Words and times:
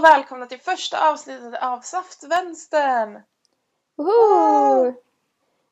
och 0.00 0.04
välkomna 0.04 0.46
till 0.46 0.60
första 0.60 1.10
avsnittet 1.10 1.62
av 1.62 1.80
Saftvänstern! 1.80 3.22
Woho! 3.96 4.92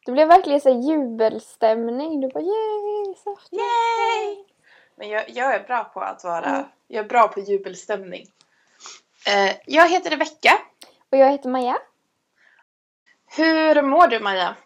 Det 0.07 0.13
blev 0.13 0.29
verkligen 0.29 0.61
så 0.61 0.69
jubelstämning. 0.71 2.21
Du 2.21 2.29
bara 2.29 2.43
yay. 2.43 3.15
Yay! 3.51 4.45
Men 4.97 5.09
jag, 5.09 5.31
jag 5.31 5.55
är 5.55 5.65
bra 5.65 5.85
på 5.85 6.01
att 6.01 6.25
vara, 6.25 6.45
Mm. 6.47 6.65
jag 6.87 7.05
är 7.05 7.09
bra 7.09 7.29
på 7.29 7.41
jubelstämning. 7.41 8.27
Eh, 9.27 9.57
jag 9.67 9.89
heter 9.89 10.11
Rebecka. 10.11 10.59
Och 11.13 11.19
jag 11.19 11.31
heter 11.31 11.49
Maja. 11.49 11.79
Hur 13.37 13.83
mår 13.83 14.07
du 14.07 14.21
Maja? 14.21 14.57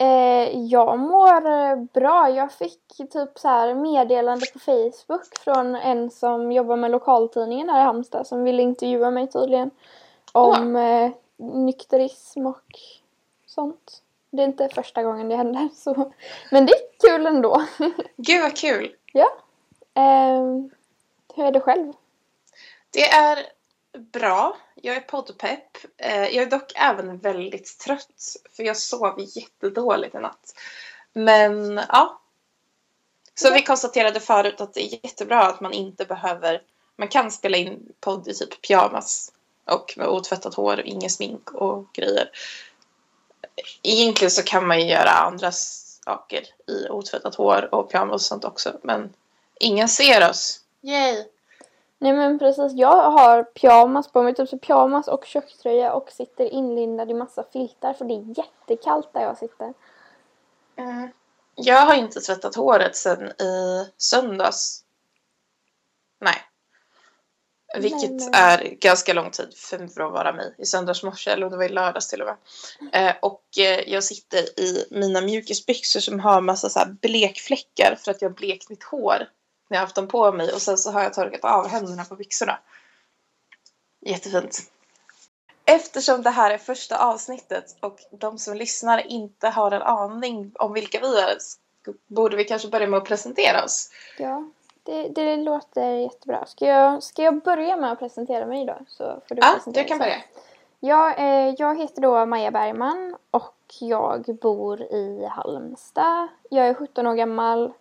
Eh, 0.00 0.58
jag 0.58 0.98
mår 0.98 1.50
eh, 1.50 1.76
bra. 1.76 2.30
Jag 2.30 2.52
fick 2.52 2.80
typ 3.10 3.38
så 3.38 3.48
här 3.48 3.74
meddelande 3.74 4.46
på 4.52 4.58
Facebook 4.58 5.38
från 5.44 5.76
en 5.76 6.10
som 6.10 6.52
jobbar 6.52 6.76
med 6.76 6.90
lokaltidningen 6.90 7.68
här 7.68 7.80
i 7.80 7.84
Halmstad 7.84 8.26
som 8.26 8.44
ville 8.44 8.62
intervjua 8.62 9.10
mig 9.10 9.30
tydligen. 9.30 9.70
Om 10.32 10.76
eh, 10.76 11.10
nykterism 11.36 12.46
och 12.46 12.78
sånt. 13.46 14.02
Det 14.30 14.42
är 14.42 14.46
inte 14.46 14.68
första 14.68 15.02
gången 15.02 15.28
det 15.28 15.36
händer 15.36 15.68
så. 15.74 16.12
Men 16.50 16.66
det 16.66 16.72
är 16.72 17.08
kul 17.08 17.26
ändå. 17.26 17.64
Gud 18.16 18.42
vad 18.42 18.56
kul! 18.56 18.94
ja. 19.12 19.28
Eh, 19.94 20.44
hur 21.34 21.44
är 21.44 21.52
det 21.52 21.60
själv? 21.60 21.92
Det 22.90 23.08
är 23.10 23.38
bra. 23.98 24.56
Jag 24.74 24.96
är 24.96 25.00
poddpepp. 25.00 25.78
Eh, 25.96 26.22
jag 26.24 26.34
är 26.34 26.50
dock 26.50 26.72
även 26.74 27.18
väldigt 27.18 27.78
trött 27.78 28.36
för 28.56 28.62
jag 28.62 28.76
sov 28.76 29.14
jättedåligt 29.18 30.14
i 30.14 30.18
natt. 30.18 30.54
Men 31.12 31.80
ja. 31.88 32.20
Så 33.34 33.48
Ja. 33.48 33.52
vi 33.54 33.62
konstaterade 33.62 34.20
förut 34.20 34.60
att 34.60 34.74
det 34.74 34.80
är 34.80 35.04
jättebra 35.04 35.42
att 35.42 35.60
man 35.60 35.72
inte 35.72 36.04
behöver, 36.04 36.62
man 36.96 37.08
kan 37.08 37.30
spela 37.30 37.56
in 37.56 37.92
podd 38.00 38.28
i 38.28 38.34
typ 38.34 38.62
pyjamas 38.66 39.32
och 39.64 39.94
med 39.96 40.06
otvättat 40.06 40.54
hår, 40.54 40.80
inget 40.80 41.12
smink 41.12 41.50
och 41.50 41.92
grejer. 41.92 42.30
Egentligen 43.82 44.30
så 44.30 44.42
kan 44.42 44.66
man 44.66 44.80
ju 44.80 44.86
göra 44.86 45.10
andra 45.10 45.52
saker 45.52 46.46
i 46.66 46.88
otvättat 46.88 47.34
hår 47.34 47.74
och 47.74 47.90
pyjamas 47.90 48.14
och 48.14 48.20
sånt 48.20 48.44
också 48.44 48.78
men 48.82 49.14
ingen 49.60 49.88
ser 49.88 50.30
oss. 50.30 50.60
Yay! 50.82 51.24
Nej 52.02 52.12
men 52.12 52.38
precis, 52.38 52.72
jag 52.72 53.10
har 53.10 53.42
pyjamas 53.42 54.12
på 54.12 54.22
mig, 54.22 54.34
typ 54.34 54.48
så 54.48 54.58
pyjamas 54.58 55.08
och 55.08 55.24
tjocktröja 55.24 55.92
och 55.92 56.10
sitter 56.10 56.44
inlindad 56.44 57.10
i 57.10 57.14
massa 57.14 57.44
filtar 57.52 57.92
för 57.92 58.04
det 58.04 58.14
är 58.14 58.38
jättekallt 58.38 59.12
där 59.12 59.20
jag 59.20 59.38
sitter. 59.38 59.74
Mm. 60.76 61.08
Jag 61.54 61.80
har 61.80 61.94
inte 61.94 62.20
tvättat 62.20 62.54
håret 62.54 62.96
sedan 62.96 63.26
i 63.26 63.86
söndags. 63.96 64.84
Nej. 66.20 66.36
Vilket 67.78 68.10
Nej, 68.10 68.30
men- 68.32 68.34
är 68.34 68.64
ganska 68.80 69.12
lång 69.12 69.30
tid 69.30 69.54
för, 69.56 70.02
att 70.02 70.12
vara 70.12 70.32
mig. 70.32 70.54
I 70.58 70.64
söndags 70.64 71.02
morse, 71.02 71.30
eller 71.30 71.50
det 71.50 71.56
var 71.56 71.64
i 71.64 71.68
lördags 71.68 72.08
till 72.08 72.22
och 72.22 72.26
med. 72.26 72.36
Eh, 73.08 73.16
och 73.22 73.44
eh, 73.58 73.92
jag 73.92 74.04
sitter 74.04 74.60
i 74.60 74.86
mina 74.90 75.20
mjukisbyxor 75.20 76.00
som 76.00 76.20
har 76.20 76.40
massa 76.40 76.68
så 76.68 76.80
blekfläckar 77.02 77.98
för 78.04 78.10
att 78.10 78.22
jag 78.22 78.28
har 78.28 78.34
blekt 78.34 78.70
mitt 78.70 78.82
hår 78.82 79.26
när 79.70 79.76
jag 79.76 79.80
haft 79.82 79.94
dem 79.94 80.08
på 80.08 80.32
mig. 80.32 80.52
Och 80.52 80.62
sen 80.62 80.78
så 80.78 80.90
har 80.90 81.02
jag 81.02 81.14
torkat 81.14 81.44
av 81.44 81.68
händerna 81.68 82.04
på 82.04 82.14
byxorna. 82.16 82.58
Jättefint. 84.00 84.58
Eftersom 85.64 86.22
det 86.22 86.30
här 86.30 86.50
är 86.50 86.58
första 86.58 86.98
avsnittet 87.06 87.76
och 87.80 87.98
de 88.10 88.38
som 88.38 88.56
lyssnar 88.56 89.06
inte 89.06 89.48
har 89.48 89.70
en 89.70 89.82
aning 89.82 90.52
om 90.54 90.72
vilka 90.72 91.00
vi 91.00 91.20
är 91.20 91.36
borde 92.06 92.36
vi 92.36 92.44
kanske 92.44 92.68
börja 92.68 92.86
med 92.86 92.98
att 92.98 93.04
presentera 93.04 93.64
oss. 93.64 93.90
Ja, 94.18 94.44
det, 94.82 95.08
det 95.08 95.36
låter 95.36 95.90
jättebra. 95.90 96.46
Ska 96.46 96.66
jag, 96.66 97.02
ska 97.02 97.22
jag 97.22 97.42
börja 97.42 97.76
med 97.76 97.92
att 97.92 97.98
presentera 97.98 98.46
mig 98.46 98.64
då? 98.64 98.78
Så 98.88 99.20
får 99.28 99.34
du 99.34 99.40
Ja, 99.40 99.52
presentera 99.54 99.82
du 99.82 99.88
kan 99.88 99.98
börja. 99.98 100.12
sen. 100.12 100.42
Ja, 100.80 101.14
eh, 101.14 101.54
jag 101.58 101.78
heter 101.78 102.02
då 102.02 102.26
Maja 102.26 102.50
Bergman 102.50 103.16
och 103.30 103.56
jag 103.80 104.38
bor 104.42 104.82
i 104.82 105.26
Halmstad. 105.30 106.28
Jag 106.50 106.66
är 106.68 106.74
17 106.74 107.06
år 107.06 107.14
gammal 107.14 107.72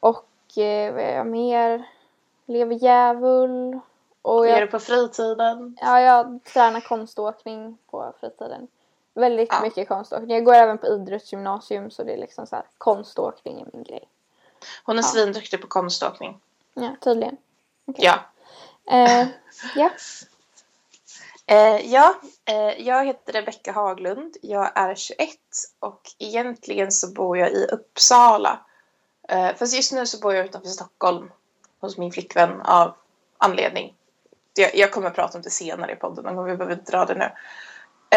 och 0.00 0.26
vad 0.56 0.98
är 1.04 1.16
jag 1.16 1.26
mer? 1.26 1.88
Lever 2.46 2.74
djävul. 2.74 3.80
Och 4.22 4.46
jag 4.46 4.54
gör 4.54 4.60
du 4.60 4.66
på 4.66 4.78
fritiden? 4.78 5.76
Ja, 5.80 6.00
jag 6.00 6.40
tränar 6.44 6.80
konståkning 6.80 7.78
på 7.90 8.12
fritiden. 8.20 8.68
Väldigt 9.14 9.48
Ja. 9.52 9.60
mycket 9.62 9.88
konståkning. 9.88 10.30
Jag 10.30 10.44
går 10.44 10.54
även 10.54 10.78
på 10.78 10.86
idrottsgymnasium 10.86 11.90
så 11.90 12.02
det 12.02 12.12
är 12.12 12.18
liksom 12.18 12.46
så 12.46 12.56
här, 12.56 12.64
konståkning 12.78 13.60
är 13.60 13.66
min 13.72 13.82
grej. 13.82 14.08
Hon 14.84 14.98
är 14.98 15.02
Ja. 15.02 15.06
svinduktig 15.08 15.60
på 15.60 15.66
konståkning. 15.66 16.40
Ja, 16.74 16.96
tydligen. 17.00 17.36
Okej. 17.86 18.04
Ja. 18.04 18.18
Eh, 18.92 19.28
ja. 19.76 19.90
Eh, 21.46 21.92
ja, 21.92 22.14
eh, 22.44 22.86
jag 22.86 23.04
heter 23.06 23.32
Rebecka 23.32 23.72
Haglund. 23.72 24.36
Jag 24.42 24.78
är 24.78 24.94
21 24.94 25.28
och 25.80 26.00
egentligen 26.18 26.92
så 26.92 27.12
bor 27.12 27.38
jag 27.38 27.50
i 27.52 27.66
Uppsala. 27.72 28.58
Eh, 29.30 29.54
fast 29.56 29.74
just 29.74 29.92
nu 29.92 30.06
så 30.06 30.18
bor 30.18 30.34
jag 30.34 30.46
utanför 30.46 30.68
Stockholm 30.68 31.30
hos 31.80 31.98
min 31.98 32.12
flickvän 32.12 32.60
av 32.60 32.94
anledning. 33.38 33.94
Jag, 34.54 34.74
jag 34.76 34.92
kommer 34.92 35.06
att 35.08 35.14
prata 35.14 35.38
om 35.38 35.42
det 35.42 35.50
senare 35.50 35.92
i 35.92 35.96
podden, 35.96 36.24
men 36.24 36.44
vi 36.44 36.56
behöver 36.56 36.74
inte 36.74 36.92
dra 36.92 37.04
det 37.04 37.14
nu. 37.14 37.30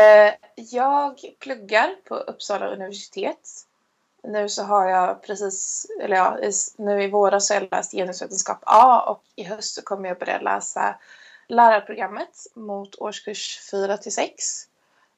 Eh, 0.02 0.34
jag 0.56 1.20
pluggar 1.40 1.96
på 2.08 2.16
Uppsala 2.16 2.68
universitet. 2.68 3.50
Nu 4.24 4.50
så 4.50 4.64
har 4.64 4.88
jag 4.90 5.22
precis, 5.24 5.88
eller 6.02 6.16
ja, 6.16 6.40
i- 6.40 6.52
nu 6.78 7.04
i 7.04 7.10
våras 7.10 7.50
har 7.50 7.56
jag 7.56 7.68
läst 7.72 7.92
genusvetenskap 7.92 8.60
A 8.66 9.02
och 9.10 9.24
i 9.36 9.44
höst 9.44 9.74
så 9.76 9.82
kommer 9.82 10.10
jag 10.10 10.20
börja 10.20 10.40
läsa 10.40 10.96
lärarprogrammet 11.48 12.48
mot 12.54 12.96
årskurs 12.96 13.60
4 13.72 13.98
till 13.98 14.14
6. 14.14 14.64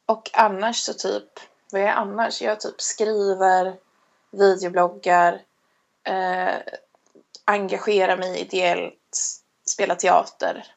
Och 0.06 0.29
annars 0.33 0.75
så 0.77 0.94
typ, 0.94 1.29
vad 1.72 1.81
är 1.81 1.85
jag 1.85 1.95
annars? 1.97 2.41
Jag 2.41 2.59
typ 2.59 2.81
skriver, 2.81 3.75
videobloggar, 4.31 5.41
eh, 6.05 6.55
engagerar 7.45 8.17
mig 8.17 8.39
ideellt, 8.41 9.17
spelar 9.69 9.95
teater. 9.95 10.67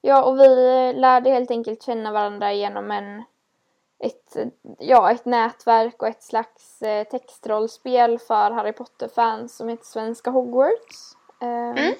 ja, 0.00 0.22
och 0.24 0.38
vi 0.38 0.48
lärde 0.92 1.30
helt 1.30 1.50
enkelt 1.50 1.82
känna 1.82 2.12
varandra 2.12 2.52
genom 2.52 2.90
en, 2.90 3.22
ett, 3.98 4.36
ja, 4.78 5.10
ett 5.10 5.24
nätverk 5.24 6.02
och 6.02 6.08
ett 6.08 6.22
slags 6.22 6.82
eh, 6.82 7.04
textrollspel 7.04 8.18
för 8.18 8.50
Harry 8.50 8.72
Potter-fans 8.72 9.56
som 9.56 9.68
heter 9.68 9.84
Svenska 9.84 10.30
Hogwarts. 10.30 11.16
Eh, 11.42 11.48
Mm. 11.48 11.94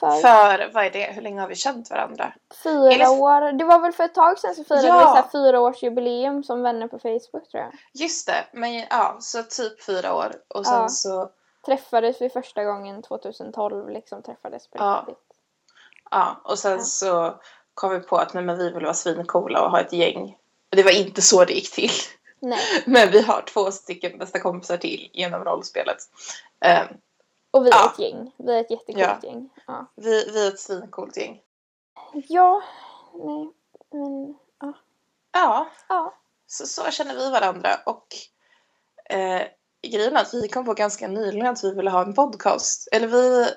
För 0.00 0.10
För, 0.10 0.70
vad 0.72 0.84
är 0.84 0.90
det, 0.90 1.12
hur 1.12 1.22
länge 1.22 1.40
har 1.40 1.48
vi 1.48 1.54
känt 1.54 1.90
varandra? 1.90 2.32
fyra 2.62 2.92
Eller- 2.92 3.08
år. 3.20 3.52
Det 3.52 3.64
var 3.64 3.78
väl 3.80 3.92
för 3.92 4.04
ett 4.04 4.14
tag 4.14 4.38
sedan 4.38 4.54
så 4.54 4.64
firade 4.64 4.86
Ja. 4.86 4.98
vi 4.98 5.04
så 5.04 5.14
här 5.14 5.28
fyra 5.32 5.60
års 5.60 5.82
jubileum 5.82 6.44
som 6.44 6.62
vänner 6.62 6.88
på 6.88 6.98
Facebook 6.98 7.48
tror 7.50 7.62
jag. 7.62 7.72
Just 7.92 8.26
det, 8.26 8.44
men 8.52 8.74
ja, 8.74 9.16
så 9.20 9.42
typ 9.42 9.82
fyra 9.84 10.14
år. 10.14 10.32
Och 10.48 10.66
sen 10.66 10.74
Ja. 10.82 10.88
så, 10.88 11.30
Träffades 11.66 12.20
vi 12.20 12.30
första 12.30 12.64
gången 12.64 13.02
2012 13.02 13.88
liksom 13.88 14.22
träffades 14.22 14.68
på 14.70 14.78
Ja. 14.78 15.04
riktigt. 15.08 15.24
ja, 16.10 16.40
och 16.44 16.58
sen 16.58 16.72
Ja. 16.72 16.78
så 16.78 17.34
kom 17.74 17.90
vi 17.90 18.00
på 18.00 18.16
att 18.16 18.34
nej, 18.34 18.44
men 18.44 18.58
vi 18.58 18.70
vill 18.72 18.82
vara 18.84 18.94
svincoola 18.94 19.64
och 19.64 19.70
ha 19.70 19.80
ett 19.80 19.92
gäng. 19.92 20.36
Det 20.70 20.82
var 20.82 20.90
inte 21.00 21.22
så 21.22 21.44
det 21.44 21.52
gick 21.52 21.74
till. 21.74 21.90
Nej. 22.40 22.58
Men 22.86 23.10
vi 23.10 23.22
har 23.22 23.42
två 23.42 23.70
stycken 23.70 24.18
bästa 24.18 24.40
kompisar 24.40 24.76
till 24.76 25.10
genom 25.12 25.44
rollspelet. 25.44 25.96
Eh, 26.64 26.82
Och 27.58 27.66
vi 27.66 27.70
är 27.70 27.74
Ja. 27.74 27.90
ett 27.92 27.98
gäng. 27.98 28.32
Vi 28.36 28.52
är 28.56 28.60
ett 28.60 28.70
jättecoolt 28.70 28.98
Ja. 29.22 29.28
gäng. 29.28 29.50
Ja. 29.66 29.86
vi, 29.96 30.30
vi 30.32 30.44
är 30.46 30.48
ett 30.48 30.60
svincoolt 30.60 31.16
gäng. 31.16 31.40
ja, 32.28 32.62
nej, 33.14 33.52
men 33.92 34.34
ja. 34.60 34.72
Ja, 35.32 35.68
ja. 35.88 36.14
så, 36.46 36.66
så 36.66 36.90
känner 36.90 37.14
vi 37.14 37.30
varandra. 37.30 37.70
Och 37.86 38.06
eh, 39.10 39.42
grejen 39.82 40.16
är 40.16 40.20
att 40.20 40.34
vi 40.34 40.48
kom 40.48 40.64
på 40.64 40.74
ganska 40.74 41.08
nyligen 41.08 41.46
att 41.46 41.64
vi 41.64 41.74
ville 41.74 41.90
ha 41.90 42.02
en 42.02 42.14
podcast. 42.14 42.88
Eller 42.92 43.06
vi, 43.06 43.50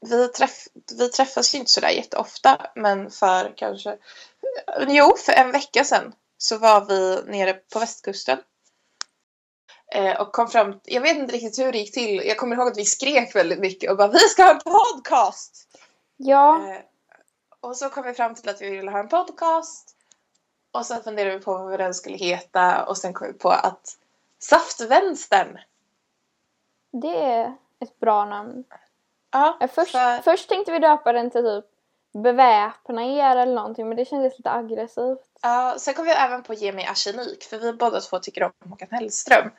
vi, 0.00 0.28
träff, 0.28 0.68
vi 0.98 1.08
träffas 1.08 1.54
ju 1.54 1.58
inte 1.58 1.70
sådär 1.70 1.88
jätteofta. 1.90 2.70
Men 2.74 3.10
för 3.10 3.52
kanske, 3.56 3.98
jo 4.88 5.16
för 5.16 5.32
en 5.32 5.52
vecka 5.52 5.84
sedan 5.84 6.14
så 6.38 6.58
var 6.58 6.84
vi 6.84 7.22
nere 7.26 7.52
på 7.54 7.78
västkusten. 7.78 8.38
Eh, 9.98 10.20
och 10.20 10.32
kom 10.32 10.48
fram, 10.48 10.80
jag 10.84 11.00
vet 11.00 11.16
inte 11.16 11.32
riktigt 11.34 11.58
hur 11.58 11.72
det 11.72 11.78
gick 11.78 11.94
till. 11.94 12.22
Jag 12.26 12.36
kommer 12.36 12.56
ihåg 12.56 12.68
att 12.68 12.78
vi 12.78 12.84
skrek 12.84 13.34
väldigt 13.34 13.58
mycket 13.58 13.90
och 13.90 13.96
bara 13.96 14.08
vi 14.08 14.18
ska 14.18 14.42
ha 14.42 14.50
en 14.50 14.60
podcast! 14.60 15.68
Ja, 16.16 16.68
Eh, 16.68 16.80
och 17.60 17.76
så 17.76 17.88
kom 17.88 18.04
vi 18.04 18.14
fram 18.14 18.34
till 18.34 18.48
att 18.48 18.60
vi 18.62 18.70
ville 18.70 18.90
ha 18.90 18.98
en 18.98 19.08
podcast. 19.08 19.94
Och 20.72 20.86
sen 20.86 21.02
funderade 21.02 21.38
vi 21.38 21.44
på 21.44 21.58
vad 21.58 21.78
den 21.80 21.94
skulle 21.94 22.16
heta 22.16 22.84
och 22.84 22.98
sen 22.98 23.12
kom 23.12 23.26
vi 23.26 23.32
på 23.32 23.50
att 23.50 23.96
Saftvänstern. 24.38 25.58
det 26.92 27.16
är 27.22 27.54
ett 27.80 28.00
bra 28.00 28.24
namn. 28.24 28.64
Ja, 29.30 29.56
Ja, 29.60 29.68
Först, 29.68 29.92
för, 29.92 30.22
först 30.22 30.48
tänkte 30.48 30.72
vi 30.72 30.78
döpa 30.78 31.12
den 31.12 31.30
till 31.30 31.42
typ 31.42 31.64
Beväpna 32.22 33.04
er 33.04 33.36
eller 33.36 33.54
någonting 33.54 33.88
men 33.88 33.96
det 33.96 34.04
kändes 34.04 34.38
lite 34.38 34.50
aggressivt. 34.50 35.18
ja, 35.42 35.74
sen 35.78 35.94
kom 35.94 36.04
vi 36.04 36.10
även 36.10 36.42
på 36.42 36.54
Ge 36.54 36.72
mig 36.72 36.86
arsenik 36.86 37.44
för 37.44 37.58
vi 37.58 37.72
båda 37.72 38.00
två 38.00 38.18
tycker 38.18 38.42
om 38.42 38.52
Håkan 38.70 38.88
Hellström. 38.90 39.50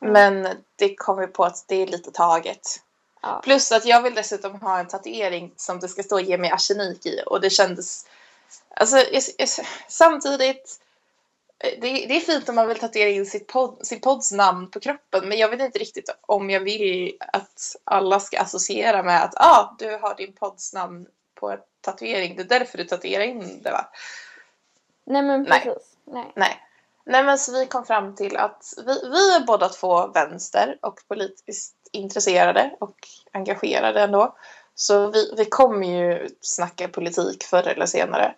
Men 0.00 0.48
det 0.76 0.96
kom 0.96 1.18
vi 1.18 1.26
på 1.26 1.44
att 1.44 1.64
det 1.68 1.76
är 1.76 1.86
lite 1.86 2.10
taget. 2.10 2.80
Ja. 3.22 3.40
Plus 3.44 3.72
att 3.72 3.84
jag 3.84 4.02
vill 4.02 4.14
dessutom 4.14 4.60
ha 4.60 4.78
en 4.78 4.88
tatuering 4.88 5.52
som 5.56 5.80
det 5.80 5.88
ska 5.88 6.02
stå 6.02 6.20
ge 6.20 6.38
mig 6.38 6.50
arsenik 6.50 7.06
i 7.06 7.22
och 7.26 7.40
det 7.40 7.50
kändes... 7.50 8.06
Alltså 8.70 8.96
samtidigt, 9.88 10.80
det, 11.58 11.78
det 11.80 12.16
är 12.16 12.20
fint 12.20 12.48
om 12.48 12.54
man 12.54 12.68
vill 12.68 12.78
tatuera 12.78 13.08
in 13.08 13.26
sitt 13.26 13.46
podd, 13.46 13.86
sin 13.86 14.00
podds 14.00 14.32
namn 14.32 14.70
på 14.70 14.80
kroppen 14.80 15.28
men 15.28 15.38
jag 15.38 15.48
vet 15.48 15.60
inte 15.60 15.78
riktigt 15.78 16.10
om 16.20 16.50
jag 16.50 16.60
vill 16.60 17.16
att 17.18 17.76
alla 17.84 18.20
ska 18.20 18.40
associera 18.40 19.02
med 19.02 19.24
att 19.24 19.34
ah, 19.36 19.76
du 19.78 19.96
har 19.96 20.14
din 20.14 20.32
podds 20.32 20.72
namn 20.72 21.06
på 21.34 21.50
en 21.50 21.58
tatuering, 21.80 22.36
det 22.36 22.42
är 22.42 22.58
därför 22.58 22.78
du 22.78 22.84
tatuerar 22.84 23.24
in 23.24 23.62
det 23.62 23.70
va? 23.70 23.90
Nej 25.04 25.22
men 25.22 25.46
precis. 25.46 25.96
Nej. 26.04 26.32
Nej. 26.36 26.69
Nej 27.04 27.24
men 27.24 27.38
så 27.38 27.52
vi 27.52 27.66
kom 27.66 27.84
fram 27.84 28.14
till 28.14 28.36
att 28.36 28.74
vi, 28.86 29.08
vi 29.10 29.34
är 29.34 29.46
båda 29.46 29.68
två 29.68 30.06
vänster 30.06 30.78
och 30.80 31.00
politiskt 31.08 31.74
intresserade 31.92 32.70
och 32.78 32.96
engagerade 33.32 34.02
ändå. 34.02 34.34
Så 34.74 35.06
vi, 35.06 35.34
vi 35.36 35.44
kommer 35.44 35.86
ju 35.86 36.28
snacka 36.40 36.88
politik 36.88 37.44
förr 37.44 37.68
eller 37.68 37.86
senare. 37.86 38.34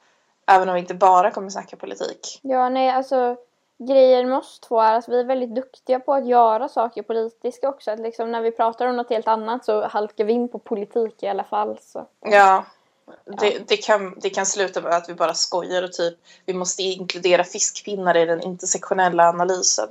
Även 0.46 0.68
om 0.68 0.74
vi 0.74 0.80
inte 0.80 0.94
bara 0.94 1.30
kommer 1.30 1.50
snacka 1.50 1.76
politik. 1.76 2.40
Ja, 2.42 2.68
nej 2.68 2.90
alltså 2.90 3.36
grejen 3.78 4.28
med 4.28 4.38
oss 4.38 4.60
två 4.60 4.80
är 4.80 4.94
att 4.94 5.08
vi 5.08 5.20
är 5.20 5.24
väldigt 5.24 5.54
duktiga 5.54 6.00
på 6.00 6.14
att 6.14 6.26
göra 6.26 6.68
saker 6.68 7.02
politiska 7.02 7.68
också. 7.68 7.90
Att 7.90 8.00
liksom 8.00 8.32
när 8.32 8.40
vi 8.40 8.50
pratar 8.50 8.86
om 8.86 8.96
något 8.96 9.10
helt 9.10 9.28
annat 9.28 9.64
så 9.64 9.86
halkar 9.86 10.24
vi 10.24 10.32
in 10.32 10.48
på 10.48 10.58
politik 10.58 11.22
i 11.22 11.28
alla 11.28 11.44
fall. 11.44 11.78
Så. 11.82 12.06
Ja, 12.20 12.64
det, 13.24 13.68
det, 13.68 13.76
kan, 13.76 14.18
det 14.20 14.30
kan 14.30 14.46
sluta 14.46 14.80
med 14.80 14.92
att 14.92 15.08
vi 15.08 15.14
bara 15.14 15.34
skojar 15.34 15.82
och 15.82 15.92
typ 15.92 16.14
vi 16.46 16.54
måste 16.54 16.82
inkludera 16.82 17.44
fiskpinnar 17.44 18.16
i 18.16 18.24
den 18.24 18.42
intersektionella 18.42 19.28
analysen. 19.28 19.88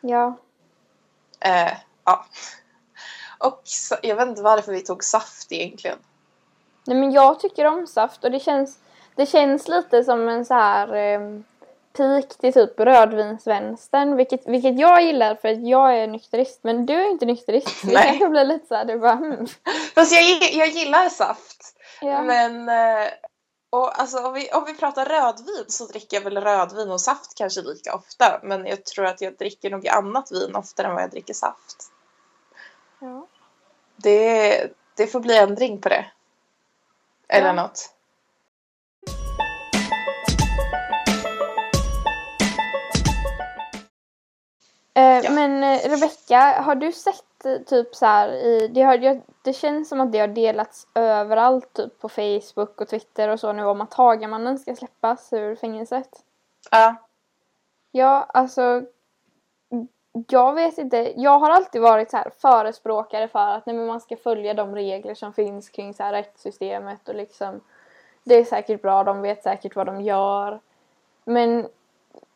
Ja. 0.00 0.36
Eh, 1.40 1.72
ja. 2.04 2.26
Och 3.38 3.62
jag 4.02 4.16
vet 4.16 4.28
inte 4.28 4.42
varför 4.42 4.72
vi 4.72 4.80
tog 4.80 5.04
saft 5.04 5.52
egentligen. 5.52 5.98
Nej 6.84 6.96
men 6.96 7.12
jag 7.12 7.40
tycker 7.40 7.64
om 7.64 7.86
saft 7.86 8.24
och 8.24 8.30
det 8.30 8.40
känns, 8.40 8.78
det 9.14 9.26
känns 9.26 9.68
lite 9.68 10.04
som 10.04 10.28
en 10.28 10.44
så 10.44 10.54
här 10.54 10.94
eh, 10.94 11.20
peak 11.92 12.28
till 12.28 12.52
typ 12.52 12.80
rödvinsvänstern. 12.80 14.16
Vilket, 14.16 14.48
vilket 14.48 14.78
jag 14.78 15.02
gillar 15.02 15.34
för 15.34 15.48
att 15.48 15.68
jag 15.68 15.98
är 15.98 16.06
nykterist. 16.06 16.58
Men 16.62 16.86
du 16.86 16.94
är 16.94 17.10
inte 17.10 17.26
nykterist. 17.26 17.80
Så 17.80 17.86
det 17.86 17.92
Nej. 17.92 18.06
kanske 18.06 18.28
blir 18.28 18.44
lite 18.44 18.66
så 18.66 18.74
här, 18.74 18.84
du 18.84 18.98
bara 18.98 19.14
hmm. 19.14 19.46
Fast 19.94 20.12
jag, 20.12 20.52
jag 20.52 20.68
gillar 20.68 21.08
saft. 21.08 21.61
Ja. 22.02 22.22
Men 22.22 22.68
eh, 22.68 23.08
och 23.70 24.00
alltså, 24.00 24.18
om, 24.26 24.34
vi, 24.34 24.50
om 24.52 24.64
vi 24.64 24.74
pratar 24.74 25.04
rödvin 25.06 25.64
så 25.68 25.86
dricker 25.86 26.16
jag 26.16 26.24
väl 26.24 26.36
rödvin 26.40 26.90
och 26.90 27.00
saft 27.00 27.34
kanske 27.34 27.60
lika 27.62 27.94
ofta. 27.94 28.40
Men 28.42 28.66
jag 28.66 28.84
tror 28.84 29.06
att 29.06 29.20
jag 29.20 29.36
dricker 29.36 29.70
nog 29.70 29.88
annat 29.88 30.32
vin 30.32 30.56
oftare 30.56 30.86
än 30.86 30.94
vad 30.94 31.02
jag 31.02 31.10
dricker 31.10 31.34
saft. 31.34 31.92
Ja. 32.98 33.26
Det, 33.96 34.68
det 34.96 35.06
får 35.06 35.20
bli 35.20 35.36
ändring 35.38 35.80
på 35.80 35.88
det. 35.88 36.06
Eller 37.28 37.46
Ja. 37.46 37.52
något. 37.52 37.94
Eh, 44.94 45.18
Ja. 45.24 45.30
Men 45.30 45.64
eh, 45.64 45.88
Rebecka, 45.90 46.60
har 46.62 46.74
du 46.74 46.92
sett 46.92 47.31
typ 47.66 47.94
så 47.94 48.06
här 48.06 48.28
i, 48.28 48.68
det, 48.68 48.82
har, 48.82 49.20
det, 49.44 49.52
känns 49.52 49.88
som 49.88 50.00
att 50.00 50.12
det 50.12 50.18
har 50.18 50.28
delats 50.28 50.86
överallt 50.94 51.72
typ 51.72 51.98
på 51.98 52.08
Facebook 52.08 52.80
och 52.80 52.88
Twitter 52.88 53.28
och 53.28 53.40
så 53.40 53.52
nu 53.52 53.64
om 53.64 53.80
att 53.80 53.94
Hagamannen 53.94 54.58
ska 54.58 54.76
släppas 54.76 55.32
ur 55.32 55.54
fängelset. 55.54 56.08
Ja. 56.70 56.94
Ja, 57.90 58.26
alltså 58.28 58.82
jag 60.28 60.54
vet 60.54 60.78
inte. 60.78 61.12
Jag 61.16 61.38
har 61.38 61.50
alltid 61.50 61.82
varit 61.82 62.10
så 62.10 62.16
här 62.16 62.30
förespråkare 62.38 63.28
för 63.28 63.48
att 63.48 63.66
nej, 63.66 63.76
men 63.76 63.86
man 63.86 64.00
ska 64.00 64.16
följa 64.16 64.54
de 64.54 64.74
regler 64.74 65.14
som 65.14 65.32
finns 65.32 65.68
kring 65.68 65.94
så 65.94 66.02
här 66.02 66.12
rättssystemet 66.12 67.08
och 67.08 67.14
liksom 67.14 67.60
det 68.24 68.34
är 68.34 68.44
säkert 68.44 68.82
bra, 68.82 69.04
de 69.04 69.22
vet 69.22 69.42
säkert 69.42 69.76
vad 69.76 69.86
de 69.86 70.00
gör. 70.00 70.60
Men 71.24 71.68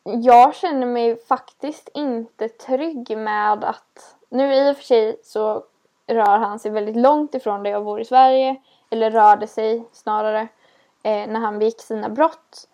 jag 0.03 0.55
känner 0.55 0.87
mig 0.87 1.15
faktiskt 1.25 1.89
inte 1.93 2.49
trygg 2.49 3.17
med 3.17 3.63
att 3.63 4.16
nu 4.29 4.53
i 4.53 4.71
och 4.71 4.77
för 4.77 4.83
sig 4.83 5.19
så 5.23 5.63
rör 6.07 6.37
han 6.37 6.59
sig 6.59 6.71
väldigt 6.71 6.95
långt 6.95 7.35
ifrån 7.35 7.63
där 7.63 7.71
jag 7.71 7.85
bor 7.85 8.01
i 8.01 8.05
Sverige 8.05 8.55
eller 8.89 9.11
rörde 9.11 9.47
sig 9.47 9.83
snarare 9.91 10.41
eh, 11.03 11.27
när 11.27 11.39
han 11.39 11.59
begick 11.59 11.81
sina 11.81 12.09
brott. 12.09 12.67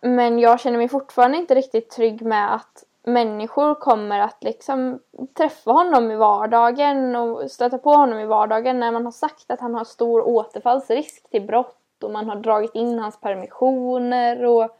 Men 0.00 0.38
jag 0.38 0.60
känner 0.60 0.78
mig 0.78 0.88
fortfarande 0.88 1.38
inte 1.38 1.54
riktigt 1.54 1.90
trygg 1.90 2.22
med 2.22 2.54
att 2.54 2.84
människor 3.02 3.74
kommer 3.74 4.20
att 4.20 4.44
liksom 4.44 5.00
träffa 5.36 5.70
honom 5.70 6.10
i 6.10 6.16
vardagen 6.16 7.16
och 7.16 7.50
stöta 7.50 7.78
på 7.78 7.90
honom 7.90 8.18
i 8.18 8.26
vardagen 8.26 8.80
när 8.80 8.92
man 8.92 9.04
har 9.04 9.12
sagt 9.12 9.50
att 9.50 9.60
han 9.60 9.74
har 9.74 9.84
stor 9.84 10.28
återfallsrisk 10.28 11.30
till 11.30 11.46
brott 11.46 12.02
och 12.02 12.10
man 12.10 12.28
har 12.28 12.36
dragit 12.36 12.74
in 12.74 12.98
hans 12.98 13.20
permissioner 13.20 14.44
och 14.44 14.78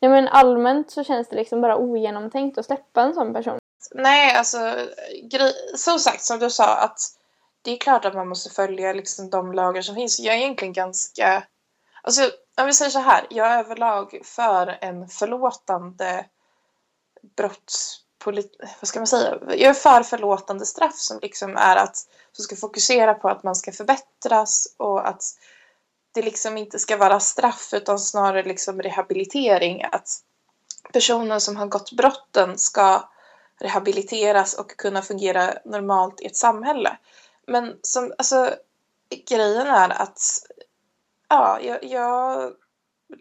ja, 0.00 0.08
men 0.08 0.28
allmänt 0.28 0.90
så 0.90 1.04
känns 1.04 1.28
det 1.28 1.36
liksom 1.36 1.60
bara 1.60 1.76
ogenomtänkt 1.76 2.58
att 2.58 2.66
släppa 2.66 3.02
en 3.02 3.14
sån 3.14 3.34
person. 3.34 3.58
Nej, 3.90 4.34
alltså 4.34 4.88
som 5.76 5.98
sagt 5.98 6.22
som 6.22 6.38
du 6.38 6.50
sa 6.50 6.76
att 6.76 6.98
det 7.62 7.70
är 7.70 7.76
klart 7.76 8.04
att 8.04 8.14
man 8.14 8.28
måste 8.28 8.50
följa 8.50 8.92
liksom, 8.92 9.30
de 9.30 9.52
lagar 9.52 9.82
som 9.82 9.94
finns. 9.94 10.20
Jag 10.20 10.34
är 10.34 10.38
egentligen 10.38 10.72
ganska... 10.72 11.46
Alltså, 12.02 12.30
om 12.56 12.66
vi 12.66 12.72
säger 12.72 12.90
så 12.90 12.98
här. 12.98 13.26
Jag 13.30 13.46
är 13.46 13.58
överlag 13.58 14.20
för 14.24 14.78
en 14.80 15.08
förlåtande 15.08 16.26
brottspolit... 17.36 18.56
Vad 18.80 18.88
ska 18.88 19.00
man 19.00 19.06
säga? 19.06 19.38
Jag 19.48 19.60
är 19.60 19.74
för 19.74 20.02
förlåtande 20.02 20.66
straff 20.66 20.96
som 20.96 21.18
liksom 21.22 21.56
är 21.56 21.76
att... 21.76 21.96
Som 22.32 22.42
ska 22.42 22.56
fokusera 22.56 23.14
på 23.14 23.28
att 23.28 23.42
man 23.42 23.56
ska 23.56 23.72
förbättras 23.72 24.74
och 24.76 25.08
att 25.08 25.22
det 26.12 26.22
liksom 26.22 26.58
inte 26.58 26.78
ska 26.78 26.96
vara 26.96 27.20
straff 27.20 27.70
utan 27.72 27.98
snarare 27.98 28.42
liksom 28.42 28.82
rehabilitering. 28.82 29.84
Att 29.92 30.08
personen 30.92 31.40
som 31.40 31.56
har 31.56 31.66
gått 31.66 31.92
brotten 31.92 32.58
ska 32.58 33.08
rehabiliteras 33.60 34.54
och 34.54 34.76
kunna 34.76 35.02
fungera 35.02 35.54
normalt 35.64 36.20
i 36.20 36.26
ett 36.26 36.36
samhälle. 36.36 36.96
Men 37.46 37.78
som, 37.82 38.12
alltså, 38.18 38.54
grejen 39.28 39.66
är 39.66 40.02
att 40.02 40.20
ja, 41.28 41.60
jag, 41.62 41.84
jag, 41.84 42.52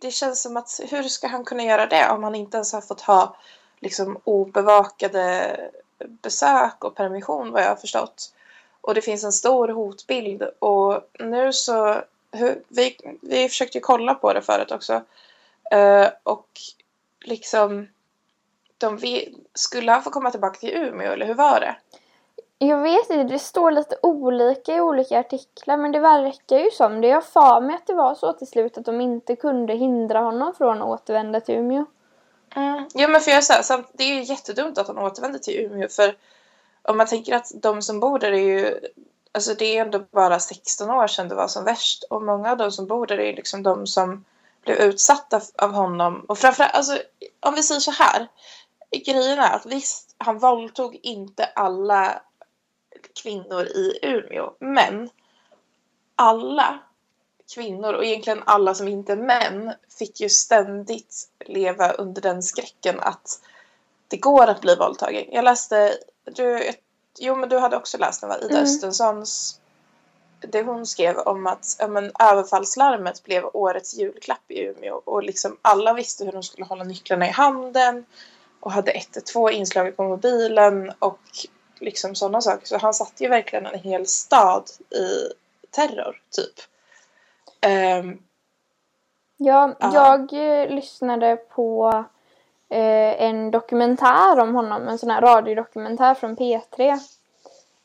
det 0.02 0.12
känns 0.12 0.42
som 0.42 0.58
att 0.58 0.80
hur 0.90 1.04
ska 1.04 1.28
han 1.28 1.46
kunna 1.46 1.64
göra 1.64 1.86
det 1.86 2.10
om 2.10 2.24
han 2.24 2.36
inte 2.36 2.58
ens 2.58 2.74
har 2.74 2.82
fått 2.82 3.02
ha 3.02 3.36
liksom 3.80 4.22
obevakade 4.24 5.58
besök 6.08 6.84
och 6.84 6.96
permission 6.96 7.52
vad 7.52 7.62
jag 7.62 7.70
har 7.70 7.76
förstått. 7.76 8.34
Och 8.82 8.94
det 8.94 9.02
finns 9.02 9.24
en 9.24 9.32
stor 9.32 9.68
hotbild 9.68 10.44
och 10.60 11.10
nu 11.20 11.54
så, 11.54 12.04
hur, 12.32 12.64
vi, 12.68 12.98
vi 13.22 13.50
försökte 13.50 13.78
ju 13.78 13.82
kolla 13.82 14.14
på 14.14 14.34
det 14.34 14.42
förut 14.42 14.72
också. 14.72 15.02
Eh, 15.72 16.08
och 16.24 16.48
liksom 17.26 17.88
de 18.88 18.98
vi, 18.98 19.36
skulle 19.54 19.92
han 19.92 20.04
få 20.04 20.10
komma 20.10 20.32
tillbaka 20.32 20.60
till 20.60 20.74
Umeå 20.74 21.12
eller 21.12 21.26
hur 21.26 21.34
var 21.34 21.60
det? 21.60 21.76
Jag 22.58 22.82
vet 22.82 23.10
inte, 23.10 23.34
det 23.34 23.40
står 23.40 23.72
lite 23.72 23.98
olika 24.02 24.76
i 24.76 24.82
olika 24.82 25.20
artiklar 25.20 25.78
men 25.78 25.92
det 25.92 26.00
verkar 26.00 26.60
ju 26.60 26.72
som 26.72 27.02
det. 27.02 27.08
Jag 27.08 27.26
för 27.26 27.62
mig 27.62 27.76
att 27.76 27.88
det 27.88 27.94
var 27.94 28.16
så 28.16 28.34
till 28.34 28.48
slut 28.48 28.78
att 28.78 28.86
de 28.86 29.02
inte 29.02 29.36
kunde 29.36 29.74
hindra 29.74 30.20
honom 30.20 30.54
från 30.58 30.82
att 30.82 30.88
återvända 30.88 31.40
till 31.40 31.56
Umeå. 31.56 31.86
Mm. 32.56 32.84
Jo 32.94 33.10
men 33.10 33.22
för 33.22 33.32
jag 33.32 33.44
säger 33.44 33.84
det 33.94 34.04
är 34.04 34.16
ju 34.16 34.24
jättedumt 34.24 34.78
att 34.78 34.88
han 34.88 34.98
återvänder 34.98 35.40
till 35.40 35.60
Umeå 35.60 35.88
för 35.88 36.18
om 36.82 36.98
man 36.98 37.08
tänker 37.08 37.36
att 37.36 37.52
de 37.56 37.82
som 37.82 38.00
bor 38.00 38.20
där 38.20 38.32
är 38.32 38.38
ju 38.38 38.80
Alltså 39.36 39.54
det 39.54 39.78
är 39.78 39.82
ändå 39.82 40.00
bara 40.00 40.40
16 40.40 40.90
år 40.90 41.08
sedan 41.08 41.30
det 41.30 41.36
var 41.36 41.48
som 41.48 41.66
värst 41.66 42.04
och 42.10 42.22
många 42.22 42.52
av 42.52 42.58
de 42.58 42.72
som 42.72 42.88
bor 42.88 43.08
där 43.08 43.20
är 43.20 43.36
liksom 43.36 43.64
de 43.64 43.88
som 43.88 44.26
blev 44.64 44.78
utsatta 44.78 45.42
av 45.58 45.72
honom 45.72 46.26
och 46.28 46.38
framförallt, 46.38 46.76
alltså 46.76 46.98
om 47.40 47.54
vi 47.56 47.64
säger 47.64 47.82
så 47.82 47.92
här 47.92 48.28
grejen 49.00 49.40
är 49.40 49.56
att 49.56 49.66
visst, 49.66 50.16
han 50.18 50.40
våldtog 50.40 51.00
inte 51.04 51.46
alla 51.46 52.22
kvinnor 53.24 53.62
i 53.62 54.00
Umeå, 54.02 54.54
men 54.60 55.10
alla 56.16 56.80
kvinnor 57.54 57.94
och 57.94 58.06
egentligen 58.06 58.44
alla 58.46 58.74
som 58.74 58.88
inte 58.88 59.12
är 59.12 59.18
män 59.18 59.74
fick 60.00 60.22
ju 60.22 60.30
ständigt 60.30 61.30
leva 61.46 61.92
under 61.92 62.22
den 62.22 62.44
skräcken 62.44 63.00
att 63.00 63.42
det 64.08 64.18
går 64.18 64.48
att 64.48 64.62
bli 64.62 64.76
våldtagen. 64.76 65.26
Jag 65.32 65.46
läste, 65.46 65.98
du, 66.26 66.72
jo 67.20 67.36
men 67.36 67.50
du 67.50 67.58
hade 67.60 67.78
också 67.78 67.98
läst 67.98 68.22
den 68.22 68.30
va? 68.30 68.38
Ida 68.38 68.50
Mm. 68.50 68.64
Östenssons 68.64 69.60
det 70.48 70.64
hon 70.64 70.86
skrev 70.86 71.18
om 71.18 71.48
att 71.48 71.76
ja, 71.80 71.88
men, 71.88 72.12
överfallslarmet 72.20 73.24
blev 73.24 73.50
årets 73.54 73.94
julklapp 73.94 74.52
i 74.52 74.60
Umeå 74.60 75.02
och 75.06 75.24
liksom 75.24 75.58
alla 75.62 75.94
visste 75.94 76.26
hur 76.26 76.32
de 76.32 76.44
skulle 76.44 76.66
hålla 76.66 76.84
nycklarna 76.84 77.28
i 77.28 77.32
handen 77.32 78.06
och 78.64 78.72
hade 78.72 78.92
112 78.92 79.52
inslaget 79.52 79.98
på 79.98 80.04
mobilen 80.04 80.92
och 81.00 81.20
liksom 81.80 82.16
sådana 82.16 82.42
saker. 82.42 82.68
Så 82.68 82.78
han 82.78 82.94
satte 82.94 83.24
ju 83.24 83.30
verkligen 83.30 83.66
en 83.66 83.80
hel 83.80 84.08
stad 84.08 84.64
i 84.90 85.34
terror, 85.72 86.22
typ. 86.32 86.54
Ehm, 87.62 88.18
Ja, 89.38 89.76
Ja. 89.80 89.94
jag 89.94 90.34
eh, 90.34 90.70
lyssnade 90.70 91.36
på 91.36 91.90
eh, 92.70 93.24
en 93.24 93.52
dokumentär 93.52 94.40
om 94.40 94.56
honom, 94.56 94.88
en 94.88 94.98
sån 94.98 95.10
här 95.10 95.22
radiodokumentär 95.22 96.14
från 96.14 96.38
P3. 96.38 97.00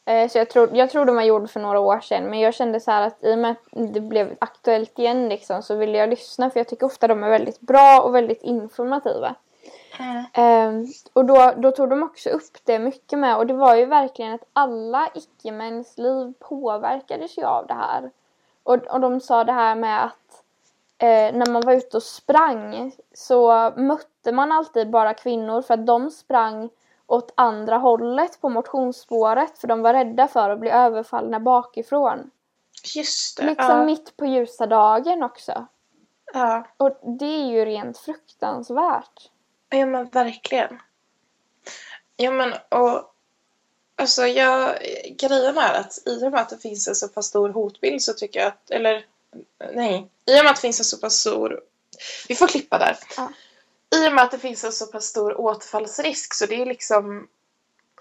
Eh, 0.05 0.29
så 0.29 0.39
jag 0.39 0.51
tror, 0.51 0.77
jag 0.77 0.91
tror 0.91 1.05
de 1.05 1.17
var 1.17 1.23
gjord 1.23 1.51
för 1.51 1.61
några 1.61 1.81
år 1.81 2.01
sedan 2.01 2.25
men 2.25 2.41
jag 2.41 2.55
kände 2.55 2.81
så 2.81 2.91
här 2.91 3.03
att 3.03 3.25
i 3.25 3.35
och 3.35 3.39
med 3.39 3.51
att 3.51 3.93
det 3.95 4.01
blev 4.01 4.37
aktuellt 4.39 4.99
igen 4.99 5.29
liksom, 5.29 5.63
så 5.63 5.75
ville 5.75 5.99
jag 5.99 6.09
lyssna 6.11 6.51
för 6.51 6.61
jag 6.61 6.69
tycker 6.69 6.87
ofta 6.87 7.09
de 7.09 7.23
är 7.23 7.31
väldigt 7.31 7.61
bra 7.61 8.01
och 8.01 8.15
väldigt 8.15 8.43
informativa. 8.43 9.35
Mm. 9.97 10.79
Um, 10.79 10.87
och 11.13 11.25
då, 11.25 11.53
då 11.57 11.71
tog 11.71 11.91
de 11.91 12.03
också 12.03 12.31
upp 12.31 12.65
det 12.65 12.79
mycket 12.79 13.19
med 13.19 13.37
och 13.37 13.47
det 13.47 13.55
var 13.55 13.75
ju 13.75 13.87
verkligen 13.87 14.35
att 14.35 14.49
alla 14.53 15.11
icke-mäns 15.15 15.99
liv 15.99 16.35
påverkades 16.39 17.39
ju 17.39 17.45
av 17.45 17.67
det 17.67 17.75
här. 17.75 18.11
Och, 18.63 18.77
och 18.77 19.01
de 19.01 19.21
sa 19.21 19.45
det 19.45 19.53
här 19.53 19.75
med 19.75 20.05
att 20.05 20.45
eh, 20.99 21.37
när 21.37 21.53
man 21.53 21.63
var 21.63 21.73
ute 21.73 21.97
och 21.97 22.03
sprang 22.03 22.93
så 23.15 23.73
mötte 23.77 24.33
man 24.33 24.53
alltid 24.53 24.91
bara 24.91 25.15
kvinnor 25.15 25.63
för 25.63 25.75
att 25.75 25.87
de 25.87 26.11
sprang 26.11 26.71
åt 27.07 27.33
andra 27.35 27.77
hållet 27.77 28.41
på 28.41 28.49
motionsspåret 28.49 29.59
för 29.59 29.69
de 29.69 29.83
var 29.83 29.95
rädda 29.95 30.29
för 30.29 30.51
att 30.51 30.61
bli 30.61 30.71
överfallna 30.71 31.41
bakifrån. 31.41 32.31
Just 32.97 33.39
det. 33.39 33.47
Liksom 33.47 33.77
ja. 33.77 33.85
mitt 33.85 34.17
på 34.17 34.27
ljusa 34.27 34.67
dagen 34.67 35.23
också. 35.23 35.67
Ja. 36.35 36.65
Och 36.77 36.99
det 37.03 37.25
är 37.25 37.47
ju 37.47 37.65
rent 37.65 37.99
fruktansvärt. 37.99 39.31
Ja 39.71 39.87
men 39.87 40.09
verkligen. 40.09 40.79
Ja 42.17 42.31
men 42.31 42.55
och 42.69 43.15
alltså 43.97 44.27
jag, 44.27 44.79
grejen 45.19 45.59
är 45.59 45.75
att 45.75 45.99
i 46.07 46.25
och 46.25 46.33
med 46.33 46.41
att 46.41 46.49
det 46.49 46.59
finns 46.59 46.89
en 46.89 46.95
så 46.95 47.09
pass 47.09 47.27
stor 47.27 47.49
hotbild 47.49 48.03
så 48.03 48.13
tycker 48.13 48.41
jag 48.41 48.49
att, 48.49 48.71
eller 48.71 49.07
nej, 49.75 50.11
i 50.27 50.41
och 50.41 50.45
med 50.45 50.51
att 50.51 50.57
det 50.57 50.61
finns 50.61 50.79
en 50.79 50.85
så 50.85 50.99
pass 50.99 51.15
stor, 51.15 51.61
vi 52.29 52.35
får 52.35 52.47
klippa 52.47 52.79
där. 52.79 52.99
Ja. 53.17 53.33
I 53.97 54.09
och 54.09 54.13
med 54.13 54.25
att 54.25 54.31
det 54.31 54.39
finns 54.39 54.65
en 54.65 54.73
så 54.73 54.87
pass 54.87 55.05
stor 55.05 55.41
återfallsrisk 55.41 56.35
så 56.35 56.47
det 56.47 56.63
är 56.63 56.67
liksom 56.67 57.29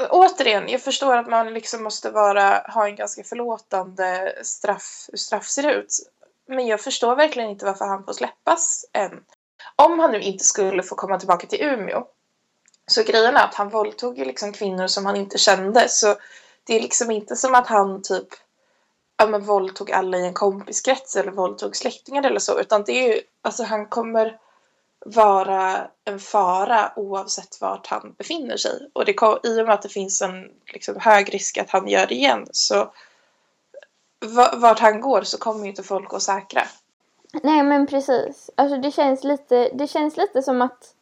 Återigen, 0.09 0.69
jag 0.69 0.81
förstår 0.81 1.17
att 1.17 1.27
man 1.27 1.53
liksom 1.53 1.83
måste 1.83 2.09
vara, 2.09 2.57
ha 2.59 2.87
en 2.87 2.95
ganska 2.95 3.23
förlåtande 3.23 4.35
straff, 4.43 5.09
hur 5.11 5.17
straff 5.17 5.47
ser 5.47 5.69
ut. 5.69 6.09
Men 6.45 6.67
jag 6.67 6.81
förstår 6.81 7.15
verkligen 7.15 7.49
inte 7.49 7.65
varför 7.65 7.85
han 7.85 8.03
får 8.03 8.13
släppas 8.13 8.85
än 8.93 9.23
om 9.75 9.99
han 9.99 10.11
nu 10.11 10.21
inte 10.21 10.43
skulle 10.43 10.83
få 10.83 10.95
komma 10.95 11.19
tillbaka 11.19 11.47
till 11.47 11.61
Umeå. 11.61 12.05
Så 12.87 13.03
grejen 13.03 13.35
är 13.35 13.43
att 13.43 13.55
han 13.55 13.69
våldtog 13.69 14.17
ju 14.17 14.25
liksom 14.25 14.53
kvinnor 14.53 14.87
som 14.87 15.05
han 15.05 15.15
inte 15.15 15.37
kände. 15.37 15.89
Så 15.89 16.15
det 16.63 16.75
är 16.75 16.79
liksom 16.79 17.11
inte 17.11 17.35
som 17.35 17.55
att 17.55 17.67
han 17.67 18.01
typ 18.01 18.27
ja, 19.17 19.27
men 19.27 19.43
våldtog 19.43 19.91
alla 19.91 20.17
i 20.17 20.25
en 20.25 20.33
kompiskrets 20.33 21.15
eller 21.15 21.31
våldtog 21.31 21.75
släktingar 21.75 22.23
eller 22.23 22.39
så. 22.39 22.59
Utan 22.59 22.83
det 22.83 22.91
är 22.91 23.15
ju, 23.15 23.21
alltså 23.41 23.63
han 23.63 23.85
kommer 23.85 24.39
vara 25.05 25.87
en 26.05 26.19
fara 26.19 26.91
oavsett 26.95 27.61
vart 27.61 27.87
han 27.87 28.15
befinner 28.17 28.57
sig. 28.57 28.89
Och 28.93 29.05
det, 29.05 29.11
i 29.43 29.61
och 29.61 29.65
med 29.65 29.73
att 29.73 29.81
det 29.81 29.89
finns 29.89 30.21
en 30.21 30.51
liksom, 30.73 30.95
hög 30.99 31.33
risk 31.33 31.57
att 31.57 31.69
han 31.69 31.87
gör 31.87 32.05
det 32.07 32.15
igen 32.15 32.47
så 32.51 32.93
vart 34.53 34.79
han 34.79 35.01
går 35.01 35.21
så 35.21 35.37
kommer 35.37 35.63
ju 35.63 35.69
inte 35.69 35.83
folk 35.83 36.13
att 36.13 36.21
säkra. 36.21 36.63
Nej 37.33 37.63
men 37.63 37.87
precis. 37.87 38.49
Alltså 38.55 38.77
det 38.77 38.91
känns 38.91 39.23
lite, 39.23 39.69
det 39.73 39.87
känns 39.87 40.17
lite 40.17 40.41
som 40.41 40.61
att 40.61 40.93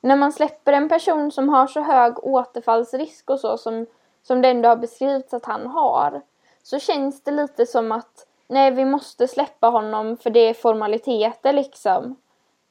när 0.00 0.16
man 0.16 0.32
släpper 0.32 0.72
en 0.72 0.88
person 0.88 1.32
som 1.32 1.48
har 1.48 1.66
så 1.66 1.80
hög 1.80 2.24
återfallsrisk 2.24 3.30
och 3.30 3.40
så 3.40 3.58
som, 3.58 3.86
som 4.22 4.42
det 4.42 4.48
ändå 4.48 4.68
har 4.68 4.76
beskrivits 4.76 5.34
att 5.34 5.44
han 5.44 5.66
har. 5.66 6.22
Så 6.62 6.78
känns 6.78 7.22
det 7.22 7.30
lite 7.30 7.66
som 7.66 7.92
att 7.92 8.26
nej 8.48 8.70
vi 8.70 8.84
måste 8.84 9.28
släppa 9.28 9.66
honom 9.66 10.16
för 10.16 10.30
det 10.30 10.40
är 10.40 10.54
formaliteter 10.54 11.52
liksom. 11.52 12.16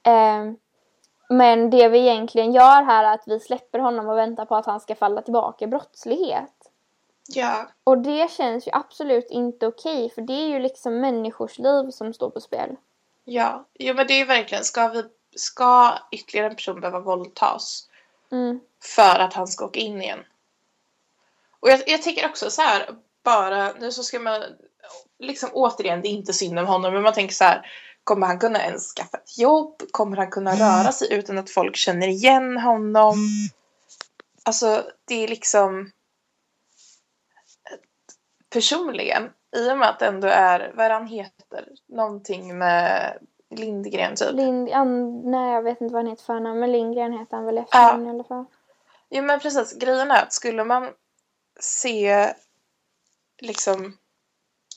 Eh, 0.04 0.52
men 1.30 1.70
det 1.70 1.90
vi 1.90 2.00
egentligen 2.00 2.54
gör 2.54 2.84
här 2.84 3.04
är 3.04 3.14
att 3.14 3.28
vi 3.28 3.40
släpper 3.40 3.80
honom 3.80 4.10
och 4.10 4.18
väntar 4.18 4.46
på 4.46 4.56
att 4.56 4.66
han 4.66 4.80
ska 4.80 4.96
falla 4.96 5.22
tillbaka 5.22 5.66
i 5.66 5.68
brottslighet. 5.68 6.65
Ja. 7.28 7.72
Och 7.84 7.98
det 7.98 8.32
känns 8.32 8.68
ju 8.68 8.72
absolut 8.74 9.28
inte 9.30 9.68
okej 9.68 10.10
för 10.10 10.22
det 10.22 10.34
är 10.34 10.48
ju 10.48 10.60
liksom 10.60 11.00
människors 11.00 11.58
liv 11.58 11.92
som 11.92 12.14
står 12.14 12.30
på 12.30 12.42
spel. 12.42 12.76
Ja, 13.24 13.66
jo 13.74 13.94
men 13.94 14.08
det 14.08 14.22
är 14.22 14.26
verkligen, 14.26 14.64
ska 14.64 14.88
vi, 14.88 15.04
ska 15.36 15.98
ytterligare 16.12 16.48
en 16.48 16.56
person 16.56 16.82
behöva 16.82 17.00
våldtas 17.00 17.90
mm. 18.32 18.60
för 18.84 19.20
att 19.20 19.34
han 19.34 19.48
ska 19.48 19.66
åka 19.66 19.80
in 19.80 20.02
igen? 20.02 20.20
Och 21.60 21.70
jag, 21.70 21.82
jag 21.88 22.02
tänker 22.02 22.30
också 22.30 22.50
så 22.50 22.62
här, 22.62 22.90
bara, 23.24 23.74
nu 23.80 23.92
så 23.92 24.04
ska 24.04 24.20
man, 24.20 24.42
liksom 25.20 25.50
återigen, 25.54 26.02
det 26.02 26.08
är 26.08 26.10
inte 26.10 26.34
synd 26.34 26.60
om 26.60 26.66
honom, 26.66 26.94
men 26.94 27.04
man 27.04 27.14
tänker 27.14 27.36
så 27.36 27.44
här, 27.44 27.72
kommer 28.04 28.28
han 28.28 28.40
kunna 28.40 28.64
ens 28.64 28.94
skaffa 28.94 29.18
ett 29.18 29.38
jobb? 29.38 29.82
Kommer 29.92 30.18
han 30.18 30.30
kunna 30.30 30.56
röra 30.56 30.92
sig 30.92 31.14
utan 31.14 31.38
att 31.38 31.50
folk 31.50 31.76
känner 31.76 32.08
igen 32.08 32.58
honom? 32.58 33.18
Alltså, 34.44 34.84
det 35.06 35.24
är 35.24 35.28
liksom 35.28 35.92
personligen, 38.56 39.30
i 39.56 39.72
och 39.72 39.78
med 39.78 39.90
att 39.90 40.00
det 40.00 40.06
ändå 40.06 40.28
är, 40.28 40.72
vad 40.76 40.92
han 40.92 41.08
heter? 41.08 41.68
Någonting 41.88 42.58
med 42.58 43.18
Lindgren 43.50 44.16
typ. 44.16 44.32
Lind, 44.32 44.70
an, 44.70 45.22
nej 45.32 45.54
jag 45.54 45.62
vet 45.62 45.82
inte 45.82 45.94
vad 45.94 46.04
han 46.04 46.12
heter 46.12 46.24
för 46.24 46.40
namn, 46.40 46.60
men 46.60 46.72
Lindgren 46.72 47.14
heter 47.14 47.38
han 47.38 47.46
väl 47.46 47.58
efternamn 47.58 48.06
ja. 48.06 48.12
i 48.12 48.16
alla 48.16 48.24
fall. 48.24 48.46
Jo 49.10 49.24
men 49.24 49.40
precis, 49.40 49.78
grejen 49.78 50.12
är 50.12 50.24
att 50.24 50.34
skulle 50.34 50.64
man 50.64 50.90
se 51.60 52.34
liksom 53.42 53.98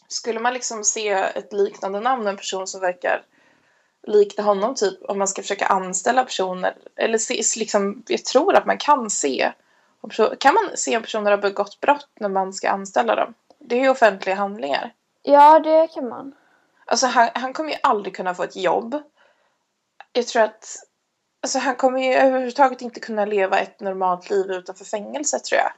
skulle 0.08 0.40
man 0.40 0.54
liksom 0.54 0.85
se 0.85 1.08
ett 1.08 1.52
liknande 1.52 2.00
namn, 2.00 2.26
en 2.26 2.37
person 2.37 2.66
som 2.66 2.80
verkar 2.80 3.23
likna 4.02 4.44
honom 4.44 4.75
typ 4.75 5.02
om 5.02 5.18
man 5.18 5.28
ska 5.28 5.42
försöka 5.42 5.66
anställa 5.66 6.25
personer 6.25 6.76
eller 6.97 7.18
se, 7.18 7.61
liksom, 7.61 8.02
jag 8.08 8.25
tror 8.25 8.54
att 8.54 8.66
man 8.66 8.78
kan 8.78 9.11
se 9.11 9.52
kan 10.38 10.54
man 10.54 10.76
se 10.76 10.97
om 10.97 11.02
personer 11.02 11.30
har 11.30 11.38
begått 11.38 11.80
brott 11.80 12.08
när 12.20 12.28
man 12.28 12.52
ska 12.52 12.70
anställa 12.70 13.14
dem? 13.14 13.35
Det 13.59 13.77
är 13.77 13.81
ju 13.81 13.88
offentliga 13.88 14.35
handlingar. 14.35 14.95
Ja, 15.23 15.61
det 15.61 15.87
kan 15.87 16.09
man. 16.09 16.35
Alltså 16.85 17.07
han, 17.07 17.29
han 17.35 17.53
kommer 17.53 17.71
ju 17.71 17.77
aldrig 17.83 18.17
kunna 18.17 18.35
få 18.35 18.43
ett 18.43 18.57
jobb. 18.57 19.03
Jag 20.12 20.27
tror 20.27 20.43
att 20.43 20.77
alltså, 21.41 21.59
han 21.59 21.77
kommer 21.77 22.00
ju 22.03 22.15
överhuvudtaget 22.15 22.83
inte 22.83 23.00
kunna 23.00 23.25
leva 23.25 23.59
ett 23.59 23.81
normalt 23.81 24.31
liv 24.31 24.50
utanför 24.50 24.85
fängelse 24.85 25.38
tror 25.38 25.61
jag. 25.61 25.73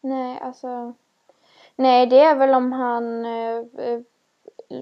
Nej, 0.00 0.40
alltså. 0.42 0.94
Nej, 1.76 2.06
det 2.06 2.20
är 2.20 2.34
väl 2.34 2.54
om 2.54 2.72
han 2.72 3.26
eh, 3.26 3.58
eh 3.78 4.00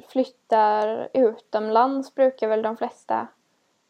flyttar 0.08 1.08
utomlands 1.12 2.14
brukar 2.14 2.49
väl 2.49 2.62
de 2.62 2.76
flesta 2.76 3.26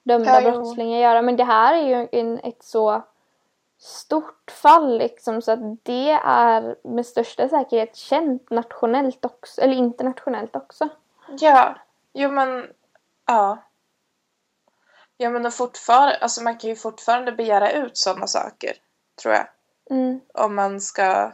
dömda 0.02 0.42
ja, 0.42 0.50
brottslingar 0.50 0.98
göra. 0.98 1.22
Men 1.22 1.36
det 1.36 1.44
här 1.44 1.74
är 1.74 1.86
ju 1.86 2.08
en, 2.12 2.38
ett 2.38 2.62
så 2.62 3.02
stort 3.84 4.50
fall 4.50 4.98
liksom 4.98 5.42
så 5.42 5.52
att 5.52 5.84
det 5.84 6.10
är 6.24 6.76
med 6.88 7.06
största 7.06 7.48
säkerhet 7.48 7.96
känt 7.96 8.50
nationellt 8.50 9.24
också, 9.24 9.60
eller 9.60 9.74
internationellt 9.74 10.56
också. 10.56 10.88
Ja, 11.38 11.78
jo 12.12 12.30
men 12.30 12.66
ja. 13.26 13.58
Ja 15.16 15.30
men 15.30 15.52
fortfarande, 15.52 16.16
alltså 16.16 16.42
man 16.42 16.58
kan 16.58 16.70
ju 16.70 16.76
fortfarande 16.76 17.32
begära 17.32 17.72
ut 17.72 17.96
sådana 17.96 18.26
saker, 18.26 18.72
tror 19.22 19.34
jag. 19.34 19.46
Mm. 19.90 20.20
Om 20.34 20.54
man 20.54 20.80
ska, 20.80 21.32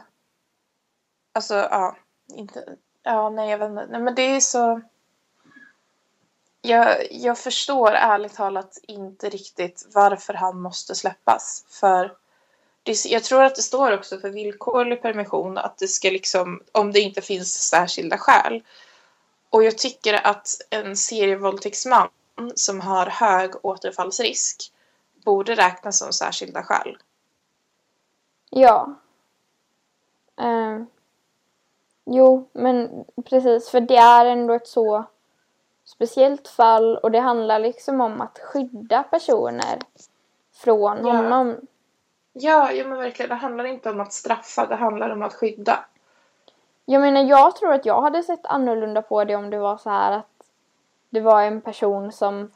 alltså 1.33 1.55
ja, 1.55 1.95
inte, 2.33 2.75
ja 3.03 3.29
nej 3.29 3.49
jag 3.49 3.57
vet 3.57 3.69
inte, 3.69 3.87
nej 3.89 4.01
men 4.01 4.15
det 4.15 4.35
är 4.35 4.39
så 4.39 4.81
jag, 6.61 7.11
jag 7.11 7.37
förstår 7.37 7.91
ärligt 7.91 8.35
talat 8.35 8.77
inte 8.83 9.29
riktigt 9.29 9.87
varför 9.93 10.33
han 10.33 10.61
måste 10.61 10.95
släppas. 10.95 11.65
För 11.69 12.20
jag 12.83 13.23
tror 13.23 13.43
att 13.43 13.55
det 13.55 13.61
står 13.61 13.93
också 13.93 14.19
för 14.19 14.29
villkorlig 14.29 15.01
permission 15.01 15.57
att 15.57 15.77
det 15.77 15.87
ska 15.87 16.09
liksom, 16.09 16.61
om 16.71 16.91
det 16.91 16.99
inte 16.99 17.21
finns 17.21 17.53
särskilda 17.53 18.17
skäl. 18.17 18.63
Och 19.49 19.63
jag 19.63 19.77
tycker 19.77 20.27
att 20.27 20.47
en 20.69 20.97
serievåldtäktsman 20.97 22.07
som 22.55 22.81
har 22.81 23.05
hög 23.05 23.51
återfallsrisk 23.65 24.71
borde 25.25 25.55
räknas 25.55 25.99
som 25.99 26.13
särskilda 26.13 26.63
skäl. 26.63 26.97
Ja. 28.49 28.95
Uh, 30.41 30.83
jo, 32.05 32.49
men 32.53 33.05
precis, 33.25 33.69
för 33.69 33.81
det 33.81 33.97
är 33.97 34.25
ändå 34.25 34.53
ett 34.53 34.67
så 34.67 35.05
speciellt 35.85 36.47
fall 36.47 36.97
och 36.97 37.11
det 37.11 37.19
handlar 37.19 37.59
liksom 37.59 38.01
om 38.01 38.21
att 38.21 38.39
skydda 38.39 39.03
personer 39.03 39.79
från 40.53 40.97
ja. 41.05 41.13
honom. 41.13 41.57
Ja, 42.33 42.71
ja 42.71 42.87
men 42.87 42.97
verkligen. 42.97 43.29
Det 43.29 43.35
handlar 43.35 43.65
inte 43.65 43.89
om 43.89 43.99
att 43.99 44.13
straffa, 44.13 44.65
det 44.65 44.75
handlar 44.75 45.09
om 45.09 45.21
att 45.21 45.33
skydda. 45.33 45.85
Jag 46.85 47.01
menar, 47.01 47.23
jag 47.23 47.55
tror 47.55 47.73
att 47.73 47.85
jag 47.85 48.01
hade 48.01 48.23
sett 48.23 48.45
annorlunda 48.45 49.01
på 49.01 49.23
det 49.23 49.35
om 49.35 49.49
det 49.49 49.57
var 49.57 49.77
så 49.77 49.89
här 49.89 50.11
att 50.11 50.25
det 51.09 51.19
var 51.19 51.41
en 51.41 51.61
person 51.61 52.11
som 52.11 52.51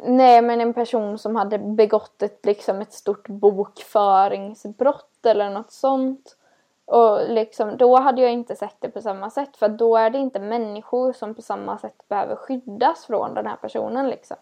Nej, 0.00 0.42
men 0.42 0.60
en 0.60 0.74
person 0.74 1.18
som 1.18 1.36
hade 1.36 1.58
begått 1.58 2.22
ett, 2.22 2.46
liksom 2.46 2.80
ett 2.80 2.92
stort 2.92 3.28
bokföringsbrott 3.28 5.26
eller 5.26 5.50
något 5.50 5.72
sånt. 5.72 6.36
Och 6.84 7.28
liksom, 7.28 7.76
då 7.76 7.96
hade 7.96 8.22
jag 8.22 8.32
inte 8.32 8.56
sett 8.56 8.76
det 8.78 8.88
på 8.88 9.00
samma 9.00 9.30
sätt 9.30 9.56
för 9.56 9.68
då 9.68 9.96
är 9.96 10.10
det 10.10 10.18
inte 10.18 10.40
människor 10.40 11.12
som 11.12 11.34
på 11.34 11.42
samma 11.42 11.78
sätt 11.78 12.08
behöver 12.08 12.36
skyddas 12.36 13.06
från 13.06 13.34
den 13.34 13.46
här 13.46 13.56
personen 13.56 14.08
liksom. 14.08 14.36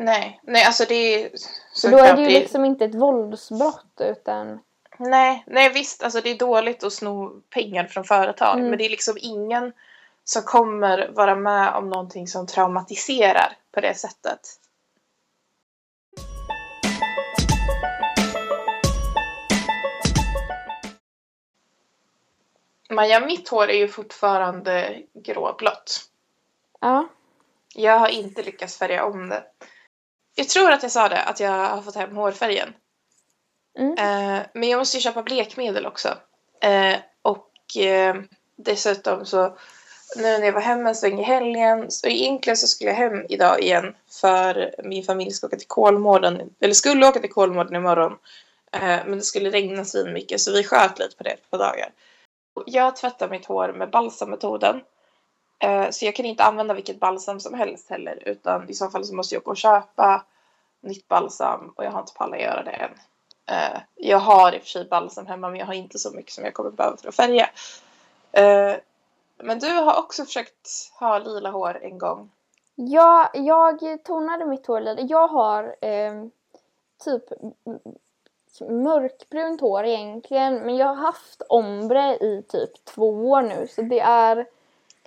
Nej, 0.00 0.40
nej 0.42 0.64
alltså 0.64 0.84
det 0.88 0.94
är... 0.94 1.30
Så 1.72 1.88
då 1.88 1.98
är 1.98 2.16
det 2.16 2.22
ju 2.22 2.28
liksom 2.28 2.64
inte 2.64 2.84
ett 2.84 2.94
våldsbrott 2.94 4.00
utan... 4.00 4.60
Nej, 4.98 5.44
nej 5.46 5.72
visst, 5.72 6.02
alltså 6.02 6.20
det 6.20 6.30
är 6.30 6.38
dåligt 6.38 6.84
att 6.84 6.92
sno 6.92 7.40
pengar 7.50 7.84
från 7.84 8.04
företag, 8.04 8.54
Mm. 8.58 8.68
men 8.70 8.78
det 8.78 8.84
är 8.84 8.90
liksom 8.90 9.14
ingen 9.20 9.72
som 10.24 10.42
kommer 10.42 11.08
vara 11.08 11.34
med 11.36 11.74
om 11.74 11.90
någonting 11.90 12.28
som 12.28 12.46
traumatiserar 12.46 13.56
på 13.72 13.80
det 13.80 13.94
sättet. 13.94 14.40
Maja, 22.90 23.20
mitt 23.20 23.48
hår 23.48 23.68
är 23.70 23.78
ju 23.78 23.88
fortfarande 23.88 25.02
gråblått. 25.14 26.00
Ja. 26.80 27.08
Jag 27.74 27.98
har 27.98 28.08
inte 28.08 28.42
lyckats 28.42 28.78
färga 28.78 29.04
om 29.04 29.28
det. 29.28 29.42
Jag 30.38 30.48
tror 30.48 30.72
att 30.72 30.82
jag 30.82 30.92
sa 30.92 31.08
det, 31.08 31.22
att 31.22 31.40
jag 31.40 31.50
har 31.50 31.82
fått 31.82 31.94
hem 31.94 32.16
hårfärgen. 32.16 32.74
Mm. 33.78 33.92
Eh, 33.92 34.46
men 34.54 34.68
jag 34.68 34.78
måste 34.78 34.96
ju 34.96 35.00
köpa 35.00 35.22
blekmedel 35.22 35.86
också. 35.86 36.08
Eh, 36.60 36.96
och 37.22 37.76
eh, 37.76 38.16
dessutom 38.56 39.26
så 39.26 39.56
nu 40.16 40.22
när 40.22 40.44
jag 40.44 40.52
var 40.52 40.60
hemma 40.60 40.88
en 40.88 40.94
sväng 40.94 41.20
i 41.20 41.22
helgen, 41.22 41.90
så 41.90 42.06
egentligen 42.06 42.56
så 42.56 42.66
skulle 42.66 42.90
jag 42.90 42.96
hem 42.96 43.26
idag 43.28 43.60
igen 43.60 43.94
för 44.10 44.74
min 44.84 45.04
familj 45.04 45.30
ska 45.30 45.46
åka 45.46 45.56
till 45.56 45.66
Kolmården, 45.66 46.54
eller 46.60 46.74
skulle 46.74 47.06
åka 47.06 47.20
till 47.20 47.32
Kolmården 47.32 47.76
imorgon. 47.76 48.12
Eh, 48.72 48.80
men 48.80 49.18
det 49.18 49.24
skulle 49.24 49.50
regna 49.50 49.84
svin 49.84 50.12
mycket 50.12 50.40
så 50.40 50.52
vi 50.52 50.64
sköt 50.64 50.98
lite 50.98 51.16
på 51.16 51.22
det 51.22 51.36
par 51.50 51.58
dagar. 51.58 51.88
Jag 52.66 52.96
tvättar 52.96 53.28
mitt 53.28 53.46
hår 53.46 53.72
med 53.72 53.90
balsammetoden. 53.90 54.80
Eh, 55.58 55.90
så 55.90 56.04
jag 56.04 56.14
kan 56.16 56.26
inte 56.26 56.44
använda 56.44 56.74
vilket 56.74 57.00
balsam 57.00 57.40
som 57.40 57.54
helst 57.54 57.90
heller 57.90 58.22
utan 58.28 58.70
i 58.70 58.74
så 58.74 58.90
fall 58.90 59.04
så 59.04 59.14
måste 59.14 59.34
jag 59.34 59.44
gå 59.44 59.50
och 59.50 59.56
köpa 59.56 60.24
nytt 60.80 61.08
balsam 61.08 61.72
och 61.76 61.84
jag 61.84 61.90
har 61.90 62.00
inte 62.00 62.14
pallat 62.14 62.40
göra 62.40 62.62
det 62.62 62.70
än. 62.70 62.90
Eh, 63.46 63.80
jag 63.94 64.18
har 64.18 64.52
i 64.52 64.58
och 64.58 64.62
för 64.62 64.68
sig 64.68 64.84
balsam 64.84 65.26
hemma 65.26 65.48
men 65.48 65.58
jag 65.58 65.66
har 65.66 65.74
inte 65.74 65.98
så 65.98 66.10
mycket 66.10 66.32
som 66.32 66.44
jag 66.44 66.54
kommer 66.54 66.70
behöva 66.70 66.96
för 66.96 67.08
att 67.08 67.16
färga. 67.16 67.50
Eh, 68.32 68.76
men 69.36 69.58
du 69.58 69.74
har 69.74 69.98
också 69.98 70.24
försökt 70.24 70.68
ha 71.00 71.18
lila 71.18 71.50
hår 71.50 71.78
en 71.82 71.98
gång. 71.98 72.30
Ja, 72.74 73.30
jag 73.34 74.04
tonade 74.04 74.46
mitt 74.46 74.66
hår 74.66 74.80
lite. 74.80 75.02
Jag 75.02 75.28
har 75.28 75.76
eh, 75.80 76.12
typ 77.04 77.24
mörkbrunt 78.60 79.60
hår 79.60 79.84
egentligen. 79.84 80.54
Men 80.54 80.76
jag 80.76 80.86
har 80.86 80.94
haft 80.94 81.42
ombre 81.48 82.16
i 82.16 82.42
typ 82.48 82.84
två 82.84 83.30
år 83.30 83.42
nu. 83.42 83.68
Så 83.70 83.82
det 83.82 84.00
är 84.00 84.46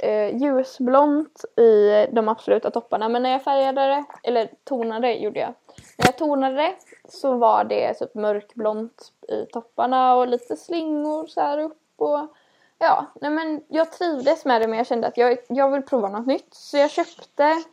eh, 0.01 0.37
ljusblont 0.37 1.45
i 1.57 2.05
de 2.11 2.29
absoluta 2.29 2.71
topparna. 2.71 3.09
Men 3.09 3.23
när 3.23 3.31
jag 3.31 3.43
färgade 3.43 3.81
det, 3.81 4.05
eller 4.23 4.49
tonade 4.63 5.13
gjorde 5.13 5.39
jag. 5.39 5.53
När 5.97 6.05
jag 6.05 6.17
tonade 6.17 6.55
det 6.55 6.75
så 7.09 7.33
var 7.33 7.63
det 7.63 7.93
typ 7.93 8.15
mörkblont 8.15 9.11
i 9.27 9.45
topparna 9.45 10.15
och 10.15 10.27
lite 10.27 10.57
slingor 10.57 11.27
så 11.27 11.41
här 11.41 11.57
upp. 11.57 11.81
Och 11.95 12.27
ja, 12.79 13.05
nej 13.21 13.31
men 13.31 13.63
jag 13.67 13.91
trivdes 13.91 14.45
med 14.45 14.61
det 14.61 14.67
men 14.67 14.77
jag 14.77 14.87
kände 14.87 15.07
att 15.07 15.17
jag, 15.17 15.37
jag 15.47 15.71
vill 15.71 15.81
prova 15.81 16.09
något 16.09 16.27
nytt. 16.27 16.53
Så 16.53 16.77
jag 16.77 16.91
köpte 16.91 17.63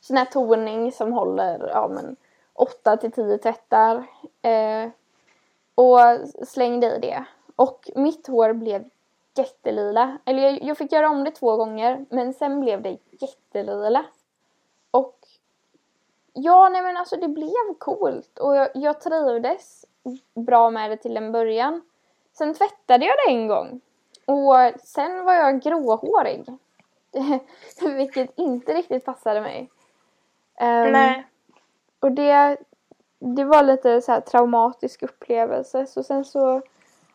sån 0.00 0.16
här 0.16 0.24
toning 0.24 0.92
som 0.92 1.12
håller 1.12 1.68
ja, 1.68 1.88
men 1.88 2.16
8 2.54 2.96
till 2.96 3.12
10 3.12 3.38
tvättar. 3.38 4.06
Eh, 4.42 4.90
och 5.74 5.98
slängde 6.48 6.86
i 6.86 6.98
det. 6.98 7.24
Och 7.56 7.90
mitt 7.94 8.26
hår 8.26 8.52
blev 8.52 8.84
jättelila. 9.34 10.18
Eller 10.24 10.42
jag, 10.42 10.62
jag 10.62 10.78
fick 10.78 10.92
göra 10.92 11.10
om 11.10 11.24
det 11.24 11.30
två 11.30 11.56
gånger 11.56 12.06
men 12.10 12.34
sen 12.34 12.60
blev 12.60 12.82
det 12.82 12.98
jättelila. 13.10 14.04
Och 14.90 15.18
ja, 16.32 16.68
nej 16.68 16.82
men 16.82 16.96
alltså 16.96 17.16
det 17.16 17.28
blev 17.28 17.74
coolt 17.78 18.38
och 18.38 18.56
jag, 18.56 18.68
jag 18.74 19.00
trivdes 19.00 19.86
bra 20.34 20.70
med 20.70 20.90
det 20.90 20.96
till 20.96 21.16
en 21.16 21.32
början. 21.32 21.80
Sen 22.32 22.54
tvättade 22.54 23.06
jag 23.06 23.16
det 23.26 23.32
en 23.32 23.48
gång 23.48 23.80
och 24.24 24.80
sen 24.84 25.24
var 25.24 25.34
jag 25.34 25.62
gråhårig. 25.62 26.46
Vilket 27.96 28.38
inte 28.38 28.74
riktigt 28.74 29.04
passade 29.04 29.40
mig. 29.40 29.70
Ehm, 30.54 30.92
Nej. 30.92 31.26
och 32.00 32.12
det, 32.12 32.56
det 33.18 33.44
var 33.44 33.62
lite 33.62 34.00
så 34.00 34.12
här 34.12 34.20
traumatisk 34.20 35.02
upplevelse. 35.02 35.86
Så 35.86 36.02
sen 36.02 36.24
så 36.24 36.62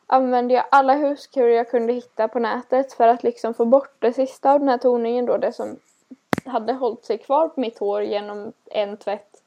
använde 0.07 0.53
jag 0.53 0.65
alla 0.71 0.93
huskurer 0.93 1.55
jag 1.55 1.69
kunde 1.69 1.93
hitta 1.93 2.27
på 2.27 2.39
nätet 2.39 2.93
för 2.93 3.07
att 3.07 3.23
liksom 3.23 3.53
få 3.53 3.65
bort 3.65 3.95
det 3.99 4.13
sista 4.13 4.51
av 4.51 4.59
den 4.59 4.69
här 4.69 4.77
toningen 4.77 5.25
då. 5.25 5.37
Det 5.37 5.53
som 5.53 5.79
hade 6.45 6.73
hållit 6.73 7.05
sig 7.05 7.17
kvar 7.17 7.47
på 7.47 7.59
mitt 7.59 7.79
hår 7.79 8.01
genom 8.01 8.53
en 8.65 8.97
tvätt. 8.97 9.43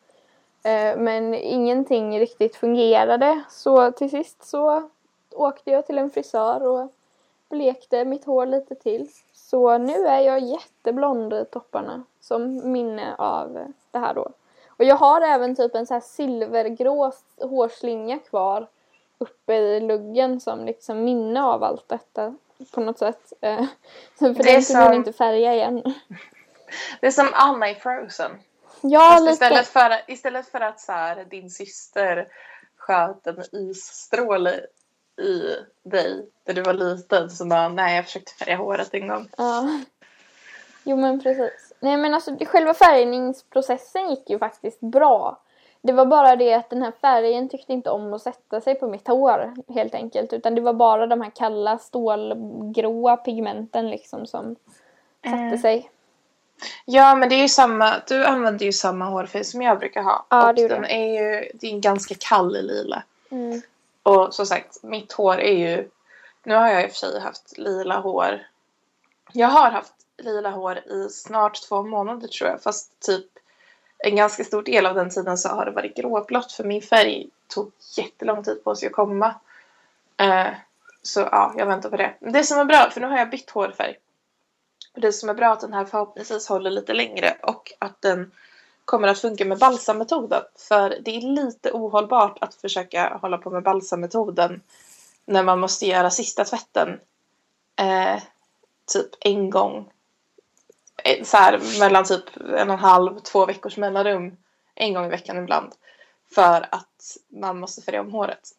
Eh, 0.63 0.97
men 0.97 1.35
ingenting 1.35 2.21
riktigt 2.21 2.57
fungerade. 2.57 3.43
Så 3.51 3.93
till 3.93 4.11
sist 4.11 4.45
så 4.45 4.91
åkte 5.35 5.71
jag 5.71 5.87
till 5.87 5.99
en 5.99 6.11
frisör 6.11 6.63
och 6.63 6.93
blekte 7.49 8.05
mitt 8.05 8.25
hår 8.25 8.47
lite 8.47 8.75
till. 8.75 9.09
Så 9.33 9.79
nu 9.79 10.07
är 10.07 10.21
jag 10.21 10.41
jätteblond 10.41 11.33
i 11.33 11.45
topparna 11.45 12.05
som 12.21 12.73
minne 12.73 13.15
av 13.19 13.59
det 13.91 13.99
här 13.99 14.15
då. 14.15 14.31
Och 14.69 14.85
jag 14.85 14.97
har 14.97 15.21
även 15.21 15.57
typ 15.57 15.75
en 15.75 15.87
så 15.87 15.95
här 15.95 16.01
silvergrå 16.01 17.13
hårslinga 17.41 18.19
kvar 18.19 18.67
uppe 19.21 19.55
i 19.55 19.81
luggen 19.81 20.41
som 20.41 20.65
liksom 20.65 21.05
minne 21.05 21.43
av 21.43 21.65
allt 21.65 21.89
detta 21.89 22.35
på 22.71 22.81
något 22.81 22.99
sätt. 22.99 23.33
Eh, 23.43 23.65
Så 24.19 24.35
för 24.35 24.43
Det 24.43 24.51
är 24.51 24.55
den 24.55 24.63
kunde 24.63 24.85
som- 24.85 24.93
inte 24.93 25.13
färga 25.13 25.55
igen. 25.55 25.83
Det 27.01 27.07
är 27.07 27.11
som 27.11 27.29
Anna 27.33 27.71
i 27.71 27.75
Frozen. 27.75 28.31
Ja, 28.81 29.11
Fast 29.11 29.23
lite. 29.23 29.33
istället, 29.33 29.67
för, 29.67 30.11
istället 30.13 30.49
för 30.49 30.61
att 30.61 30.81
så 30.81 30.93
här, 30.93 31.25
din 31.25 31.51
syster 31.51 32.29
sköt 32.77 33.27
en 33.27 33.45
isstråle 33.53 34.61
i 35.23 35.57
dig 35.83 36.29
när 36.45 36.55
du 36.55 36.63
var 36.63 36.73
liten 36.73 37.31
så 37.31 37.45
bara 37.45 37.69
nej 37.69 37.97
jag 37.97 38.05
försökte 38.05 38.33
färga 38.33 38.57
håret 38.57 38.95
en 38.95 39.09
gång. 39.09 39.29
Ja. 39.37 39.81
Jo 40.85 40.97
men 40.97 41.21
precis. 41.23 41.73
Nej 41.81 41.97
men 41.97 42.15
alltså 42.15 42.37
själva 42.47 42.75
färgningsprocessen 42.75 44.11
gick 44.11 44.31
ju 44.31 44.39
faktiskt 44.39 44.81
bra. 44.81 45.41
Det 45.83 45.93
var 45.93 46.07
bara 46.07 46.37
det 46.37 46.55
att 46.55 46.71
den 46.71 46.83
här 46.83 46.93
färgen 47.01 47.49
tyckte 47.49 47.73
inte 47.73 47.91
om 47.91 48.13
att 48.13 48.23
sätta 48.23 48.61
sig 48.61 48.75
på 48.75 48.89
mitt 48.89 49.09
hår 49.09 49.55
helt 49.69 49.95
enkelt. 49.95 50.33
Utan 50.33 50.55
det 50.55 50.61
var 50.61 50.73
bara 50.73 51.07
de 51.07 51.21
här 51.21 51.31
kalla 51.31 51.79
stålgråa 51.79 53.17
pigmenten 53.17 53.91
liksom 53.91 54.27
som 54.27 54.57
satte 55.25 55.37
Mm. 55.37 55.59
sig. 55.59 55.91
Ja 56.85 57.15
men 57.15 57.29
det 57.29 57.35
är 57.35 57.43
ju 57.43 57.49
samma, 57.49 57.95
du 58.09 58.25
använder 58.25 58.67
ju 58.67 58.73
samma 58.73 59.05
hårfärg 59.05 59.45
som 59.45 59.63
jag 59.63 59.79
brukar 59.79 60.03
ha. 60.03 60.27
Ja, 60.29 60.49
och 60.49 60.55
det 60.55 60.69
den 60.69 60.85
är 60.85 61.23
ju, 61.23 61.51
det 61.55 61.67
är 61.67 61.71
en 61.71 61.81
ganska 61.81 62.15
kall 62.19 62.53
lila. 62.53 63.03
Mm. 63.31 63.63
Och 64.03 64.35
som 64.35 64.47
sagt, 64.47 64.83
mitt 64.83 65.13
hår 65.13 65.41
är 65.41 65.57
ju... 65.57 65.89
Nu 66.45 66.55
har 66.55 66.69
jag 66.69 66.85
i 66.85 66.87
och 66.87 66.91
för 66.91 66.97
sig 66.97 67.21
haft 67.21 67.59
lila 67.59 68.01
hår. 68.01 68.47
Jag 69.33 69.49
har 69.49 69.71
haft 69.71 69.95
lila 70.19 70.51
hår 70.51 70.79
i 70.79 71.09
snart 71.11 71.63
två 71.69 71.83
månader 71.83 72.29
tror 72.29 72.51
jag. 72.51 72.63
Fast 72.63 73.01
typ 73.01 73.27
en 74.03 74.17
ganska 74.17 74.45
stor 74.45 74.63
del 74.63 74.87
av 74.87 74.95
den 74.95 75.11
tiden 75.11 75.39
så 75.39 75.49
har 75.49 75.65
det 75.65 75.71
varit 75.71 75.97
gråblått. 75.97 76.53
För 76.53 76.65
min 76.65 76.83
färg 76.83 77.29
tog 77.49 77.73
jättelång 77.97 78.45
tid 78.45 78.65
på 78.65 78.77
sig 78.77 78.87
att 78.87 78.93
komma. 78.93 79.35
Eh, 80.17 80.49
så 81.03 81.21
ja, 81.21 81.55
jag 81.57 81.67
väntar 81.67 81.91
på 81.91 81.97
det. 81.97 82.15
Det 82.21 82.45
som 82.45 82.59
är 82.59 82.65
bra, 82.65 82.91
för 82.91 83.01
nu 83.01 83.07
har 83.07 83.19
jag 83.19 83.31
bytt 83.31 83.51
hårfärg. 83.51 83.97
Det 84.95 85.13
som 85.13 85.29
är 85.29 85.35
bra 85.35 85.47
är 85.47 85.53
att 85.53 85.61
den 85.61 85.73
här 85.73 85.85
förhoppningsvis 85.85 86.49
håller 86.49 86.71
lite 86.71 86.93
längre. 86.93 87.37
Och 87.43 87.73
att 87.79 88.03
den 88.03 88.33
kommer 88.85 89.09
att 89.09 89.19
funka 89.19 89.45
med 89.45 89.59
balsammetoden. 89.59 90.43
För 90.57 90.99
det 91.05 91.17
är 91.17 91.21
lite 91.21 91.73
ohållbart 91.73 92.39
att 92.41 92.55
försöka 92.55 93.19
hålla 93.23 93.39
på 93.39 93.51
med 93.51 93.63
balsammetoden 93.63 94.61
när 95.25 95.43
man 95.43 95.61
måste 95.61 95.87
göra 95.87 96.11
sista 96.11 96.45
tvätten 96.45 97.01
eh, 97.77 98.23
typ 98.93 99.11
en 99.21 99.51
gång. 99.51 99.91
Eh, 101.05 101.25
Så 101.25 101.37
här 101.37 101.81
mellan 101.81 102.05
typ 102.05 102.37
en 102.37 102.71
och 102.71 102.75
en 102.75 102.81
halv, 102.81 103.19
två 103.19 103.47
veckors 103.47 103.77
mellanrum. 103.77 104.37
En 104.75 104.95
gång 104.95 105.07
i 105.07 105.09
veckan 105.09 105.39
ibland. 105.39 105.73
För 106.35 106.67
att 106.71 107.17
man 107.29 107.61
måste 107.61 107.83
färga 107.83 108.01
om 108.01 108.13
håret. 108.13 108.51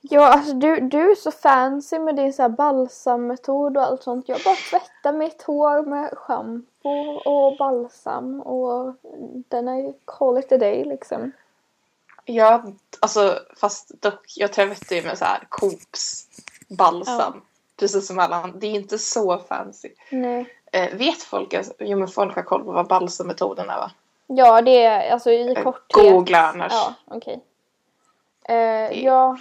Ja, 0.00 0.26
alltså 0.26 0.52
du, 0.52 0.80
du 0.80 1.10
är 1.10 1.14
så 1.14 1.30
fancy 1.30 1.98
med 1.98 2.16
din 2.16 2.32
så 2.32 2.42
här 2.42 2.48
balsammetod 2.48 3.76
och 3.76 3.82
allt 3.82 4.02
sånt. 4.02 4.28
Jag 4.28 4.40
bara 4.44 4.56
tvättar 4.70 5.12
mitt 5.12 5.42
hår 5.42 5.82
med 5.82 6.10
schampo 6.18 6.90
och 7.24 7.56
balsam 7.56 8.40
och 8.40 8.94
den 9.48 9.68
är 9.68 9.94
call 10.04 10.38
it 10.38 10.52
a 10.52 10.58
day 10.58 10.84
liksom. 10.84 11.32
Ja, 12.24 12.64
alltså 13.00 13.38
fast 13.56 14.02
dock, 14.02 14.32
jag 14.36 14.52
tvättar 14.52 14.96
ju 14.96 15.02
med 15.02 15.18
så 15.18 15.24
här 15.24 15.46
Coops 15.48 16.28
balsam. 16.68 17.42
Precis 17.78 18.06
som 18.06 18.18
alla 18.18 18.36
andra. 18.36 18.58
Det 18.58 18.66
är 18.66 18.70
inte 18.74 18.98
så 18.98 19.38
fancy. 19.38 19.88
Nej. 20.10 20.54
Eh, 20.72 20.94
vet 20.96 21.22
folk, 21.22 21.54
alltså, 21.54 21.72
jo 21.78 21.98
men 21.98 22.08
folk 22.08 22.34
har 22.36 22.42
koll 22.42 22.64
på 22.64 22.72
vad 22.72 22.88
balsammetoden 22.88 23.70
är 23.70 23.76
va? 23.78 23.90
Ja, 24.26 24.62
det 24.62 24.84
är 24.84 25.12
alltså 25.12 25.30
i 25.30 25.54
Eh, 25.56 25.62
korthet. 25.62 26.12
Googla 26.12 26.38
annars. 26.38 26.72
Ja, 26.72 26.94
okej. 27.06 27.40
Eh, 28.48 29.04
ja. 29.04 29.38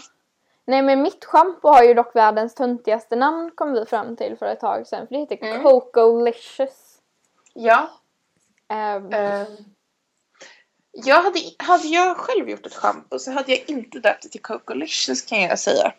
Nej 0.66 0.82
men 0.82 1.02
mitt 1.02 1.26
schampo 1.26 1.68
har 1.68 1.84
ju 1.84 1.94
dock 1.94 2.16
världens 2.16 2.56
töntigaste 2.56 3.16
namn 3.16 3.52
kom 3.56 3.74
vi 3.74 3.86
fram 3.86 4.16
till 4.16 4.36
för 4.38 4.46
ett 4.46 4.60
tag 4.60 4.88
sedan. 4.88 5.08
För 5.08 5.16
det 5.16 5.20
heter 5.20 5.38
Mm. 5.48 5.64
Cocolicious. 5.64 6.98
Ja. 7.54 7.90
Eh, 8.68 9.44
Jag 10.92 11.24
hade, 11.24 11.40
hade 11.58 11.88
jag 11.88 12.18
själv 12.18 12.50
gjort 12.50 12.66
ett 12.66 12.74
schampo 12.76 13.20
så 13.20 13.32
hade 13.32 13.52
jag 13.52 13.64
inte 13.70 14.00
döpt 14.00 14.24
det 14.24 14.30
till 14.30 14.42
Cocolicious 14.42 15.22
kan 15.22 15.42
jag 15.42 15.60
säga. 15.60 15.94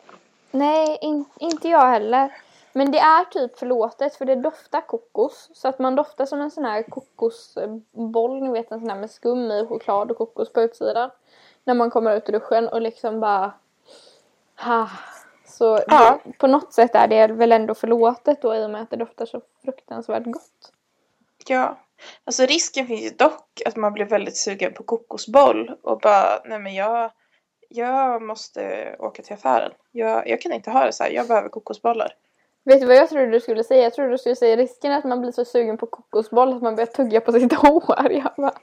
Nej, 0.55 0.99
in, 1.01 1.25
inte 1.40 1.69
jag 1.69 1.87
heller. 1.87 2.35
Men 2.73 2.90
det 2.90 2.99
är 2.99 3.25
typ 3.25 3.59
förlåtet 3.59 4.14
för 4.14 4.25
det 4.25 4.35
doftar 4.35 4.81
kokos. 4.81 5.51
Så 5.55 5.69
att 5.69 5.79
man 5.79 5.97
doftar 5.97 6.27
som 6.27 6.40
en 6.40 6.51
sån 6.51 6.64
här 6.64 6.83
kokosboll, 6.83 8.43
ni 8.43 8.53
vet 8.53 8.73
en 8.73 8.81
sån 8.81 8.90
här 8.90 8.97
med 8.97 9.11
skum 9.11 9.51
i 9.51 9.67
choklad 9.67 10.11
och 10.11 10.17
kokos 10.17 10.53
på 10.53 10.61
utsidan. 10.61 11.11
När 11.64 11.75
man 11.75 11.90
kommer 11.90 12.17
ut 12.17 12.29
ur 12.29 12.33
duschen 12.33 12.69
och 12.69 12.83
liksom 12.83 13.21
bara... 13.21 13.53
Ha. 14.57 14.90
Så 15.47 15.81
Ja. 15.87 16.21
det, 16.25 16.33
på 16.38 16.47
något 16.47 16.73
sätt 16.73 16.95
är 16.95 17.09
det 17.09 17.27
väl 17.27 17.53
ändå 17.53 17.75
förlåtet 17.75 18.43
då 18.43 18.55
i 18.55 18.64
och 18.64 18.71
med 18.71 18.83
att 18.83 18.90
det 18.90 18.97
doftar 18.97 19.27
så 19.27 19.40
fruktansvärt 19.64 20.25
gott. 20.25 20.73
Ja. 21.47 21.79
Alltså 22.25 22.47
risken 22.47 22.87
finns 22.87 23.12
ju 23.12 23.17
dock 23.17 23.62
att 23.67 23.77
man 23.77 23.93
blir 23.93 24.05
väldigt 24.05 24.37
sugen 24.37 24.73
på 24.73 24.83
kokosboll 24.83 25.77
och 25.83 26.01
bara, 26.01 26.40
nej 26.45 26.59
men 26.59 26.75
jag, 26.75 27.11
jag 27.68 28.22
måste 28.22 28.96
åka 28.98 29.22
till 29.22 29.35
affären. 29.35 29.72
Jag, 29.92 30.29
jag 30.29 30.40
kan 30.40 30.53
inte 30.53 30.70
ha 30.70 30.85
det 30.85 30.92
så 30.92 31.05
här, 31.05 31.11
jag 31.11 31.29
behöver 31.29 31.48
kokosbollar. 31.48 32.14
Vet 32.66 32.81
du 32.81 32.87
vad 32.87 32.96
jag 32.96 33.09
trodde 33.09 33.31
du 33.31 33.40
skulle 33.40 33.64
säga? 33.64 33.83
Jag 33.83 33.94
trodde 33.94 34.11
du 34.11 34.18
skulle 34.18 34.37
säga 34.37 34.57
risken 34.57 34.92
är 34.92 34.98
att 34.98 35.05
man 35.05 35.20
blir 35.20 35.33
så 35.33 35.44
sugen 35.44 35.79
på 35.79 35.87
kokosboll 35.87 36.57
att 36.57 36.62
man 36.62 36.74
börjar 36.77 36.87
tugga 36.87 37.20
på 37.20 37.33
sitt 37.33 37.53
hår. 37.62 38.12
Jag 38.12 38.33
bara, 38.37 38.55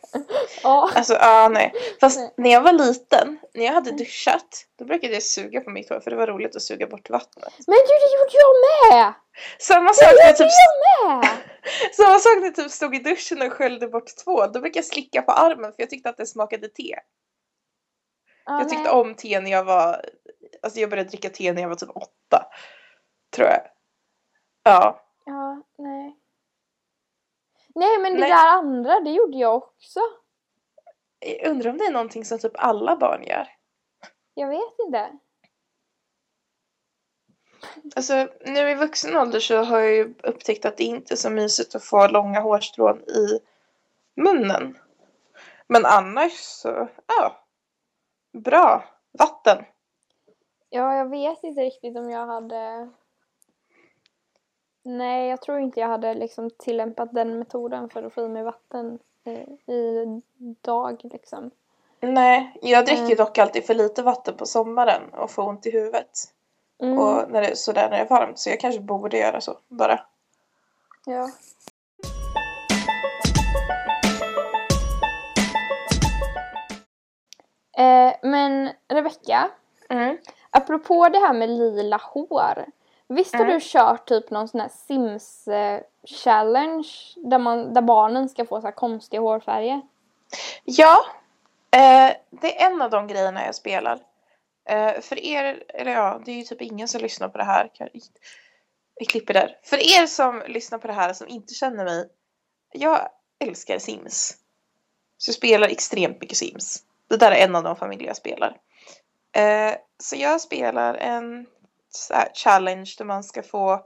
ja. 0.63 0.91
Alltså, 0.95 1.13
ja 1.13 1.49
nej. 1.49 1.73
Fast 1.99 2.19
Nej. 2.19 2.33
när 2.37 2.49
jag 2.49 2.61
var 2.61 2.73
liten, 2.73 3.39
när 3.53 3.65
jag 3.65 3.73
hade 3.73 3.91
duschat, 3.91 4.65
då 4.79 4.85
brukade 4.85 5.13
jag 5.13 5.23
suga 5.23 5.61
på 5.61 5.69
mitt 5.69 5.89
hår 5.89 5.99
för 5.99 6.11
det 6.11 6.17
var 6.17 6.27
roligt 6.27 6.55
att 6.55 6.61
suga 6.61 6.87
bort 6.87 7.09
vattnet. 7.09 7.53
Men 7.67 7.75
du, 7.75 7.93
det 8.03 8.13
gjorde 8.17 8.37
jag 8.43 8.55
med! 8.63 9.13
Samma 9.59 9.93
sak 9.93 10.13
när 10.19 10.27
jag 10.27 10.37
typ, 10.37 10.47
jag 10.47 11.15
med! 11.21 11.29
samma 11.93 12.19
sak 12.19 12.37
när 12.37 12.45
jag 12.45 12.55
typ 12.55 12.71
stod 12.71 12.95
i 12.95 12.99
duschen 12.99 13.41
och 13.41 13.53
sköljde 13.53 13.87
bort 13.87 14.15
två. 14.23 14.47
Då 14.47 14.59
brukade 14.59 14.77
jag 14.77 14.85
slicka 14.85 15.21
på 15.21 15.31
armen 15.31 15.71
för 15.71 15.81
jag 15.81 15.89
tyckte 15.89 16.09
att 16.09 16.17
det 16.17 16.25
smakade 16.25 16.67
te. 16.67 16.95
Ja, 18.51 18.59
jag 18.59 18.69
tyckte 18.69 18.83
nej. 18.83 19.01
om 19.01 19.15
te 19.15 19.39
när 19.39 19.51
jag 19.51 19.63
var, 19.63 20.05
alltså 20.61 20.79
jag 20.79 20.89
började 20.89 21.09
dricka 21.09 21.29
te 21.29 21.53
när 21.53 21.61
jag 21.61 21.69
var 21.69 21.75
typ 21.75 21.95
åtta. 21.95 22.45
Tror 23.35 23.47
jag. 23.47 23.61
Ja. 24.63 25.05
Ja, 25.25 25.63
nej. 25.77 26.17
Nej 27.75 27.97
men 27.99 28.13
det 28.13 28.19
Nej. 28.19 28.29
där 28.29 28.47
andra, 28.47 28.99
det 28.99 29.11
gjorde 29.11 29.37
jag 29.37 29.55
också. 29.55 29.99
Jag 31.19 31.51
undrar 31.51 31.71
om 31.71 31.77
det 31.77 31.85
är 31.85 31.91
någonting 31.91 32.25
som 32.25 32.39
typ 32.39 32.51
alla 32.55 32.95
barn 32.95 33.23
gör. 33.23 33.47
Jag 34.33 34.47
vet 34.47 34.79
inte. 34.85 35.11
Alltså 37.95 38.27
nu 38.45 38.69
i 38.69 38.75
vuxen 38.75 39.17
ålder 39.17 39.39
så 39.39 39.63
har 39.63 39.79
jag 39.79 39.93
ju 39.93 40.13
upptäckt 40.23 40.65
att 40.65 40.77
det 40.77 40.83
inte 40.83 41.13
är 41.13 41.15
så 41.15 41.29
mysigt 41.29 41.75
att 41.75 41.83
få 41.83 42.07
långa 42.07 42.39
hårstrån 42.39 43.01
i 43.01 43.39
munnen. 44.15 44.77
Men 45.67 45.85
annars 45.85 46.31
så, 46.31 46.89
ja. 47.07 47.40
Bra. 48.31 48.83
Vatten. 49.11 49.65
Ja, 50.69 50.95
jag 50.95 51.09
vet 51.09 51.43
inte 51.43 51.61
riktigt 51.61 51.97
om 51.97 52.09
jag 52.09 52.25
hade... 52.27 52.89
Nej, 54.83 55.29
jag 55.29 55.41
tror 55.41 55.59
inte 55.59 55.79
jag 55.79 55.87
hade 55.87 56.13
liksom 56.13 56.49
tillämpat 56.49 57.13
den 57.13 57.39
metoden 57.39 57.89
för 57.89 58.03
att 58.03 58.13
få 58.13 58.25
i 58.25 58.29
mig 58.29 58.43
vatten 58.43 58.99
i, 59.23 59.31
i 59.71 60.05
dag 60.61 61.01
liksom. 61.03 61.51
Nej, 61.99 62.53
jag 62.61 62.85
dricker 62.85 63.03
Mm. 63.03 63.15
dock 63.17 63.37
alltid 63.37 63.65
för 63.65 63.73
lite 63.73 64.03
vatten 64.03 64.37
på 64.37 64.45
sommaren 64.45 65.13
och 65.13 65.31
får 65.31 65.47
ont 65.47 65.65
i 65.65 65.71
huvudet. 65.71 66.19
Mm, 66.79 66.99
Och 66.99 67.31
när 67.31 67.41
det, 67.41 67.55
sådär 67.55 67.89
när 67.89 67.97
det 67.97 68.03
är 68.03 68.09
varmt 68.09 68.39
så 68.39 68.49
jag 68.49 68.59
kanske 68.59 68.81
borde 68.81 69.17
göra 69.17 69.41
så 69.41 69.57
bara. 69.67 70.05
ja. 71.05 71.29
Eh, 77.77 78.13
men 78.23 78.69
Rebecka, 78.87 79.49
Mm. 79.89 80.17
apropå 80.49 81.09
det 81.09 81.19
här 81.19 81.33
med 81.33 81.49
lila 81.49 81.97
hår. 82.03 82.65
Visst 83.07 83.33
har 83.33 83.45
Mm. 83.45 83.53
du 83.53 83.59
kört 83.61 84.07
typ 84.07 84.29
någon 84.29 84.47
sån 84.47 84.59
här 84.61 84.69
Sims 84.69 85.47
eh, 85.47 85.81
där, 87.15 87.37
man, 87.37 87.73
där 87.73 87.81
barnen 87.81 88.29
ska 88.29 88.45
få 88.45 88.61
så 88.61 88.67
här 88.67 88.71
konstiga 88.71 89.21
hårfärger? 89.21 89.81
Ja, 90.63 91.05
eh, 91.71 92.15
det 92.29 92.61
är 92.61 92.71
en 92.71 92.81
av 92.81 92.89
de 92.89 93.07
grejerna 93.07 93.45
jag 93.45 93.55
spelar. 93.55 93.99
Eh, 94.69 94.99
för 95.01 95.19
er, 95.19 95.63
eller 95.67 95.91
ja, 95.91 96.21
det 96.25 96.31
är 96.31 96.35
ju 96.35 96.43
typ 96.43 96.61
ingen 96.61 96.87
som 96.87 97.01
lyssnar 97.01 97.29
på 97.29 97.37
det 97.37 97.43
här. 97.43 97.69
Vi 98.99 99.05
klipper 99.05 99.33
där. 99.33 99.57
För 99.63 99.77
er 99.77 100.05
som 100.05 100.43
lyssnar 100.47 100.79
på 100.79 100.87
det 100.87 100.93
här 100.93 101.13
som 101.13 101.27
inte 101.27 101.53
känner 101.53 101.85
mig. 101.85 102.09
Jag 102.73 103.09
älskar 103.39 103.79
Sims. 103.79 104.37
Så 105.17 105.29
jag 105.29 105.35
spelar 105.35 105.67
extremt 105.67 106.21
mycket 106.21 106.37
Sims. 106.37 106.83
Det 107.11 107.17
där 107.17 107.31
är 107.31 107.45
en 107.45 107.55
av 107.55 107.63
de 107.63 107.75
familjer 107.75 108.07
jag 108.07 108.17
spelar. 108.17 108.57
Eh, 109.35 109.75
så 109.97 110.15
jag 110.15 110.41
spelar 110.41 110.93
en 110.93 111.47
så 111.89 112.13
här 112.13 112.31
challenge 112.33 112.95
där 112.97 113.05
man 113.05 113.23
ska 113.23 113.43
få 113.43 113.85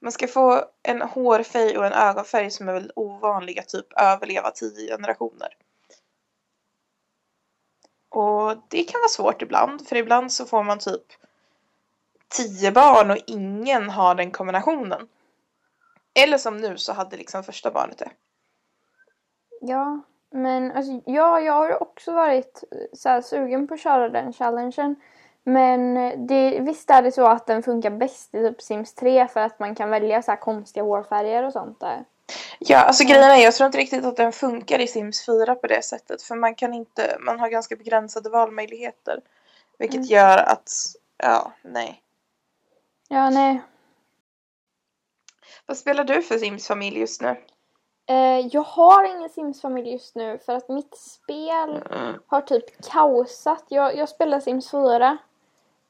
man 0.00 0.12
ska 0.12 0.28
få 0.28 0.64
en 0.82 1.02
hårfärg 1.02 1.78
och 1.78 1.86
en 1.86 1.92
ögonfärg 1.92 2.50
som 2.50 2.68
är 2.68 2.72
väldigt 2.72 2.92
ovanliga, 2.96 3.62
typ 3.62 3.86
överleva 3.96 4.50
tio 4.50 4.96
generationer. 4.96 5.48
Och 8.08 8.56
det 8.68 8.84
kan 8.84 9.00
vara 9.00 9.08
svårt 9.08 9.42
ibland, 9.42 9.88
för 9.88 9.96
ibland 9.96 10.32
så 10.32 10.44
får 10.44 10.62
man 10.62 10.78
typ 10.78 11.04
tio 12.28 12.72
barn 12.72 13.10
och 13.10 13.18
ingen 13.26 13.90
har 13.90 14.14
den 14.14 14.30
kombinationen. 14.30 15.08
Eller 16.14 16.38
som 16.38 16.56
nu 16.56 16.78
så 16.78 16.92
hade 16.92 17.16
liksom 17.16 17.44
första 17.44 17.70
barnet 17.70 17.98
det. 17.98 18.10
Ja, 19.60 20.00
men 20.30 20.72
alltså, 20.72 21.00
ja, 21.06 21.40
jag 21.40 21.52
har 21.52 21.82
också 21.82 22.12
varit 22.12 22.64
eh, 22.70 22.78
så 22.92 23.08
här, 23.08 23.20
sugen 23.20 23.68
på 23.68 23.74
att 23.74 23.80
köra 23.80 24.08
den 24.08 24.32
challengen. 24.32 24.96
Men 25.44 25.96
eh, 25.96 26.18
det, 26.18 26.60
visst 26.60 26.90
är 26.90 27.02
det 27.02 27.12
så 27.12 27.26
att 27.26 27.46
den 27.46 27.62
funkar 27.62 27.90
bäst 27.90 28.34
i 28.34 28.48
typ 28.48 28.62
Sims 28.62 28.94
3 28.94 29.28
för 29.28 29.40
att 29.40 29.58
man 29.58 29.74
kan 29.74 29.90
välja 29.90 30.22
så 30.22 30.30
här 30.30 30.38
konstiga 30.38 30.84
hårfärger 30.84 31.42
och 31.42 31.52
sånt 31.52 31.80
där. 31.80 32.04
Ja, 32.58 32.78
alltså 32.78 33.04
grejen 33.04 33.30
är, 33.30 33.36
jag 33.36 33.54
tror 33.54 33.66
inte 33.66 33.78
riktigt 33.78 34.04
att 34.04 34.16
den 34.16 34.32
funkar 34.32 34.78
i 34.78 34.86
Sims 34.86 35.26
4 35.26 35.54
på 35.54 35.66
det 35.66 35.84
sättet. 35.84 36.22
För 36.22 36.34
man 36.34 36.54
kan 36.54 36.74
inte, 36.74 37.16
man 37.20 37.40
har 37.40 37.48
ganska 37.48 37.76
begränsade 37.76 38.30
valmöjligheter. 38.30 39.20
Vilket 39.78 39.96
Mm. 39.96 40.06
gör 40.06 40.38
att, 40.38 40.70
ja, 41.16 41.52
nej. 41.62 42.02
Ja, 43.08 43.30
nej. 43.30 43.62
Vad 45.66 45.76
spelar 45.76 46.04
du 46.04 46.22
för 46.22 46.38
Sims-familj 46.38 47.00
just 47.00 47.20
nu? 47.22 47.36
Eh, 48.08 48.46
jag 48.52 48.62
har 48.62 49.16
ingen 49.16 49.30
Sims-familj 49.30 49.92
just 49.92 50.14
nu 50.14 50.38
för 50.46 50.52
att 50.52 50.68
mitt 50.68 50.96
spel 50.96 51.82
har 52.26 52.40
typ 52.40 52.90
kaosat. 52.90 53.64
Jag, 53.68 53.96
jag 53.96 54.08
spelar 54.08 54.40
Sims 54.40 54.70
4. 54.70 55.18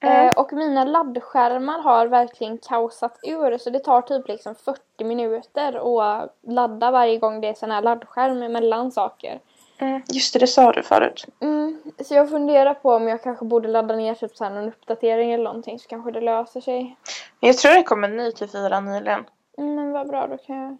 Mm. 0.01 0.29
Eh, 0.29 0.39
och 0.39 0.53
mina 0.53 0.85
laddskärmar 0.85 1.79
har 1.83 2.07
verkligen 2.07 2.59
kaosat 2.59 3.19
ur 3.23 3.59
så 3.59 3.71
det 3.71 3.79
tar 3.79 4.03
typ 4.03 4.29
liksom 4.29 4.55
40 4.55 5.05
minuter 5.05 6.01
att 6.01 6.37
ladda 6.43 6.91
varje 6.91 7.19
gång 7.19 7.41
det 7.41 7.49
är 7.49 7.55
sån 7.55 7.71
här 7.71 7.83
laddskärm 7.83 8.43
emellan 8.43 8.93
saker. 8.93 9.41
Mm, 9.79 10.03
just 10.09 10.33
det, 10.33 10.39
det 10.39 10.47
sa 10.47 10.73
du 10.73 10.83
förut. 10.83 11.27
Mm, 11.41 11.83
så 12.05 12.15
jag 12.15 12.31
funderar 12.31 12.75
på 12.75 12.95
om 12.95 13.09
jag 13.09 13.23
kanske 13.23 13.45
borde 13.45 13.69
ladda 13.69 13.97
ner 13.97 14.15
typ 14.15 14.37
så 14.37 14.45
här 14.45 14.51
någon 14.51 14.69
uppdatering 14.69 15.33
eller 15.33 15.45
någonting 15.45 15.79
så 15.79 15.89
kanske 15.89 16.11
det 16.11 16.21
löser 16.21 16.61
sig. 16.61 16.97
Jag 17.41 17.57
tror 17.57 17.75
det 17.75 17.83
kom 17.83 18.05
en 18.05 18.17
ny 18.17 18.33
till 18.33 18.49
4 18.49 18.81
nyligen. 18.81 19.25
Mm, 19.59 19.75
men 19.75 19.93
vad 19.93 20.09
bra, 20.09 20.27
då 20.27 20.37
kan 20.37 20.57
jag 20.57 20.79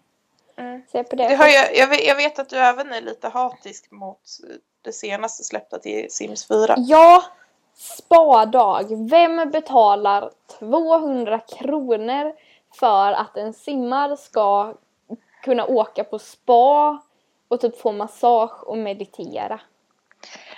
Mm. 0.57 0.81
se 0.91 1.03
på 1.03 1.15
det. 1.15 1.27
Det 1.27 1.35
har 1.35 1.47
jag, 1.47 1.75
jag, 1.75 1.87
vet, 1.87 2.05
jag 2.05 2.15
vet 2.15 2.39
att 2.39 2.49
du 2.49 2.57
även 2.57 2.93
är 2.93 3.01
lite 3.01 3.29
hatisk 3.29 3.91
mot 3.91 4.21
det 4.81 4.91
senaste 4.91 5.43
släppta 5.43 5.79
till 5.79 6.07
Sims 6.09 6.47
4. 6.47 6.75
Ja, 6.77 7.23
spadag. 7.75 9.09
Vem 9.09 9.51
betalar 9.51 10.31
200 10.59 11.39
kronor 11.39 12.33
för 12.79 13.11
att 13.11 13.37
en 13.37 13.53
simmare 13.53 14.17
ska 14.17 14.73
kunna 15.43 15.65
åka 15.65 16.03
på 16.03 16.19
spa 16.19 17.01
och 17.47 17.61
typ 17.61 17.81
få 17.81 17.91
massage 17.91 18.63
och 18.63 18.77
meditera? 18.77 19.59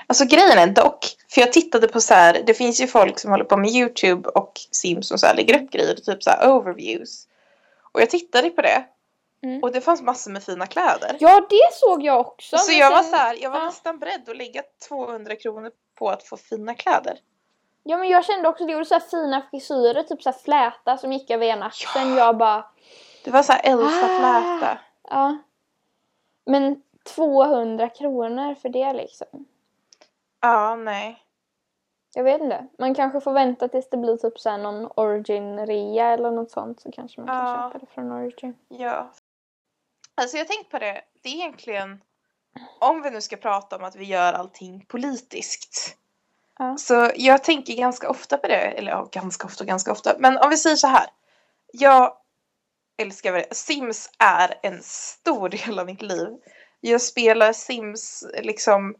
Alltså 0.07 0.25
grejen 0.25 0.57
är 0.57 0.67
dock, 0.67 1.05
för 1.29 1.41
jag 1.41 1.53
tittade 1.53 1.87
på 1.87 2.01
så 2.01 2.13
här, 2.13 2.43
det 2.45 2.53
finns 2.53 2.81
ju 2.81 2.87
folk 2.87 3.19
som 3.19 3.31
håller 3.31 3.43
på 3.43 3.57
med 3.57 3.69
YouTube 3.69 4.29
och 4.29 4.51
Sims 4.71 5.07
som 5.07 5.17
så 5.17 5.27
här 5.27 5.35
lägger 5.35 5.63
upp 5.63 5.71
grejer, 5.71 5.95
typ 5.95 6.23
så 6.23 6.29
här 6.29 6.49
overviews. 6.51 7.27
Och 7.91 8.01
jag 8.01 8.09
tittade 8.09 8.49
på 8.49 8.61
det. 8.61 8.85
Mm. 9.41 9.63
Och 9.63 9.71
det 9.71 9.81
fanns 9.81 10.01
massor 10.01 10.31
med 10.31 10.43
fina 10.43 10.67
kläder. 10.67 11.17
Ja, 11.19 11.41
det 11.49 11.69
såg 11.73 12.03
jag 12.03 12.19
också. 12.19 12.57
så 12.57 12.71
jag 12.71 12.91
var 12.91 12.97
sen- 13.03 13.11
så 13.11 13.15
här, 13.15 13.35
jag 13.41 13.49
var 13.49 13.59
ja. 13.59 13.65
nästan 13.65 13.99
beredd 13.99 14.29
att 14.29 14.37
lägga 14.37 14.61
200 14.87 15.35
kronor 15.35 15.71
på 15.95 16.09
att 16.09 16.23
få 16.23 16.37
fina 16.37 16.73
kläder. 16.75 17.19
Ja, 17.83 17.97
men 17.97 18.09
jag 18.09 18.25
kände 18.25 18.49
också 18.49 18.65
det. 18.65 18.71
gjorde 18.71 18.85
så 18.85 18.93
här 18.93 19.01
fina 19.11 19.41
frisyrer, 19.51 20.03
typ 20.03 20.21
så 20.23 20.29
här 20.29 20.37
fläta 20.37 20.97
som 20.97 21.13
gick 21.13 21.29
över 21.29 21.45
ena 21.45 21.65
axeln. 21.65 22.15
Jag 22.17 22.37
bara... 22.37 22.65
Det 23.23 23.31
var 23.31 23.43
så 23.43 23.51
här 23.53 23.61
Elsa 23.63 24.05
Ah. 24.05 24.39
fläta. 24.59 24.77
Ja. 25.09 25.37
Men 26.45 26.81
200 27.15 27.89
kronor 27.89 28.55
för 28.55 28.69
det 28.69 28.93
liksom. 28.93 29.45
Ja, 30.41 30.75
nej. 30.75 31.23
Jag 32.13 32.23
vet 32.23 32.41
inte. 32.41 32.67
Man 32.77 32.95
kanske 32.95 33.21
får 33.21 33.31
vänta 33.33 33.67
tills 33.67 33.89
det 33.89 33.97
blir 33.97 34.17
typ 34.17 34.39
så 34.39 34.57
någon 34.57 34.85
origin-rea 34.95 36.05
eller 36.13 36.31
något 36.31 36.51
sånt 36.51 36.79
så 36.81 36.91
kanske 36.91 37.21
man 37.21 37.27
kan 37.27 37.37
Ja. 37.37 37.69
köpa 37.73 37.77
det 37.85 37.91
från 37.93 38.11
origin. 38.11 38.55
Ja. 38.67 39.11
Alltså 40.19 40.37
jag 40.37 40.45
har 40.45 40.47
tänkt 40.53 40.71
på 40.71 40.79
det. 40.79 41.01
Det 41.21 41.29
är 41.29 41.33
egentligen 41.33 42.01
om 42.79 43.01
vi 43.01 43.09
nu 43.09 43.21
ska 43.21 43.37
prata 43.37 43.75
om 43.75 43.83
att 43.83 43.95
vi 43.95 44.05
gör 44.05 44.33
allting 44.33 44.85
politiskt. 44.87 45.97
Ja. 46.57 46.77
Så 46.77 47.11
jag 47.15 47.43
tänker 47.43 47.73
ganska 47.73 48.09
ofta 48.09 48.37
på 48.37 48.47
det, 48.47 48.55
eller 48.55 48.91
ja, 48.91 49.09
ganska 49.11 49.47
ofta, 49.47 49.65
ganska 49.65 49.91
ofta. 49.91 50.15
Men 50.19 50.37
om 50.37 50.49
vi 50.49 50.57
säger 50.57 50.75
så 50.75 50.87
här. 50.87 51.07
Jag 51.73 52.13
älskar 52.97 53.33
det. 53.33 53.55
Sims 53.55 54.09
är 54.19 54.59
en 54.63 54.83
stor 54.83 55.49
del 55.49 55.79
av 55.79 55.85
mitt 55.85 56.01
liv. 56.01 56.27
Jag 56.79 57.01
spelar 57.01 57.53
Sims 57.53 58.25
liksom, 58.41 58.95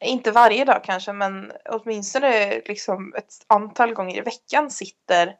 inte 0.00 0.30
varje 0.30 0.64
dag 0.64 0.84
kanske, 0.84 1.12
men 1.12 1.52
åtminstone 1.64 2.60
liksom 2.64 3.14
ett 3.14 3.34
antal 3.46 3.94
gånger 3.94 4.16
i 4.16 4.20
veckan 4.20 4.70
sitter 4.70 5.36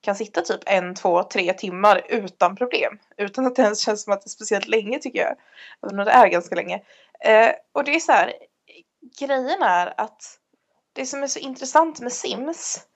kan 0.00 0.16
sitta 0.16 0.42
typ 0.42 0.60
en, 0.66 0.94
två, 0.94 1.22
tre 1.22 1.52
timmar 1.52 2.06
utan 2.08 2.56
problem. 2.56 2.98
Utan 3.16 3.46
att 3.46 3.56
det 3.56 3.62
ens 3.62 3.80
känns 3.80 4.02
som 4.02 4.12
att 4.12 4.22
det 4.22 4.26
är 4.26 4.30
speciellt 4.30 4.68
länge 4.68 4.98
tycker 4.98 5.18
jag. 5.18 5.36
Även 5.82 5.98
om 5.98 6.04
det 6.04 6.10
är 6.10 6.28
ganska 6.28 6.54
länge. 6.54 6.82
Eh, 7.24 7.50
och 7.72 7.84
det 7.84 7.94
är 7.94 8.00
så 8.00 8.12
här, 8.12 8.32
grejen 9.18 9.62
är 9.62 9.94
att 10.00 10.38
det 10.92 11.06
som 11.06 11.22
är 11.22 11.26
så 11.26 11.38
intressant 11.38 12.00
med 12.00 12.12
Sims 12.12 12.86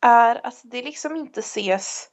är 0.00 0.46
att 0.46 0.60
det 0.62 0.82
liksom 0.82 1.16
inte 1.16 1.40
ses 1.40 2.08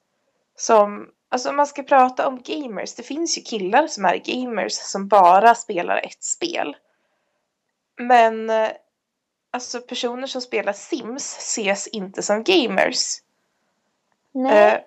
som, 0.56 1.10
alltså 1.30 1.50
om 1.50 1.56
man 1.56 1.68
ska 1.68 1.84
prata 1.84 2.28
om 2.28 2.42
gamers, 2.42 2.96
det 2.96 3.04
finns 3.04 3.38
ju 3.38 3.42
killar 3.42 3.88
som 3.88 4.06
är 4.06 4.18
gamers 4.18 4.74
som 4.74 5.08
bara 5.08 5.56
spelar 5.56 5.98
ett 5.98 6.24
spel. 6.24 6.76
Men 7.98 8.50
eh, 8.50 8.70
alltså 9.52 9.82
personer 9.82 10.28
som 10.28 10.42
spelar 10.42 10.74
Sims 10.74 11.38
ses 11.38 11.88
inte 11.88 12.24
som 12.24 12.44
gamers. 12.44 13.18
Nej. 14.38 14.74
Eh, 14.74 14.80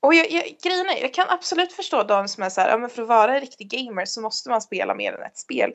och 0.00 0.14
jag, 0.14 0.30
jag, 0.30 0.56
grejen 0.62 0.86
är, 0.86 1.00
jag 1.00 1.14
kan 1.14 1.30
absolut 1.30 1.72
förstå 1.72 2.02
de 2.02 2.28
som 2.28 2.42
är 2.42 2.50
så 2.50 2.60
här, 2.60 2.70
ja 2.70 2.78
men 2.78 2.90
för 2.90 3.02
att 3.02 3.08
vara 3.08 3.34
en 3.34 3.40
riktig 3.40 3.70
gamer 3.70 4.04
så 4.04 4.20
måste 4.20 4.50
man 4.50 4.62
spela 4.62 4.94
mer 4.94 5.12
än 5.12 5.22
ett 5.22 5.38
spel. 5.38 5.72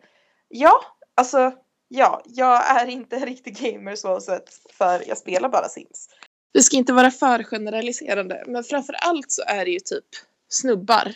Ja, 0.50 0.82
alltså 1.16 1.54
ja, 1.88 2.22
jag 2.26 2.82
är 2.82 2.86
inte 2.86 3.16
en 3.16 3.26
riktig 3.26 3.58
gamer 3.58 3.96
så 3.96 4.20
sett 4.22 4.50
för 4.70 5.04
jag 5.08 5.18
spelar 5.18 5.50
bara 5.50 5.70
Sims. 5.70 6.10
Vi 6.54 6.62
ska 6.62 6.78
inte 6.78 6.94
vara 6.94 7.12
för 7.12 7.44
generaliserande, 7.44 8.44
men 8.48 8.64
framför 8.64 8.94
allt 8.94 9.32
så 9.32 9.44
är 9.48 9.66
det 9.66 9.72
ju 9.72 9.80
typ 9.80 10.06
snubbar 10.50 11.16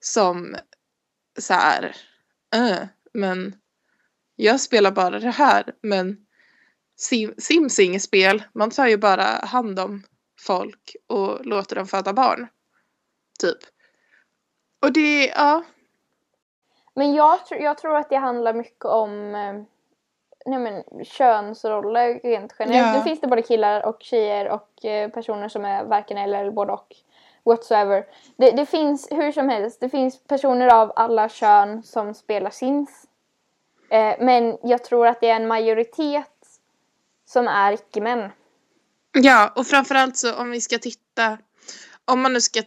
som 0.00 0.56
så 1.38 1.54
här, 1.54 1.96
äh, 2.54 2.78
men 3.12 3.54
jag 4.36 4.60
spelar 4.60 4.90
bara 4.90 5.18
det 5.18 5.30
här, 5.30 5.74
men 5.82 6.16
Sim, 6.96 7.34
Sims 7.38 7.78
är 7.78 7.82
inget 7.82 8.02
spel, 8.02 8.42
man 8.54 8.70
tar 8.70 8.86
ju 8.86 8.96
bara 8.96 9.24
hand 9.24 9.78
om 9.78 10.02
folk 10.46 10.96
och 11.06 11.46
låter 11.46 11.76
dem 11.76 11.86
föda 11.86 12.12
barn. 12.12 12.48
Typ. 13.40 13.58
Och 14.82 14.92
det, 14.92 15.26
ja. 15.26 15.62
Men 16.94 17.14
jag, 17.14 17.38
tr- 17.38 17.62
jag 17.62 17.78
tror 17.78 17.96
att 17.96 18.10
det 18.10 18.16
handlar 18.16 18.52
mycket 18.52 18.84
om 18.84 19.34
eh, 19.34 19.62
nej 20.46 20.58
men, 20.58 21.04
könsroller 21.04 22.20
rent 22.22 22.54
generellt. 22.58 22.86
Ja. 22.86 22.98
Nu 22.98 23.04
finns 23.04 23.20
det 23.20 23.26
både 23.26 23.42
killar 23.42 23.86
och 23.86 23.96
tjejer 24.00 24.48
och 24.48 24.84
eh, 24.84 25.10
personer 25.10 25.48
som 25.48 25.64
är 25.64 25.84
varken 25.84 26.18
eller, 26.18 26.40
eller 26.40 26.50
både 26.50 26.72
och. 26.72 26.96
Whatsoever. 27.44 28.06
Det, 28.36 28.50
det 28.50 28.66
finns 28.66 29.08
hur 29.10 29.32
som 29.32 29.48
helst, 29.48 29.80
det 29.80 29.88
finns 29.88 30.24
personer 30.24 30.74
av 30.74 30.92
alla 30.96 31.28
kön 31.28 31.82
som 31.82 32.14
spelar 32.14 32.50
Sims. 32.50 33.06
Eh, 33.90 34.14
men 34.20 34.58
jag 34.62 34.84
tror 34.84 35.06
att 35.06 35.20
det 35.20 35.28
är 35.30 35.36
en 35.36 35.48
majoritet 35.48 36.46
som 37.24 37.48
är 37.48 37.72
icke-män. 37.72 38.30
Ja, 39.12 39.52
och 39.56 39.66
framförallt 39.66 40.16
så 40.16 40.34
om 40.34 40.50
vi 40.50 40.60
ska 40.60 40.78
titta, 40.78 41.38
om 42.04 42.20
man 42.20 42.32
nu 42.32 42.40
ska 42.40 42.62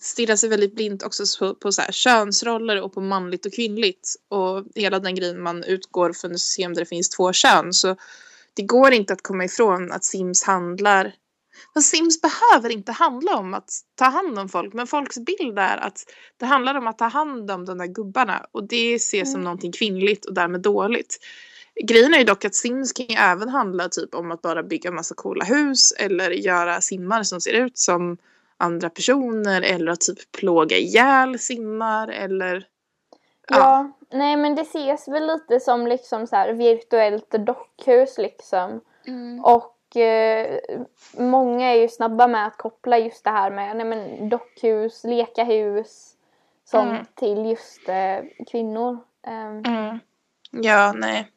stirra 0.00 0.36
sig 0.36 0.48
väldigt 0.48 0.74
blint 0.74 1.02
också 1.02 1.24
på, 1.38 1.54
på 1.54 1.72
så 1.72 1.82
här, 1.82 1.92
könsroller 1.92 2.82
och 2.82 2.94
på 2.94 3.00
manligt 3.00 3.46
och 3.46 3.52
kvinnligt 3.52 4.14
och 4.28 4.64
hela 4.74 4.98
den 4.98 5.14
grejen 5.14 5.42
man 5.42 5.64
utgår 5.64 6.12
från 6.12 6.32
ett 6.32 6.40
system 6.40 6.74
där 6.74 6.80
det 6.80 6.86
finns 6.86 7.08
två 7.08 7.32
kön 7.32 7.72
så 7.72 7.96
det 8.54 8.62
går 8.62 8.92
inte 8.92 9.12
att 9.12 9.22
komma 9.22 9.44
ifrån 9.44 9.92
att 9.92 10.04
Sims 10.04 10.44
handlar 10.44 11.14
men 11.74 11.82
Sims 11.82 12.20
behöver 12.20 12.70
inte 12.70 12.92
handla 12.92 13.36
om 13.36 13.54
att 13.54 13.70
ta 13.94 14.04
hand 14.04 14.38
om 14.38 14.48
folk 14.48 14.74
men 14.74 14.86
folks 14.86 15.18
bild 15.18 15.58
är 15.58 15.76
att 15.76 16.04
det 16.36 16.46
handlar 16.46 16.74
om 16.74 16.86
att 16.86 16.98
ta 16.98 17.06
hand 17.06 17.50
om 17.50 17.64
de 17.64 17.78
där 17.78 17.86
gubbarna 17.86 18.46
och 18.52 18.68
det 18.68 18.94
ses 18.94 19.28
som 19.28 19.34
Mm. 19.34 19.44
någonting 19.44 19.72
kvinnligt 19.72 20.24
och 20.24 20.34
därmed 20.34 20.60
dåligt. 20.60 21.18
Grejen 21.82 22.14
är 22.14 22.18
ju 22.18 22.24
dock 22.24 22.44
att 22.44 22.54
Sims 22.54 22.92
kan 22.92 23.06
ju 23.06 23.14
även 23.16 23.48
handla 23.48 23.88
typ 23.88 24.14
om 24.14 24.30
att 24.32 24.42
bara 24.42 24.62
bygga 24.62 24.90
massa 24.90 25.14
coola 25.14 25.44
hus 25.44 25.92
eller 25.92 26.30
göra 26.30 26.80
simmar 26.80 27.22
som 27.22 27.40
ser 27.40 27.52
ut 27.52 27.78
som 27.78 28.16
andra 28.56 28.90
personer 28.90 29.62
eller 29.62 29.92
att 29.92 30.00
typ 30.00 30.32
plåga 30.32 30.76
ihjäl 30.76 31.38
simmar 31.38 32.08
eller 32.08 32.66
Ja. 33.48 33.90
nej 34.12 34.36
men 34.36 34.54
det 34.54 34.62
ses 34.62 35.08
väl 35.08 35.26
lite 35.26 35.60
som 35.60 35.86
liksom 35.86 36.26
så 36.26 36.36
här 36.36 36.52
virtuellt 36.52 37.30
dockhus 37.30 38.18
liksom. 38.18 38.80
Och 39.42 39.96
eh, 39.96 40.58
många 41.18 41.68
är 41.72 41.74
ju 41.80 41.88
snabba 41.88 42.26
med 42.28 42.46
att 42.46 42.56
koppla 42.56 42.98
just 42.98 43.24
det 43.24 43.30
här 43.30 43.50
med 43.50 43.76
nej 43.76 43.86
men, 43.86 44.28
dockhus, 44.28 45.04
leka 45.04 45.44
hus 45.44 46.10
sånt 46.64 46.90
Mm. 46.90 47.04
till 47.14 47.50
just 47.50 47.88
eh, 47.88 48.44
kvinnor. 48.50 48.98
Ehm, 49.26 49.62
Mm. 49.66 49.98
Ja, 50.50 50.92
nej. 50.92 51.30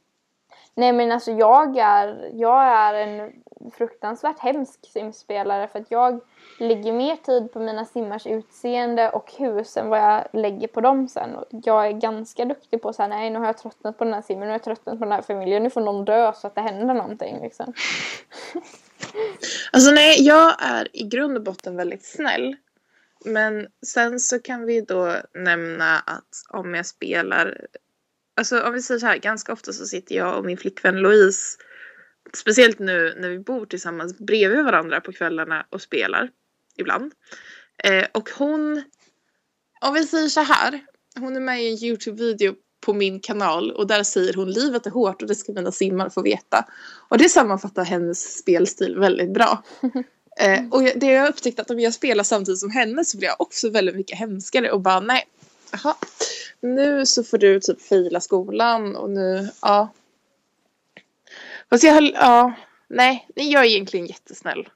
Nej 0.77 0.93
men 0.93 1.11
alltså 1.11 1.31
jag 1.31 1.77
är, 1.77 2.31
jag 2.33 2.63
är 2.63 2.93
en 2.93 3.31
fruktansvärt 3.71 4.39
hemsk 4.39 4.91
simspelare 4.93 5.67
för 5.67 5.79
att 5.79 5.91
jag 5.91 6.19
lägger 6.59 6.93
mer 6.93 7.15
tid 7.15 7.51
på 7.53 7.59
mina 7.59 7.85
simmars 7.85 8.27
utseende 8.27 9.09
och 9.09 9.31
hus 9.37 9.77
än 9.77 9.89
vad 9.89 9.99
jag 9.99 10.27
lägger 10.33 10.67
på 10.67 10.81
dem 10.81 11.07
sen. 11.07 11.35
Och 11.35 11.45
jag 11.49 11.87
är 11.87 11.91
ganska 11.91 12.45
duktig 12.45 12.81
på 12.81 12.89
att 12.89 12.95
säga 12.95 13.07
nej 13.07 13.29
nu 13.29 13.39
har 13.39 13.45
jag 13.45 13.57
tröttnat 13.57 13.97
på 13.97 14.03
den 14.03 14.13
här 14.13 14.21
simmen, 14.21 14.41
nu 14.41 14.47
har 14.47 14.53
jag 14.53 14.63
tröttnat 14.63 14.99
på 14.99 15.05
den 15.05 15.11
här 15.11 15.21
familjen, 15.21 15.63
nu 15.63 15.69
får 15.69 15.81
någon 15.81 16.05
dö 16.05 16.33
så 16.33 16.47
att 16.47 16.55
det 16.55 16.61
händer 16.61 16.93
någonting 16.93 17.41
liksom. 17.41 17.73
Alltså 19.71 19.91
nej, 19.91 20.25
jag 20.25 20.55
är 20.59 20.97
i 20.97 21.03
grund 21.03 21.37
och 21.37 21.43
botten 21.43 21.75
väldigt 21.75 22.05
snäll. 22.05 22.55
Men 23.25 23.67
sen 23.85 24.19
så 24.19 24.39
kan 24.39 24.65
vi 24.65 24.81
då 24.81 25.15
nämna 25.33 25.95
att 25.95 26.43
om 26.49 26.75
jag 26.75 26.85
spelar, 26.85 27.67
alltså 28.37 28.61
om 28.61 28.73
vi 28.73 28.81
säger 28.81 28.99
så 28.99 29.05
här, 29.05 29.17
ganska 29.17 29.53
ofta 29.53 29.73
så 29.73 29.85
sitter 29.85 30.15
jag 30.15 30.37
och 30.37 30.45
min 30.45 30.57
flickvän 30.57 30.95
Louise, 30.95 31.57
speciellt 32.33 32.79
nu 32.79 33.15
när 33.19 33.29
vi 33.29 33.39
bor 33.39 33.65
tillsammans 33.65 34.17
bredvid 34.17 34.65
varandra 34.65 35.01
på 35.01 35.11
kvällarna 35.11 35.65
och 35.69 35.81
spelar 35.81 36.29
ibland. 36.77 37.13
Eh, 37.83 38.05
och 38.11 38.29
hon, 38.37 38.83
om 39.81 39.93
vi 39.93 40.03
säger 40.03 40.27
så 40.27 40.41
här, 40.41 40.79
hon 41.19 41.35
är 41.35 41.39
med 41.39 41.63
i 41.63 41.69
en 41.69 41.83
Youtube-video 41.83 42.55
på 42.85 42.93
min 42.93 43.19
kanal 43.19 43.71
och 43.71 43.87
där 43.87 44.03
säger 44.03 44.33
hon 44.33 44.51
livet 44.51 44.85
är 44.85 44.91
hårt 44.91 45.21
och 45.21 45.27
det 45.27 45.35
ska 45.35 45.53
mina 45.53 45.71
simmar 45.71 46.09
få 46.09 46.21
veta. 46.21 46.65
Och 47.09 47.17
det 47.17 47.29
sammanfattar 47.29 47.85
hennes 47.85 48.37
spelstil 48.37 48.97
väldigt 48.99 49.33
bra. 49.33 49.63
Eh, 50.39 50.59
och 50.71 50.83
det 50.83 51.05
jag 51.05 51.21
har 51.21 51.29
upptäckt 51.29 51.59
att 51.59 51.69
om 51.69 51.79
jag 51.79 51.93
spelar 51.93 52.23
samtidigt 52.23 52.59
som 52.59 52.71
henne 52.71 53.05
så 53.05 53.17
blir 53.17 53.27
jag 53.27 53.41
också 53.41 53.69
väldigt 53.69 53.95
mycket 53.95 54.17
hemskare 54.17 54.71
och 54.71 54.81
bara 54.81 54.99
nej, 54.99 55.23
jaha, 55.71 55.95
nu 56.59 57.05
så 57.05 57.23
får 57.23 57.37
du 57.37 57.59
typ 57.59 57.81
fila 57.81 58.19
skolan 58.19 58.95
och 58.95 59.09
nu, 59.09 59.49
ja. 59.61 59.89
Fast 61.69 61.83
jag 61.83 61.93
höll, 61.93 62.13
ja, 62.19 62.53
nej, 62.87 63.27
jag 63.35 63.65
är 63.65 63.67
egentligen 63.69 64.05
jättesnäll. 64.05 64.69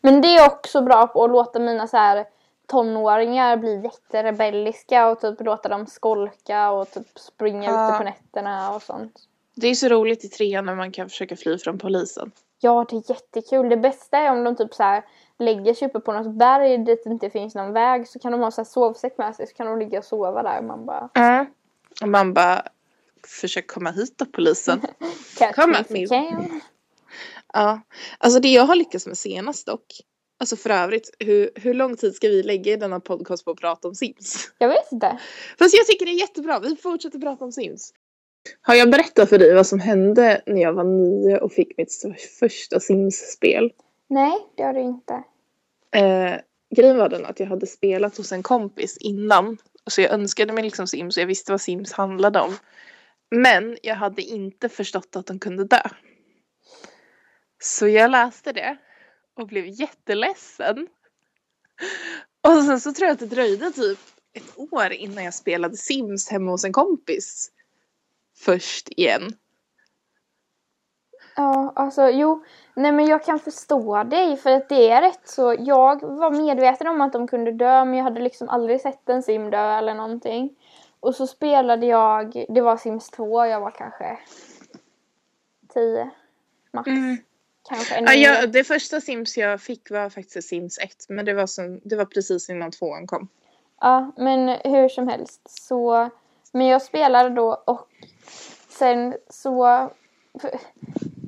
Men 0.00 0.20
det 0.20 0.28
är 0.28 0.46
också 0.46 0.82
bra 0.82 1.06
på 1.06 1.24
att 1.24 1.30
låta 1.30 1.58
mina 1.58 1.86
så 1.88 1.96
här 1.96 2.26
tonåringar 2.66 3.56
bli 3.56 3.82
jätterebelliska 3.82 5.08
och 5.08 5.20
typ 5.20 5.40
låta 5.40 5.68
dem 5.68 5.86
skolka 5.86 6.70
och 6.70 6.90
typ 6.90 7.18
springa 7.18 7.70
Ja. 7.70 7.88
ute 7.88 7.98
på 7.98 8.04
nätterna 8.04 8.74
och 8.74 8.82
sånt. 8.82 9.20
Det 9.54 9.66
är 9.68 9.74
så 9.74 9.88
roligt 9.88 10.24
i 10.24 10.28
trean 10.28 10.66
när 10.66 10.74
man 10.74 10.92
kan 10.92 11.08
försöka 11.08 11.36
fly 11.36 11.58
från 11.58 11.78
polisen. 11.78 12.32
Ja, 12.60 12.86
det 12.90 12.96
är 12.96 13.10
jättekul. 13.10 13.68
Det 13.68 13.76
bästa 13.76 14.18
är 14.18 14.30
om 14.30 14.44
de 14.44 14.56
typ 14.56 14.74
så 14.74 14.82
här 14.82 15.04
lägger 15.38 15.74
sig 15.74 15.88
uppe 15.88 16.00
på 16.00 16.12
något 16.12 16.34
berg 16.34 16.78
dit 16.78 17.04
det 17.04 17.10
inte 17.10 17.30
finns 17.30 17.54
någon 17.54 17.72
väg 17.72 18.08
så 18.08 18.18
kan 18.18 18.32
de 18.32 18.40
ha 18.40 18.50
så 18.50 18.60
här 18.60 18.66
sovsäck 18.66 19.18
med 19.18 19.36
sig 19.36 19.46
så 19.46 19.54
kan 19.54 19.66
de 19.66 19.78
ligga 19.78 19.98
och 19.98 20.04
sova 20.04 20.42
där. 20.42 20.62
Man 20.62 20.86
bara 20.86 21.10
Mm. 21.14 21.46
Och 22.02 22.08
man 22.08 22.34
bara, 22.34 22.62
försök 23.26 23.66
komma 23.66 23.90
hit 23.90 24.18
då 24.18 24.24
polisen. 24.24 24.80
can. 26.08 26.60
Ja, 27.52 27.80
alltså 28.18 28.40
det 28.40 28.48
jag 28.48 28.62
har 28.62 28.74
lyckats 28.74 29.06
med 29.06 29.18
senast 29.18 29.66
dock. 29.66 30.00
Alltså 30.40 30.56
för 30.56 30.70
övrigt, 30.70 31.10
hur, 31.18 31.50
hur 31.54 31.74
lång 31.74 31.96
tid 31.96 32.14
ska 32.14 32.28
vi 32.28 32.42
lägga 32.42 32.72
i 32.72 32.76
denna 32.76 33.00
podcast 33.00 33.44
på 33.44 33.50
att 33.50 33.60
prata 33.60 33.88
om 33.88 33.94
Sims? 33.94 34.50
Jag 34.58 34.68
vet 34.68 34.92
inte. 34.92 35.18
Fast 35.58 35.74
jag 35.74 35.86
tycker 35.86 36.06
det 36.06 36.12
är 36.12 36.20
jättebra, 36.20 36.60
vi 36.60 36.76
fortsätter 36.76 37.18
prata 37.18 37.44
om 37.44 37.52
Sims. 37.52 37.92
Har 38.62 38.74
jag 38.74 38.90
berättat 38.90 39.28
för 39.28 39.38
dig 39.38 39.54
vad 39.54 39.66
som 39.66 39.80
hände 39.80 40.42
när 40.46 40.62
jag 40.62 40.72
var 40.72 40.84
nio 40.84 41.38
och 41.38 41.52
fick 41.52 41.78
mitt 41.78 41.92
första 42.38 42.80
Sims-spel? 42.80 43.70
Nej, 44.08 44.46
det 44.56 44.62
har 44.62 44.74
du 44.74 44.80
inte. 44.80 45.24
Eh, 45.90 46.40
grejen 46.76 46.98
var 46.98 47.08
den 47.08 47.26
att 47.26 47.40
jag 47.40 47.46
hade 47.46 47.66
spelat 47.66 48.16
hos 48.16 48.32
en 48.32 48.42
kompis 48.42 48.96
innan. 48.96 49.58
Så 49.86 50.00
jag 50.00 50.12
önskade 50.12 50.52
mig 50.52 50.64
liksom 50.64 50.86
Sims 50.86 51.16
och 51.16 51.20
jag 51.20 51.26
visste 51.26 51.52
vad 51.52 51.60
Sims 51.60 51.92
handlade 51.92 52.40
om. 52.40 52.56
Men 53.30 53.78
jag 53.82 53.94
hade 53.94 54.22
inte 54.22 54.68
förstått 54.68 55.16
att 55.16 55.26
de 55.26 55.38
kunde 55.38 55.64
dö. 55.64 55.82
Så 57.62 57.88
jag 57.88 58.10
läste 58.10 58.52
det 58.52 58.78
och 59.34 59.46
blev 59.46 59.66
jätteledsen. 59.66 60.88
Och 62.40 62.64
sen 62.64 62.80
så 62.80 62.92
tror 62.92 63.06
jag 63.06 63.14
att 63.14 63.20
det 63.20 63.26
dröjde 63.26 63.70
typ 63.70 63.98
ett 64.32 64.58
år 64.72 64.92
innan 64.92 65.24
jag 65.24 65.34
spelade 65.34 65.76
Sims 65.76 66.28
hemma 66.28 66.50
hos 66.50 66.64
en 66.64 66.72
kompis. 66.72 67.50
först 68.38 68.88
igen. 68.88 69.32
Ja, 71.38 71.72
alltså 71.76 72.08
jo. 72.08 72.44
Nej 72.74 72.92
men 72.92 73.06
jag 73.06 73.24
kan 73.24 73.38
förstå 73.38 74.04
dig 74.04 74.36
för 74.36 74.50
att 74.50 74.68
det 74.68 74.90
är 74.90 75.02
rätt 75.02 75.28
så. 75.28 75.56
Jag 75.58 76.02
var 76.02 76.30
medveten 76.30 76.86
om 76.86 77.00
att 77.00 77.12
de 77.12 77.28
kunde 77.28 77.52
dö 77.52 77.84
men 77.84 77.94
jag 77.94 78.04
hade 78.04 78.20
liksom 78.20 78.48
aldrig 78.48 78.80
sett 78.80 79.08
en 79.08 79.22
sim 79.22 79.50
dö 79.50 79.78
eller 79.78 79.94
någonting. 79.94 80.56
Och 81.00 81.14
så 81.14 81.26
spelade 81.26 81.86
jag, 81.86 82.44
det 82.48 82.60
var 82.60 82.76
Sims 82.76 83.10
2, 83.10 83.46
jag 83.46 83.60
var 83.60 83.70
kanske 83.70 84.18
10 85.74 86.10
max. 86.72 86.86
Mm. 86.86 87.16
Kanske 87.68 88.00
Ja, 88.00 88.12
jag, 88.12 88.52
det 88.52 88.64
första 88.64 89.00
Sims 89.00 89.36
jag 89.36 89.60
fick 89.60 89.90
var 89.90 90.10
faktiskt 90.10 90.48
Sims 90.48 90.78
1 90.78 90.90
men 91.08 91.24
det 91.24 91.34
var, 91.34 91.46
som, 91.46 91.80
det 91.84 91.96
var 91.96 92.04
precis 92.04 92.50
innan 92.50 92.70
tvåan 92.70 93.06
kom. 93.06 93.28
Ja, 93.80 94.12
men 94.16 94.48
hur 94.48 94.88
som 94.88 95.08
helst 95.08 95.40
så... 95.44 96.10
Men 96.52 96.66
jag 96.66 96.82
spelade 96.82 97.30
då 97.30 97.62
och 97.66 97.88
sen 98.68 99.16
så... 99.28 99.90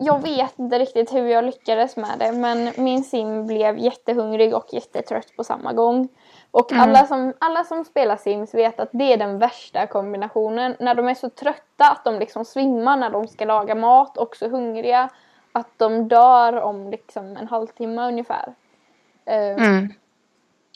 Jag 0.03 0.23
vet 0.23 0.59
inte 0.59 0.79
riktigt 0.79 1.15
hur 1.15 1.27
jag 1.27 1.45
lyckades 1.45 1.97
med 1.97 2.19
det 2.19 2.33
men 2.33 2.73
min 2.77 3.05
sim 3.05 3.47
blev 3.47 3.79
jättehungrig 3.79 4.55
och 4.55 4.67
jättetrött 4.73 5.37
på 5.37 5.45
samma 5.45 5.73
gång. 5.73 6.09
Och 6.51 6.73
Mm. 6.73 6.83
alla, 6.85 7.07
som, 7.07 7.33
alla 7.39 7.65
som 7.65 7.85
spelar 7.85 8.17
Sims 8.17 8.55
vet 8.55 8.81
att 8.81 8.89
det 8.93 9.13
är 9.13 9.17
den 9.17 9.39
värsta 9.39 9.87
kombinationen. 9.87 10.77
När 10.81 10.95
de 10.95 11.09
är 11.09 11.15
så 11.15 11.29
trötta 11.31 11.91
att 11.91 12.05
de 12.05 12.19
liksom 12.19 12.45
svimmar 12.45 12.97
när 12.97 13.11
de 13.11 13.29
ska 13.29 13.45
laga 13.45 13.75
mat 13.75 14.17
och 14.17 14.37
så 14.37 14.49
hungriga 14.49 15.09
att 15.53 15.69
de 15.77 16.09
dör 16.09 16.61
om 16.61 16.91
liksom 16.91 17.37
en 17.37 17.49
halvtimme 17.49 18.09
ungefär. 18.09 18.55
Eh, 19.25 19.57
Mm. 19.67 19.89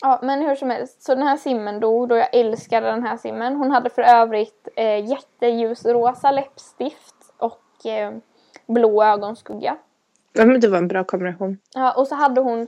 Ja, 0.01 0.19
men 0.21 0.41
hur 0.41 0.55
som 0.55 0.69
helst. 0.69 1.03
Så 1.03 1.15
den 1.15 1.27
här 1.27 1.37
simmen 1.37 1.79
dog 1.79 2.11
och 2.11 2.17
jag 2.17 2.35
älskade 2.35 2.87
den 2.87 3.03
här 3.03 3.17
simmen. 3.17 3.55
Hon 3.55 3.71
hade 3.71 3.89
för 3.89 4.01
övrigt 4.01 4.67
eh, 4.75 5.05
jätteljusrosa 5.09 6.31
läppstift 6.31 7.15
och 7.37 7.85
eh, 7.85 8.11
blå 8.67 9.03
ögonskugga. 9.03 9.77
Ja, 10.33 10.45
men 10.45 10.59
det 10.59 10.67
var 10.67 10.77
en 10.77 10.87
bra 10.87 11.03
kombination. 11.03 11.57
Ja, 11.75 11.93
och 11.97 12.07
så 12.07 12.15
hade 12.15 12.41
hon, 12.41 12.67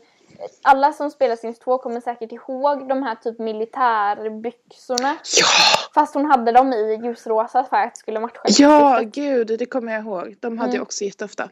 alla 0.61 0.93
som 0.93 1.11
spelar 1.11 1.35
Sims 1.35 1.59
2 1.59 1.77
kommer 1.77 2.01
säkert 2.01 2.31
ihåg 2.31 2.87
de 2.89 3.03
här 3.03 3.15
typ 3.15 3.39
militärbyxorna. 3.39 5.15
Ja! 5.39 5.45
Fast 5.93 6.13
hon 6.13 6.25
hade 6.25 6.51
dem 6.51 6.73
i 6.73 6.99
ljusrosa 7.03 7.63
för 7.63 7.77
att 7.77 7.93
det 7.93 7.99
skulle 7.99 8.19
matcha 8.19 8.39
Ja, 8.45 9.01
gud, 9.03 9.47
det 9.59 9.65
kommer 9.65 9.93
jag 9.93 10.01
ihåg. 10.03 10.35
De 10.39 10.57
hade 10.57 10.69
Mm. 10.69 10.75
jag 10.75 10.81
också 10.83 11.03
jätteofta. 11.03 11.49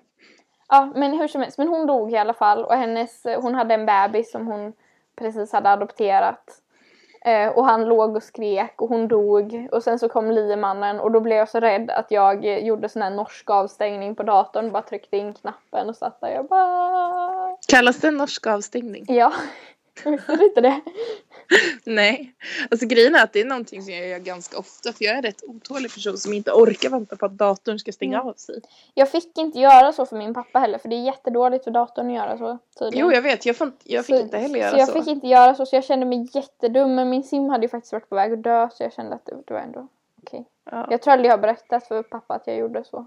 Ja, 0.69 0.91
men 0.95 1.19
hur 1.19 1.27
som 1.27 1.41
helst. 1.41 1.57
Men 1.57 1.67
hon 1.67 1.87
dog 1.87 2.11
i 2.13 2.17
alla 2.17 2.33
fall 2.33 2.65
och 2.65 2.73
hennes, 2.75 3.23
hon 3.41 3.55
hade 3.55 3.73
en 3.73 3.85
bebis 3.85 4.31
som 4.31 4.47
hon 4.47 4.73
precis 5.15 5.51
hade 5.53 5.69
adopterat. 5.69 6.43
Eh, 7.25 7.49
och 7.49 7.65
han 7.65 7.85
låg 7.85 8.15
och 8.15 8.23
skrek 8.23 8.81
och 8.81 8.89
hon 8.89 9.07
dog 9.07 9.67
och 9.71 9.83
sen 9.83 9.99
så 9.99 10.09
kom 10.09 10.31
liemannen 10.31 10.99
och 10.99 11.11
då 11.11 11.19
blev 11.19 11.37
jag 11.37 11.49
så 11.49 11.59
rädd 11.59 11.91
att 11.91 12.11
jag 12.11 12.45
gjorde 12.45 12.89
sån 12.89 13.01
här 13.01 13.09
norsk 13.09 13.49
avstängning 13.49 14.15
på 14.15 14.23
datorn. 14.23 14.71
Bara 14.71 14.83
tryckte 14.83 15.17
in 15.17 15.33
knappen 15.33 15.89
och 15.89 15.95
satt 15.95 16.21
där 16.21 16.29
jag 16.29 16.47
bara... 16.47 17.57
Kallas 17.67 17.97
det 17.97 18.11
norsk 18.11 18.47
avstängning? 18.47 19.05
Ja, 19.07 19.33
visste 20.05 20.35
du 20.35 20.45
inte 20.45 20.61
det? 20.61 20.81
Nej. 21.83 22.33
Alltså 22.71 22.87
grejen 22.87 23.15
är 23.15 23.23
att 23.23 23.33
det 23.33 23.41
är 23.41 23.45
någonting 23.45 23.81
som 23.81 23.93
jag 23.93 24.07
gör 24.07 24.19
ganska 24.19 24.57
ofta 24.57 24.93
för 24.93 25.05
jag 25.05 25.13
är 25.13 25.17
en 25.17 25.23
rätt 25.23 25.43
otålig 25.43 25.93
person 25.93 26.17
som 26.17 26.33
inte 26.33 26.51
orkar 26.51 26.89
vänta 26.89 27.15
på 27.15 27.25
att 27.25 27.31
datorn 27.31 27.79
ska 27.79 27.91
stänga 27.91 28.17
Mm. 28.17 28.27
av 28.27 28.33
sig. 28.33 28.61
Jag 28.93 29.11
fick 29.11 29.37
inte 29.37 29.59
göra 29.59 29.93
så 29.93 30.05
för 30.05 30.15
min 30.17 30.33
pappa 30.33 30.59
heller 30.59 30.77
för 30.77 30.89
det 30.89 30.95
är 30.95 31.03
jättedåligt 31.05 31.63
för 31.63 31.71
datorn 31.71 32.07
att 32.09 32.15
göra 32.15 32.37
så 32.37 32.57
tydligen. 32.79 33.05
Jo, 33.07 33.13
jag 33.13 33.21
vet. 33.21 33.45
Jag, 33.45 33.55
inte- 33.61 33.77
jag 33.93 34.05
fick 34.05 34.15
så, 34.15 34.21
inte 34.21 34.37
heller 34.37 34.59
göra 34.59 34.71
så. 34.71 34.77
jag 34.77 34.87
så. 34.87 34.93
fick 34.93 35.07
inte 35.07 35.27
göra 35.27 35.55
så 35.55 35.65
så 35.65 35.75
jag 35.75 35.83
kände 35.83 36.05
mig 36.05 36.27
jättedum 36.33 36.95
men 36.95 37.09
min 37.09 37.23
sim 37.23 37.49
hade 37.49 37.63
ju 37.65 37.69
faktiskt 37.69 37.93
varit 37.93 38.09
på 38.09 38.15
väg 38.15 38.33
att 38.33 38.43
dö 38.43 38.69
så 38.73 38.83
jag 38.83 38.93
kände 38.93 39.15
att 39.15 39.25
det, 39.45 39.53
var 39.53 39.61
ändå 39.61 39.87
okej. 40.23 40.45
Ja. 40.71 40.87
Jag 40.91 41.01
tror 41.01 41.11
aldrig 41.13 41.29
jag 41.29 41.33
har 41.37 41.41
berättat 41.41 41.87
för 41.87 42.03
pappa 42.03 42.33
att 42.33 42.47
jag 42.47 42.57
gjorde 42.57 42.83
så. 42.83 43.05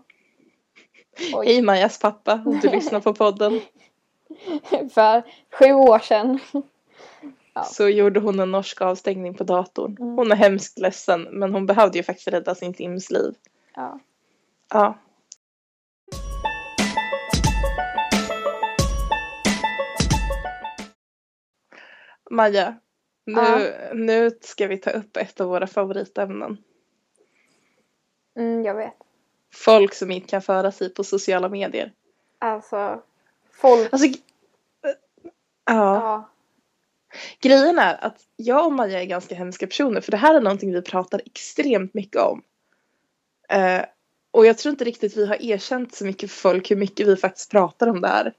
Oj. 1.35 1.47
Hej 1.47 1.63
Majas 1.63 1.99
pappa, 1.99 2.33
om 2.47 2.59
du 2.63 2.69
lyssnar 2.69 3.01
på 3.01 3.15
podden. 3.15 3.61
för 4.95 5.23
sju 5.51 5.73
år 5.73 5.99
sedan. 5.99 6.39
Ja. 7.59 7.65
Så 7.65 7.89
gjorde 7.89 8.21
hon 8.21 8.41
en 8.41 8.51
norsk 8.51 8.81
avstängning 8.81 9.35
på 9.35 9.45
datorn. 9.45 9.97
Mm. 10.01 10.17
Hon 10.17 10.33
är 10.33 10.37
hemskt 10.37 10.79
ledsen 10.79 11.23
men 11.23 11.53
hon 11.53 11.67
behövde 11.67 11.99
ju 11.99 12.05
faktiskt 12.05 12.29
rädda 12.29 12.55
sin 12.55 12.75
Sims 12.75 13.11
liv. 13.11 13.35
Ja. 13.75 14.01
Ja. 14.69 14.99
Maja, 22.31 22.75
nu, 23.25 23.41
Ja. 23.41 23.95
nu 23.95 24.31
ska 24.41 24.67
vi 24.67 24.79
ta 24.79 24.91
upp 24.91 25.17
ett 25.17 25.41
av 25.41 25.49
våra 25.49 25.67
favoritämnen. 25.67 26.59
Mm, 28.37 28.65
jag 28.65 28.75
vet. 28.75 28.95
Folk 29.55 29.95
som 29.95 30.11
inte 30.11 30.29
kan 30.29 30.43
föra 30.43 30.73
sig 30.73 30.95
på 30.95 31.05
sociala 31.05 31.49
medier. 31.49 31.93
Alltså, 32.39 33.03
folk. 33.51 33.93
Alltså, 33.93 34.09
ja. 35.65 35.95
Ja. 35.95 36.29
Grejen 37.41 37.79
är 37.79 38.05
att 38.05 38.21
jag 38.37 38.67
och 38.67 38.73
Maja 38.73 39.03
är 39.03 39.07
ganska 39.07 39.35
hemska 39.35 39.67
personer 39.67 40.01
för 40.01 40.11
det 40.11 40.17
här 40.17 40.35
är 40.35 40.41
någonting 40.41 40.73
vi 40.73 40.83
pratar 40.83 41.23
extremt 41.27 41.95
mycket 41.95 42.23
om. 42.23 42.43
Eh, 43.49 43.85
och 44.31 44.47
jag 44.47 44.59
tror 44.59 44.71
inte 44.71 44.85
riktigt 44.85 45.17
vi 45.17 45.27
har 45.27 45.43
erkänt 45.43 45.95
så 45.95 46.05
mycket 46.05 46.31
för 46.31 46.41
folk 46.41 46.71
hur 46.71 46.77
mycket 46.77 47.07
vi 47.07 47.17
faktiskt 47.17 47.51
pratar 47.51 47.87
om 47.87 48.01
det 48.01 48.09
här. 48.09 48.33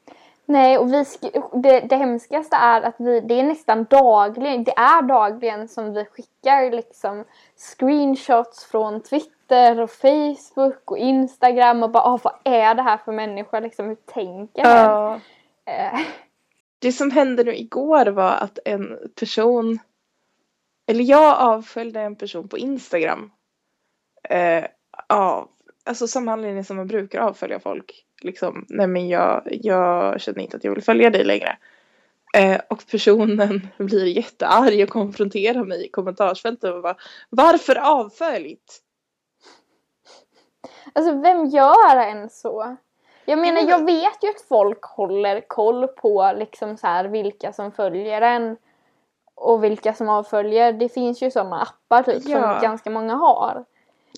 Nej, 0.49 0.77
och 0.77 0.93
vi 0.93 1.05
det, 1.53 1.79
det 1.79 1.95
hemskaste 1.95 2.55
är 2.55 2.81
att 2.81 2.95
vi, 2.97 3.19
det 3.19 3.39
är 3.39 3.43
nästan 3.43 3.83
dagligen, 3.89 4.63
det 4.63 4.71
är 4.71 5.01
dagligen 5.01 5.67
som 5.67 5.93
vi 5.93 6.05
skickar 6.05 6.71
liksom 6.71 7.25
screenshots 7.55 8.65
från 8.65 9.01
Twitter 9.01 9.79
och 9.79 9.91
Facebook 9.91 10.91
och 10.91 10.97
Instagram 10.97 11.83
och 11.83 11.89
bara 11.89 12.03
ah, 12.03 12.19
vad 12.23 12.33
är 12.43 12.75
det 12.75 12.81
här 12.81 12.97
för 12.97 13.11
människa 13.11 13.59
liksom, 13.59 13.87
hur 13.87 13.95
tänker 13.95 14.63
den? 14.63 15.21
Eh, 15.65 15.99
det 16.79 16.91
som 16.91 17.11
hände 17.11 17.43
nu 17.43 17.55
igår 17.55 18.05
var 18.05 18.31
att 18.31 18.59
en 18.65 18.97
person, 19.15 19.79
eller 20.87 21.03
jag 21.03 21.37
avföljde 21.39 22.01
en 22.01 22.15
person 22.15 22.47
på 22.47 22.57
Instagram. 22.57 23.31
Eh, 24.23 24.65
av, 25.07 25.49
alltså 25.83 26.07
samma 26.07 26.31
anledning 26.31 26.63
som 26.63 26.77
man 26.77 26.87
brukar 26.87 27.19
avfölja 27.21 27.59
folk. 27.59 28.05
Liksom, 28.21 28.65
nej 28.69 28.87
men 28.87 29.07
jag, 29.07 29.43
jag 29.51 30.21
känner 30.21 30.39
inte 30.39 30.57
att 30.57 30.63
jag 30.63 30.75
vill 30.75 30.83
följa 30.83 31.09
dig 31.09 31.23
längre. 31.23 31.57
Eh, 32.37 32.61
och 32.69 32.83
personen 32.91 33.67
blir 33.77 34.05
jättearg 34.05 34.83
och 34.83 34.89
konfronterar 34.89 35.63
mig 35.63 35.85
i 35.85 35.89
kommentarsfältet 35.89 36.73
och 36.73 36.81
bara 36.81 36.95
Varför 37.29 37.75
avföljt? 37.75 38.81
Alltså 40.93 41.21
vem 41.21 41.45
gör 41.45 41.97
en 41.97 42.29
så? 42.29 42.77
Jag 43.29 43.39
menar 43.39 43.53
men- 43.61 43.67
jag 43.69 43.85
vet 43.85 44.23
ju 44.23 44.29
att 44.29 44.41
folk 44.41 44.83
håller 44.83 45.41
koll 45.47 45.87
på 45.87 46.33
liksom 46.37 46.77
så 46.77 46.87
här 46.87 47.05
vilka 47.05 47.53
som 47.53 47.71
följer 47.71 48.21
en 48.21 48.57
och 49.35 49.63
vilka 49.63 49.93
som 49.93 50.09
avföljer. 50.09 50.73
Det 50.73 50.89
finns 50.89 51.21
ju 51.23 51.31
sådana 51.31 51.61
appar 51.61 52.03
typ 52.03 52.23
Ja. 52.25 52.53
som 52.53 52.61
ganska 52.61 52.89
många 52.89 53.15
har. 53.15 53.65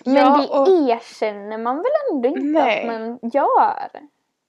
Men 0.05 0.15
Ja, 0.15 0.37
det 0.37 0.47
och- 0.47 0.67
erkänner 0.89 1.57
man 1.57 1.75
väl 1.77 1.91
ändå 2.11 2.27
inte 2.29 2.41
Nej. 2.63 2.79
att 2.79 2.87
man 2.87 3.19
gör? 3.33 3.89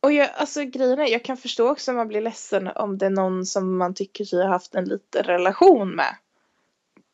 Och 0.01 0.13
jag, 0.13 0.29
alltså 0.37 0.61
grejen 0.65 0.99
är, 0.99 1.07
jag 1.07 1.25
kan 1.25 1.37
förstå 1.37 1.71
också 1.71 1.91
om 1.91 1.97
man 1.97 2.09
blir 2.09 2.21
ledsen 2.21 2.69
om 2.75 2.99
det 2.99 3.07
är 3.07 3.11
någon 3.11 3.47
som 3.47 3.77
man 3.79 3.95
tycker 3.95 4.25
sig 4.25 4.43
ha 4.43 4.49
haft 4.49 4.75
en 4.75 4.85
liten 4.85 5.23
relation 5.23 5.91
med. 5.95 6.15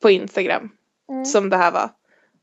På 0.03 0.11
Instagram. 0.11 0.71
Mm. 1.09 1.25
Som 1.25 1.51
det 1.51 1.57
här 1.57 1.73
var. 1.73 1.91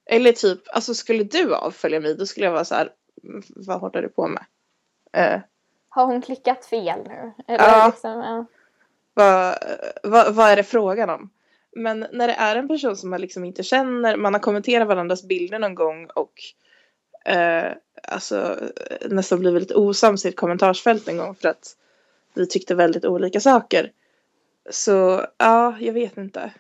Eller 0.06 0.32
typ, 0.32 0.60
alltså 0.74 0.94
skulle 0.94 1.24
du 1.24 1.56
avfölja 1.56 2.00
mig 2.00 2.16
då 2.16 2.26
skulle 2.26 2.46
jag 2.46 2.54
vara 2.54 2.66
så 2.66 2.76
här. 2.76 2.90
"Mm, 3.24 3.42
Vad 3.56 3.80
håller 3.80 4.02
du 4.02 4.10
på 4.10 4.28
med? 4.28 4.46
Eh, 5.16 5.40
Har 5.90 6.06
hon 6.06 6.22
klickat 6.22 6.66
fel 6.66 7.00
nu? 7.08 7.34
Eller 7.48 7.68
Ja. 7.68 7.88
liksom, 7.88 8.12
ja. 8.12 8.46
vad, 9.14 9.58
vad, 10.04 10.36
vad 10.36 10.50
är 10.50 10.56
det 10.56 10.64
frågan 10.64 11.10
om? 11.10 11.30
Men 11.76 12.08
när 12.12 12.28
det 12.28 12.34
är 12.34 12.56
en 12.56 12.68
person 12.68 12.98
som 12.98 13.10
man 13.10 13.22
liksom 13.22 13.44
inte 13.46 13.64
känner, 13.64 14.18
man 14.18 14.34
har 14.34 14.42
kommenterat 14.42 14.88
varandras 14.88 15.24
bilder 15.24 15.60
någon 15.60 15.76
gång 15.76 16.06
och 16.16 16.34
eh, 17.32 17.72
alltså 18.08 18.60
nästan 19.10 19.40
blivit 19.40 19.62
lite 19.62 19.76
osams 19.76 20.26
i 20.26 20.30
ett 20.30 20.36
kommentarsfält 20.36 21.08
en 21.08 21.18
gång 21.18 21.36
för 21.36 21.50
att 21.50 21.76
vi 22.34 22.48
tyckte 22.48 22.76
väldigt 22.76 23.06
olika 23.06 23.40
saker. 23.40 23.92
Så 24.70 25.26
ja, 25.38 25.78
jag 25.80 25.94
vet 25.94 26.18
inte. 26.18 26.52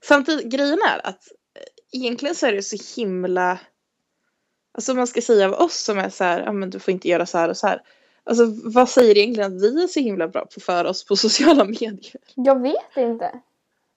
Samtidigt, 0.00 0.46
grejen 0.46 0.78
är 0.88 1.06
att 1.06 1.32
eh, 1.54 1.62
egentligen 2.00 2.34
så 2.34 2.46
är 2.46 2.52
det 2.52 2.62
så 2.62 3.00
himla 3.00 3.58
Alltså 4.76 4.94
man 4.94 5.06
ska 5.06 5.20
säga 5.20 5.46
av 5.46 5.52
oss 5.52 5.84
som 5.84 5.98
är 5.98 6.08
så 6.08 6.24
här, 6.24 6.42
ja 6.42 6.52
men 6.52 6.70
du 6.70 6.78
får 6.78 6.92
inte 6.92 7.08
göra 7.08 7.26
så 7.26 7.38
här 7.38 7.48
och 7.48 7.56
så 7.56 7.66
här. 7.66 7.82
Alltså 8.24 8.44
vad 8.64 8.88
säger 8.88 9.18
egentligen 9.18 9.56
att 9.56 9.62
vi 9.62 9.82
är 9.82 9.86
så 9.86 10.00
himla 10.00 10.28
bra 10.28 10.40
på 10.40 10.52
att 10.56 10.62
föra 10.62 10.88
oss 10.90 11.04
på 11.04 11.16
sociala 11.26 11.64
medier? 11.64 12.16
Jag 12.34 12.62
vet 12.62 12.96
inte. 12.96 13.40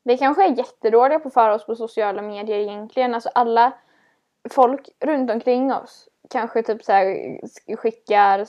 Vi 0.04 0.18
kanske 0.18 0.44
är 0.44 0.58
jättedåliga 0.58 1.20
på 1.20 1.30
föra 1.30 1.56
oss 1.56 1.66
på 1.66 1.76
sociala 1.76 2.22
medier 2.22 2.58
egentligen. 2.58 3.14
Alltså 3.14 3.30
alla 3.30 3.74
folk 4.50 4.90
runt 5.00 5.32
omkring 5.32 5.74
oss 5.74 6.08
kanske 6.30 6.64
typ 6.64 6.84
så 6.84 6.92
här 6.92 7.76
skickar 7.76 8.46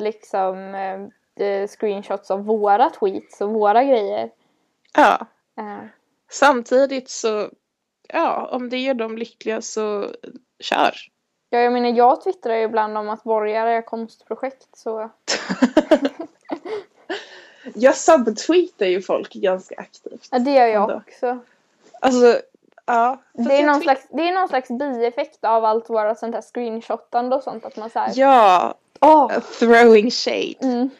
liksom 0.00 0.74
eh, 1.36 1.68
screenshots 1.68 2.30
av 2.30 2.44
våra 2.44 2.90
tweets 2.90 3.40
och 3.40 3.50
våra 3.50 3.84
grejer. 3.84 4.30
Ja, 4.96 5.26
Eh, 5.58 5.84
samtidigt 6.30 7.10
så, 7.10 7.50
ja, 8.08 8.48
om 8.52 8.68
det 8.68 8.78
gör 8.78 8.94
dem 8.94 9.18
lyckliga 9.18 9.62
så 9.62 10.10
kör. 10.60 10.94
Ja, 11.54 11.60
jag 11.60 11.72
menar 11.72 11.88
jag 11.88 12.24
twittrar 12.24 12.54
ju 12.54 12.62
ibland 12.62 12.98
om 12.98 13.08
att 13.08 13.24
borgare 13.24 13.70
är 13.70 13.82
konstprojekt 13.82 14.68
så... 14.76 15.10
jag 17.74 17.96
subtweetar 17.96 18.86
ju 18.86 19.02
folk 19.02 19.32
ganska 19.32 19.74
aktivt. 19.78 20.28
Ja, 20.30 20.38
det 20.38 20.50
gör 20.50 20.66
jag 20.66 20.82
Ändå. 20.82 21.02
också. 21.06 21.38
Alltså, 22.00 22.40
ja. 22.86 23.18
Det 23.32 23.54
är, 23.60 23.66
någon 23.66 23.80
slags, 23.80 24.06
det 24.10 24.28
är 24.28 24.32
någon 24.32 24.48
slags 24.48 24.68
bieffekt 24.68 25.44
av 25.44 25.64
allt 25.64 25.90
våra 25.90 26.14
sånt 26.14 26.34
här 26.34 26.42
screenshotande 26.42 27.36
och 27.36 27.42
sånt 27.42 27.64
att 27.64 27.76
man 27.76 27.90
såhär... 27.90 28.12
Ja, 28.14 28.74
Åh! 29.00 29.38
throwing 29.58 30.10
shade. 30.10 30.54
Mm. 30.62 30.90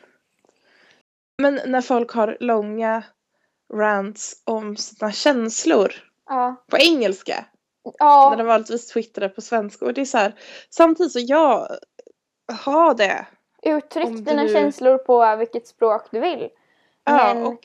Men 1.43 1.61
när 1.67 1.81
folk 1.81 2.11
har 2.13 2.37
långa 2.41 3.03
rants 3.75 4.43
om 4.45 4.77
sina 4.77 5.13
känslor 5.13 5.93
Ja. 6.29 6.57
på 6.71 6.77
engelska. 6.79 7.45
När 7.85 7.93
Ja. 7.99 8.35
de 8.39 8.47
vanligtvis 8.47 8.87
twittrar 8.87 9.29
på 9.29 9.41
svenska. 9.41 9.85
Och 9.85 9.95
det 9.95 10.01
är 10.01 10.05
så 10.05 10.19
här, 10.19 10.35
samtidigt 10.71 11.13
så 11.13 11.19
jag 11.23 11.69
har 12.65 12.95
det. 12.95 13.27
Uttryck 13.63 14.07
Om 14.07 14.25
dina 14.25 14.43
du- 14.43 14.49
känslor 14.53 14.99
på 14.99 15.37
vilket 15.37 15.67
språk 15.67 16.03
du 16.11 16.21
vill. 16.21 16.49
Ja, 17.05 17.35
Men- 17.35 17.47
och 17.47 17.61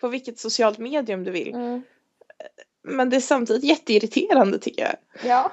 på 0.00 0.08
vilket 0.08 0.38
socialt 0.38 0.78
medium 0.78 1.24
du 1.24 1.30
vill. 1.30 1.54
Mm. 1.54 1.82
Men 2.82 3.10
det 3.10 3.16
är 3.16 3.20
samtidigt 3.20 3.64
jätteirriterande 3.64 4.58
tycker 4.58 4.82
jag. 4.82 4.94
Ja. 5.30 5.50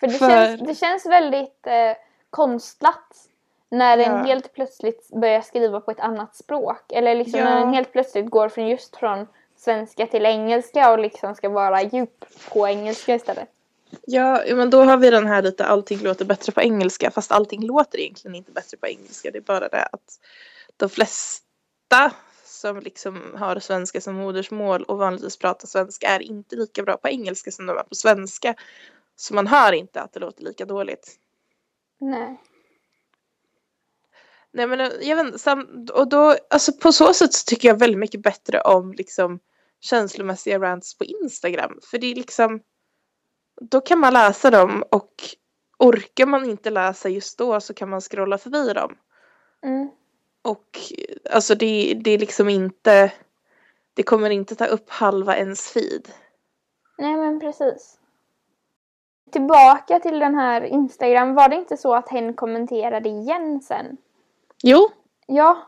För 0.00 0.06
det, 0.06 0.12
För- 0.12 0.28
Känns, 0.28 0.60
det 0.60 0.74
känns 0.74 1.06
väldigt 1.06 1.66
eh, 1.66 1.92
konstlat. 2.30 3.26
När 3.68 3.98
en 3.98 4.12
Ja. 4.16 4.22
helt 4.22 4.52
plötsligt 4.52 5.08
börjar 5.20 5.40
skriva 5.40 5.80
på 5.80 5.90
ett 5.90 6.00
annat 6.00 6.36
språk. 6.36 6.92
Eller 6.92 7.14
liksom 7.14 7.38
Ja. 7.40 7.44
när 7.44 7.60
en 7.60 7.74
helt 7.74 7.92
plötsligt 7.92 8.30
går 8.30 8.48
från 8.48 8.68
just 8.68 8.96
från 8.96 9.26
svenska 9.60 10.06
till 10.06 10.26
engelska 10.26 10.92
och 10.92 10.98
liksom 10.98 11.34
ska 11.34 11.48
vara 11.48 11.82
djup 11.82 12.24
på 12.52 12.68
engelska 12.68 13.14
istället. 13.14 13.48
Ja, 14.06 14.44
men 14.54 14.70
då 14.70 14.82
har 14.82 14.96
vi 14.96 15.10
den 15.10 15.26
här 15.26 15.42
lite 15.42 15.64
allting 15.64 15.98
låter 15.98 16.24
bättre 16.24 16.52
på 16.52 16.60
engelska. 16.60 17.10
Fast 17.10 17.32
allting 17.32 17.66
låter 17.66 17.98
egentligen 17.98 18.34
inte 18.34 18.52
bättre 18.52 18.76
på 18.76 18.86
engelska. 18.86 19.30
Det 19.30 19.38
är 19.38 19.42
bara 19.42 19.68
det 19.68 19.82
att 19.82 20.20
de 20.76 20.88
flesta 20.88 22.12
som 22.44 22.80
liksom 22.80 23.34
har 23.36 23.58
svenska 23.58 24.00
som 24.00 24.14
modersmål 24.14 24.82
och 24.82 24.98
vanligtvis 24.98 25.38
pratar 25.38 25.66
svenska 25.66 26.06
är 26.06 26.22
inte 26.22 26.56
lika 26.56 26.82
bra 26.82 26.96
på 26.96 27.08
engelska 27.08 27.50
som 27.50 27.66
de 27.66 27.78
är 27.78 27.82
på 27.82 27.94
svenska. 27.94 28.54
Så 29.16 29.34
man 29.34 29.46
hör 29.46 29.72
inte 29.72 30.00
att 30.00 30.12
det 30.12 30.20
låter 30.20 30.44
lika 30.44 30.64
dåligt. 30.64 31.16
Nej. 31.98 32.40
Nej 34.52 34.66
men 34.66 34.80
eh, 34.80 34.88
jag 35.00 35.16
vet 35.16 35.26
inte, 35.26 35.92
och 35.92 36.08
då, 36.08 36.36
alltså 36.50 36.72
på 36.72 36.92
så 36.92 37.14
sätt 37.14 37.32
så 37.32 37.44
tycker 37.44 37.68
jag 37.68 37.78
väldigt 37.78 37.98
mycket 37.98 38.22
bättre 38.22 38.60
om 38.60 38.92
liksom 38.92 39.40
känslomässiga 39.80 40.58
rants 40.58 40.98
på 40.98 41.04
Instagram. 41.04 41.78
För 41.90 41.98
det 41.98 42.06
är 42.06 42.14
liksom, 42.14 42.60
då 43.60 43.80
kan 43.80 43.98
man 43.98 44.12
läsa 44.12 44.50
dem 44.50 44.84
och 44.90 45.14
orkar 45.78 46.26
man 46.26 46.44
inte 46.44 46.70
läsa 46.70 47.08
just 47.08 47.38
då 47.38 47.60
så 47.60 47.74
kan 47.74 47.90
man 47.90 48.00
scrolla 48.00 48.38
förbi 48.38 48.72
dem. 48.72 48.96
Mm. 49.62 49.90
Och 50.42 50.78
alltså 51.30 51.54
det, 51.54 51.94
det 52.04 52.10
är 52.10 52.18
liksom 52.18 52.48
inte, 52.48 53.12
det 53.94 54.02
kommer 54.02 54.30
inte 54.30 54.54
ta 54.54 54.66
upp 54.66 54.90
halva 54.90 55.36
ens 55.36 55.68
feed. 55.68 56.08
Nej 56.98 57.16
men 57.16 57.40
precis. 57.40 57.98
Tillbaka 59.32 60.00
till 60.00 60.18
den 60.18 60.34
här 60.34 60.62
Instagram. 60.62 61.34
Var 61.34 61.48
det 61.48 61.56
inte 61.56 61.76
så 61.76 61.94
att 61.94 62.08
hen 62.08 62.34
kommenterade 62.34 63.08
igen 63.08 63.60
sen? 63.60 63.96
Jo, 64.62 64.90
Ja. 65.30 65.66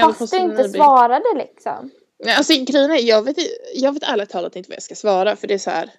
Fast 0.00 0.32
du 0.32 0.38
inte 0.38 0.68
svarade 0.68 1.34
liksom. 1.34 1.90
Nej, 2.24 2.34
alltså 2.34 2.52
grejen 2.64 3.06
jag 3.06 3.22
vet, 3.22 3.36
jag 3.74 3.92
vet 3.92 4.02
ärligt 4.02 4.30
talat 4.30 4.56
inte 4.56 4.68
vad 4.70 4.76
jag 4.76 4.82
ska 4.82 4.94
svara 4.94 5.36
för 5.36 5.48
det 5.48 5.54
är 5.54 5.58
så 5.58 5.70
här. 5.70 5.90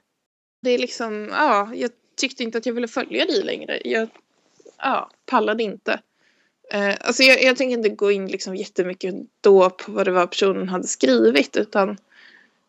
Det 0.62 0.70
är 0.70 0.78
liksom, 0.78 1.30
ja, 1.32 1.72
jag 1.76 1.92
tyckte 2.18 2.44
inte 2.44 2.58
att 2.58 2.66
jag 2.66 2.74
ville 2.74 2.88
följa 2.88 3.26
dig 3.26 3.44
längre. 3.44 3.82
Jag, 3.86 4.10
ja, 4.78 5.10
pallade 5.26 5.64
inte. 5.64 6.00
Eh, 6.72 6.96
alltså 7.02 7.24
jag, 7.24 7.44
jag 7.44 7.58
tänker 7.58 7.78
inte 7.78 7.90
gå 7.90 8.12
in 8.12 8.28
liksom 8.28 8.56
jättemycket 8.56 9.16
då 9.42 9.70
på 9.70 9.92
vad 9.92 10.08
det 10.08 10.12
var 10.12 10.28
personen 10.28 10.70
hade 10.70 10.88
skrivit 10.88 11.58
utan 11.58 11.98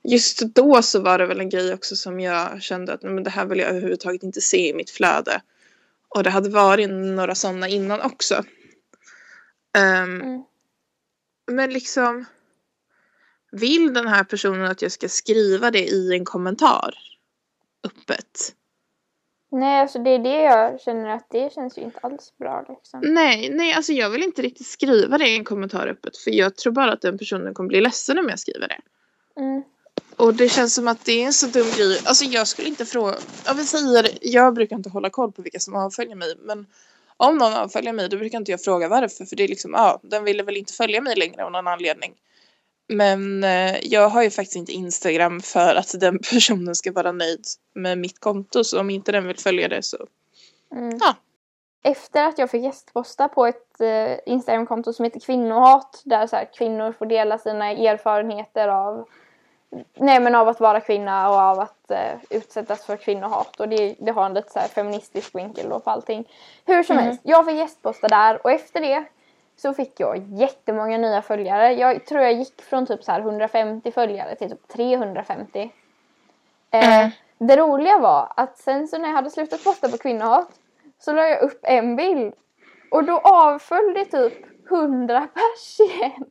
just 0.02 0.40
då 0.40 0.82
så 0.82 1.00
var 1.00 1.18
det 1.18 1.26
väl 1.26 1.40
en 1.40 1.48
grej 1.48 1.74
också 1.74 1.96
som 1.96 2.20
jag 2.20 2.62
kände 2.62 2.92
att 2.92 3.02
men 3.02 3.24
det 3.24 3.30
här 3.30 3.46
vill 3.46 3.59
jag 3.59 3.68
överhuvudtaget 3.68 4.22
inte 4.22 4.40
se 4.40 4.68
i 4.68 4.74
mitt 4.74 4.90
flöde. 4.90 5.42
Och 6.09 6.22
det 6.22 6.30
hade 6.30 6.48
varit 6.50 6.90
några 6.90 7.34
sådana 7.34 7.68
innan 7.68 8.00
också. 8.00 8.44
Ehm, 9.76 10.20
Mm. 10.20 10.44
men 11.46 11.72
liksom 11.72 12.24
vill 13.55 13.94
den 13.94 14.09
här 14.09 14.24
personen 14.24 14.64
att 14.64 14.82
jag 14.82 14.92
ska 14.92 15.09
skriva 15.09 15.70
det 15.70 15.86
i 15.86 16.14
en 16.14 16.24
kommentar 16.24 16.94
öppet? 17.86 18.55
Nej 19.50 19.80
alltså 19.80 19.98
det 19.98 20.11
är 20.11 20.18
det 20.18 20.42
jag 20.42 20.80
känner 20.80 21.09
att 21.09 21.26
det 21.30 21.52
känns 21.52 21.78
ju 21.78 21.82
inte 21.82 21.98
alls 21.98 22.32
bra 22.38 22.64
liksom. 22.68 23.00
Nej, 23.02 23.50
nej, 23.50 23.72
alltså 23.72 23.92
jag 23.92 24.11
vill 24.11 24.22
inte 24.22 24.42
riktigt 24.42 24.66
skriva 24.66 25.18
det 25.18 25.28
i 25.28 25.36
en 25.36 25.44
kommentar 25.44 25.86
öppet 25.86 26.16
för 26.16 26.30
jag 26.30 26.57
tror 26.57 26.72
bara 26.72 26.92
att 26.92 27.00
den 27.00 27.18
personen 27.18 27.55
kommer 27.55 27.68
bli 27.68 27.80
ledsen 27.80 28.18
om 28.18 28.28
jag 28.28 28.38
skriver 28.38 28.68
det. 28.68 28.80
Mm. 29.40 29.62
Och 30.16 30.34
det 30.34 30.48
känns 30.48 30.74
som 30.74 30.88
att 30.88 31.05
det 31.05 31.22
är 31.22 31.26
en 31.26 31.32
så 31.32 31.46
dum 31.46 31.66
grej. 31.76 32.00
Alltså 32.05 32.24
jag 32.24 32.48
skulle 32.48 32.68
inte 32.68 32.86
fråga, 32.86 33.14
jag 33.46 33.55
vill 33.55 33.68
säga 33.68 34.05
jag 34.22 34.55
brukar 34.55 34.76
inte 34.76 34.90
hålla 34.90 35.11
koll 35.11 35.32
på 35.32 35.42
vilka 35.42 35.61
som 35.61 35.74
avföljer 35.74 36.16
mig 36.16 36.34
men 36.38 36.66
om 37.16 37.38
någon 37.38 37.52
avföljer 37.52 37.92
mig 37.92 38.09
då 38.09 38.16
brukar 38.16 38.38
inte 38.38 38.50
jag 38.50 38.62
fråga 38.62 38.88
varför 38.88 39.24
för 39.24 39.36
det 39.36 39.44
är 39.44 39.48
liksom, 39.48 39.72
ja, 39.72 40.00
den 40.02 40.24
ville 40.24 40.42
väl 40.42 40.57
inte 40.57 40.72
följa 40.72 41.00
mig 41.00 41.16
längre 41.16 41.44
av 41.44 41.52
någon 41.52 41.66
anledning. 41.66 42.14
Men 42.89 43.45
eh, 43.45 43.76
jag 43.82 44.09
har 44.09 44.22
ju 44.22 44.30
faktiskt 44.30 44.57
inte 44.57 44.72
Instagram 44.72 45.41
för 45.41 45.74
att 45.74 46.01
den 46.01 46.18
personen 46.32 46.74
ska 46.74 46.93
vara 46.93 47.12
nöjd 47.12 47.45
med 47.74 47.99
mitt 47.99 48.20
konto 48.20 48.64
så 48.64 48.80
om 48.80 48.91
inte 48.91 49.12
den 49.12 49.26
vill 49.26 49.39
följa 49.39 49.68
det 49.68 49.82
så 49.82 49.97
Mm. 50.72 50.99
Ja. 51.01 51.14
Efter 51.82 52.24
att 52.24 52.39
jag 52.39 52.51
fick 52.51 52.62
gästposta 52.62 53.28
på 53.28 53.47
ett 53.47 53.80
eh, 53.80 54.18
Instagramkonto 54.26 54.93
som 54.93 55.05
heter 55.05 55.20
kvinnohat 55.20 56.03
där 56.05 56.26
så 56.26 56.37
här, 56.37 56.49
kvinnor 56.55 56.93
får 56.93 57.07
dela 57.07 57.39
sina 57.39 57.70
erfarenheter 57.70 58.68
av 58.68 59.09
Nej 59.95 60.20
men 60.20 60.35
av 60.35 60.49
att 60.49 60.61
vara 60.61 60.80
kvinna 60.80 61.30
och 61.30 61.37
av 61.37 61.61
att 61.61 61.91
eh, 61.91 62.14
utsättas 62.30 62.87
för 62.87 62.97
kvinnohat 62.97 63.61
och 63.61 63.68
det, 63.68 63.95
det 63.99 64.12
har 64.12 64.26
en 64.26 64.35
lite 64.35 64.51
så 64.53 64.59
här 64.59 64.68
feministisk 64.68 65.35
vinkel 65.35 65.68
då 65.68 65.80
på 65.80 65.91
allting. 65.91 66.28
Hur 66.66 66.82
som 66.82 66.97
Mm. 66.97 67.07
helst, 67.07 67.20
jag 67.24 67.47
fick 67.47 67.55
gästposta 67.57 68.09
där 68.09 68.41
och 68.45 68.51
efter 68.51 68.80
det 68.80 69.05
så 69.57 69.74
fick 69.74 70.00
jag 70.00 70.26
jättemånga 70.28 70.98
nya 70.98 71.22
följare. 71.22 71.72
Jag 71.72 72.07
tror 72.07 72.20
jag 72.20 72.32
gick 72.32 72.62
från 72.62 72.86
typ 72.86 73.05
så 73.05 73.12
här 73.12 73.20
150 73.20 73.90
följare 73.92 74.34
till 74.34 74.50
typ 74.50 74.68
350. 74.68 75.70
Eh, 76.70 76.98
Mm. 76.98 77.11
Det 77.38 77.57
roliga 77.57 77.98
var 77.98 78.32
att 78.36 78.59
sen 78.59 78.88
så 78.88 78.98
när 78.98 79.09
jag 79.09 79.14
hade 79.14 79.30
slutat 79.30 79.64
posta 79.64 79.88
på 79.88 79.98
kvinnohat 79.98 80.48
så 80.98 81.12
la 81.12 81.26
jag 81.26 81.42
upp 81.42 81.61
en 81.62 81.96
bild 81.96 82.34
och 82.90 83.05
då 83.05 83.18
avföll 83.18 83.94
det 83.94 84.05
typ 84.05 84.32
100 84.70 85.28
pers 85.34 85.80
igen. 85.80 86.24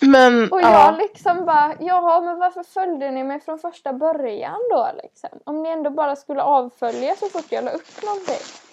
Men 0.00 0.52
Och 0.52 0.60
ja, 0.60 0.84
jag 0.86 0.98
liksom 0.98 1.44
bara, 1.44 1.74
jaha 1.80 2.20
men 2.20 2.38
varför 2.38 2.62
följde 2.62 3.10
ni 3.10 3.24
mig 3.24 3.40
från 3.40 3.58
första 3.58 3.92
början 3.92 4.60
då 4.70 4.90
liksom? 5.02 5.30
Om 5.44 5.62
ni 5.62 5.68
ändå 5.68 5.90
bara 5.90 6.16
skulle 6.16 6.42
avfölja 6.42 7.14
så 7.16 7.26
fort 7.28 7.52
jag 7.52 7.64
la 7.64 7.70
upp 7.70 8.04
någonting. 8.04 8.67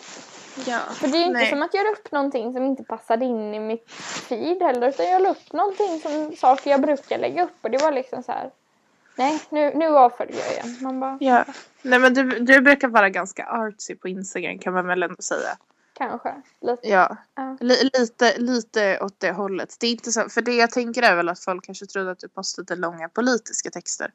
Ja. 0.67 0.79
För 0.79 1.07
det 1.07 1.17
är 1.17 1.19
ju 1.19 1.25
inte 1.25 1.39
Nej. 1.39 1.49
som 1.49 1.61
att 1.61 1.73
jag 1.73 1.83
la 1.83 1.91
upp 1.91 2.11
någonting 2.11 2.53
som 2.53 2.63
inte 2.65 2.83
passade 2.83 3.25
in 3.25 3.53
i 3.53 3.59
mitt 3.59 3.91
feed 4.29 4.61
heller 4.61 4.89
utan 4.89 5.05
jag 5.05 5.21
la 5.21 5.29
upp 5.29 5.53
någonting 5.53 5.99
som 5.99 6.35
saker 6.37 6.71
jag 6.71 6.81
brukar 6.81 7.17
lägga 7.17 7.43
upp 7.43 7.57
och 7.61 7.71
det 7.71 7.77
var 7.77 7.91
liksom 7.91 8.23
så 8.23 8.31
här. 8.31 8.51
Nej, 9.17 9.41
nu, 9.49 9.71
nu 9.75 9.87
avföljer 9.97 10.37
jag 10.37 10.51
igen. 10.51 10.77
Man 10.81 10.99
bara, 10.99 11.17
Ja. 11.21 11.45
Nej 11.81 11.99
men 11.99 12.13
du, 12.13 12.23
du 12.39 12.61
brukar 12.61 12.87
vara 12.87 13.09
ganska 13.09 13.45
artsy 13.45 13.95
på 13.95 14.07
Instagram 14.07 14.59
kan 14.59 14.73
man 14.73 14.87
väl 14.87 15.03
ändå 15.03 15.21
säga. 15.21 15.57
kanske. 15.93 16.33
Lite. 16.61 16.87
Ja. 16.89 17.17
Ja. 17.35 17.57
Li- 17.59 17.89
lite, 17.99 18.37
lite 18.37 18.99
åt 19.01 19.19
det 19.19 19.31
hållet. 19.31 19.75
Det 19.79 19.87
är 19.87 19.91
inte 19.91 20.11
så, 20.11 20.29
för 20.29 20.41
det 20.41 20.53
jag 20.55 20.71
tänker 20.71 21.01
är 21.01 21.15
väl 21.15 21.29
att 21.29 21.39
folk 21.39 21.65
kanske 21.65 21.85
trodde 21.85 22.11
att 22.11 22.19
du 22.19 22.27
postade 22.27 22.75
långa 22.75 23.09
politiska 23.09 23.69
texter. 23.69 24.11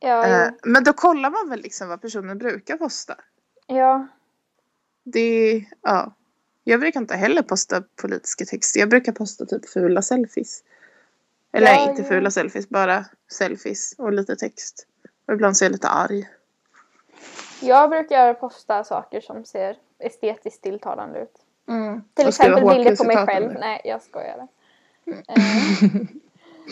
Ja, 0.00 0.26
Eh, 0.26 0.48
men 0.64 0.84
då 0.84 0.92
kollar 0.92 1.30
man 1.30 1.50
väl 1.50 1.60
liksom 1.60 1.88
vad 1.88 2.00
personen 2.02 2.38
brukar 2.38 2.76
posta. 2.76 3.14
ja. 3.66 4.06
Det, 5.08 5.64
ja. 5.82 6.12
Jag 6.64 6.80
brukar 6.80 7.00
inte 7.00 7.16
heller 7.16 7.42
posta 7.42 7.82
politiska 7.96 8.44
texter. 8.44 8.80
Jag 8.80 8.88
brukar 8.88 9.12
posta 9.12 9.46
typ 9.46 9.68
fula 9.68 10.02
selfies. 10.02 10.62
Eller 11.52 11.66
Ja, 11.66 11.90
inte 11.90 12.02
ja. 12.02 12.08
fula 12.08 12.30
selfies, 12.30 12.68
bara 12.68 13.04
selfies 13.32 13.94
och 13.98 14.12
lite 14.12 14.36
text. 14.36 14.86
Och 15.26 15.34
ibland 15.34 15.56
så 15.56 15.64
är 15.64 15.66
jag 15.66 15.72
lite 15.72 15.88
arg. 15.88 16.28
Jag 17.60 17.90
brukar 17.90 18.34
posta 18.34 18.84
saker 18.84 19.20
som 19.20 19.44
ser 19.44 19.76
estetiskt 19.98 20.62
tilltalande 20.62 21.18
ut. 21.20 21.34
Till 22.14 22.26
Och 22.26 22.34
skriva 22.34 22.54
exempel 22.54 22.76
bilder 22.76 22.96
på 22.96 23.04
mig 23.04 23.16
själv. 23.16 23.46
under. 23.46 23.60
Nej, 23.60 23.80
jag 23.84 24.02
skojar. 24.02 24.48
Eh, 25.06 25.16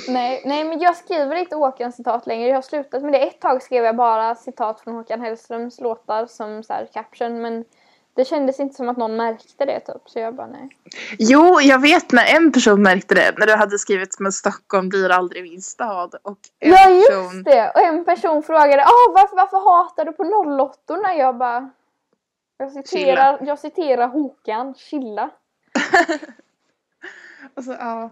nej, 0.09 0.43
nej, 0.45 0.64
men 0.64 0.80
jag 0.80 0.97
skriver 0.97 1.37
inte 1.37 1.57
Håkan-citat 1.57 2.26
längre. 2.26 2.49
Jag 2.49 2.55
har 2.55 2.62
slutat 2.62 3.03
med 3.03 3.12
det. 3.12 3.18
Ett 3.18 3.41
tag 3.41 3.62
skrev 3.62 3.85
jag 3.85 3.97
bara 3.97 4.35
citat 4.35 4.80
från 4.80 4.95
Håkan 4.95 5.20
Hellströms 5.20 5.80
låtar 5.80 6.26
som 6.26 6.62
så 6.62 6.72
här 6.72 6.89
caption. 6.93 7.43
Men 7.43 7.64
Det 8.15 8.25
kändes 8.25 8.61
inte 8.61 8.75
som 8.75 8.89
att 8.89 8.97
någon 8.97 9.17
märkte 9.17 9.65
det 9.65 9.81
typ, 9.81 10.03
så 10.07 10.19
jag 10.19 10.35
bara 10.35 10.47
nej. 10.47 10.69
Jo, 11.19 11.61
jag 11.61 11.81
vet 11.81 12.12
när 12.12 12.37
en 12.37 12.53
person 12.53 12.83
märkte 12.83 13.15
det. 13.15 13.35
När 13.39 13.47
du 13.47 13.55
hade 13.55 13.79
skrivit 13.79 14.21
med 14.21 14.35
Stockholm 14.35 14.89
blir 14.89 15.11
aldrig 15.11 15.43
min 15.43 15.62
stad. 15.62 16.15
Och 16.23 16.39
en 16.59 16.71
Ja 16.71 16.77
person... 16.77 17.35
just 17.35 17.45
det! 17.45 17.71
Och 17.75 17.81
en 17.81 18.05
person 18.05 18.43
frågade 18.43 18.83
ah, 18.85 19.12
varför, 19.15 19.37
varför 19.37 19.57
hatar 19.57 20.05
du 20.05 20.12
på 20.12 20.23
08 20.87 21.15
Jag 21.15 21.37
bara... 21.37 21.71
Jag 22.57 22.73
citerar, 22.73 23.39
jag 23.47 23.59
citerar 23.59 24.09
Håkan, 24.09 24.75
chilla. 24.75 25.31
Alltså, 27.57 27.73
ja. 27.73 28.11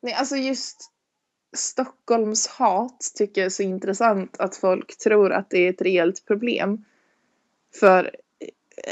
Nej, 0.00 0.14
alltså 0.14 0.36
just 0.36 0.90
Stockholms 1.56 2.46
hat 2.48 3.12
tycker 3.14 3.40
jag 3.40 3.46
är 3.46 3.50
så 3.50 3.62
intressant 3.62 4.40
att 4.40 4.56
folk 4.56 4.98
tror 4.98 5.32
att 5.32 5.50
det 5.50 5.58
är 5.58 5.70
ett 5.70 5.82
reellt 5.82 6.26
problem. 6.26 6.84
För, 7.80 8.16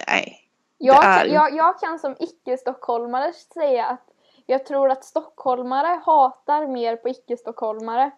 nej. 0.07 0.43
Jag, 0.78 1.05
är- 1.05 1.24
jag, 1.26 1.55
jag 1.55 1.80
kan 1.80 1.99
som 1.99 2.16
icke-stockholmare 2.18 3.32
säga 3.55 3.87
att 3.87 4.03
jag 4.47 4.66
tror 4.66 4.91
att 4.91 5.05
stockholmare 5.05 6.01
hatar 6.07 6.66
mer 6.66 6.97
på 6.97 7.09
icke-stockholmare 7.09 8.11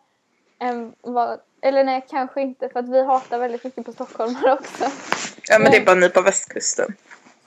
än 0.60 0.94
vad... 1.00 1.40
Eller 1.60 1.84
nej, 1.84 2.06
kanske 2.10 2.42
inte 2.42 2.68
för 2.68 2.80
att 2.80 2.88
vi 2.88 3.04
hatar 3.04 3.38
väldigt 3.38 3.64
mycket 3.64 3.86
på 3.86 3.92
stockholmare 3.92 4.52
också. 4.52 4.84
Ja, 5.48 5.58
men 5.58 5.70
det 5.70 5.76
är 5.76 5.84
bara 5.84 5.96
ni 5.96 6.08
på 6.08 6.22
västkusten. 6.22 6.94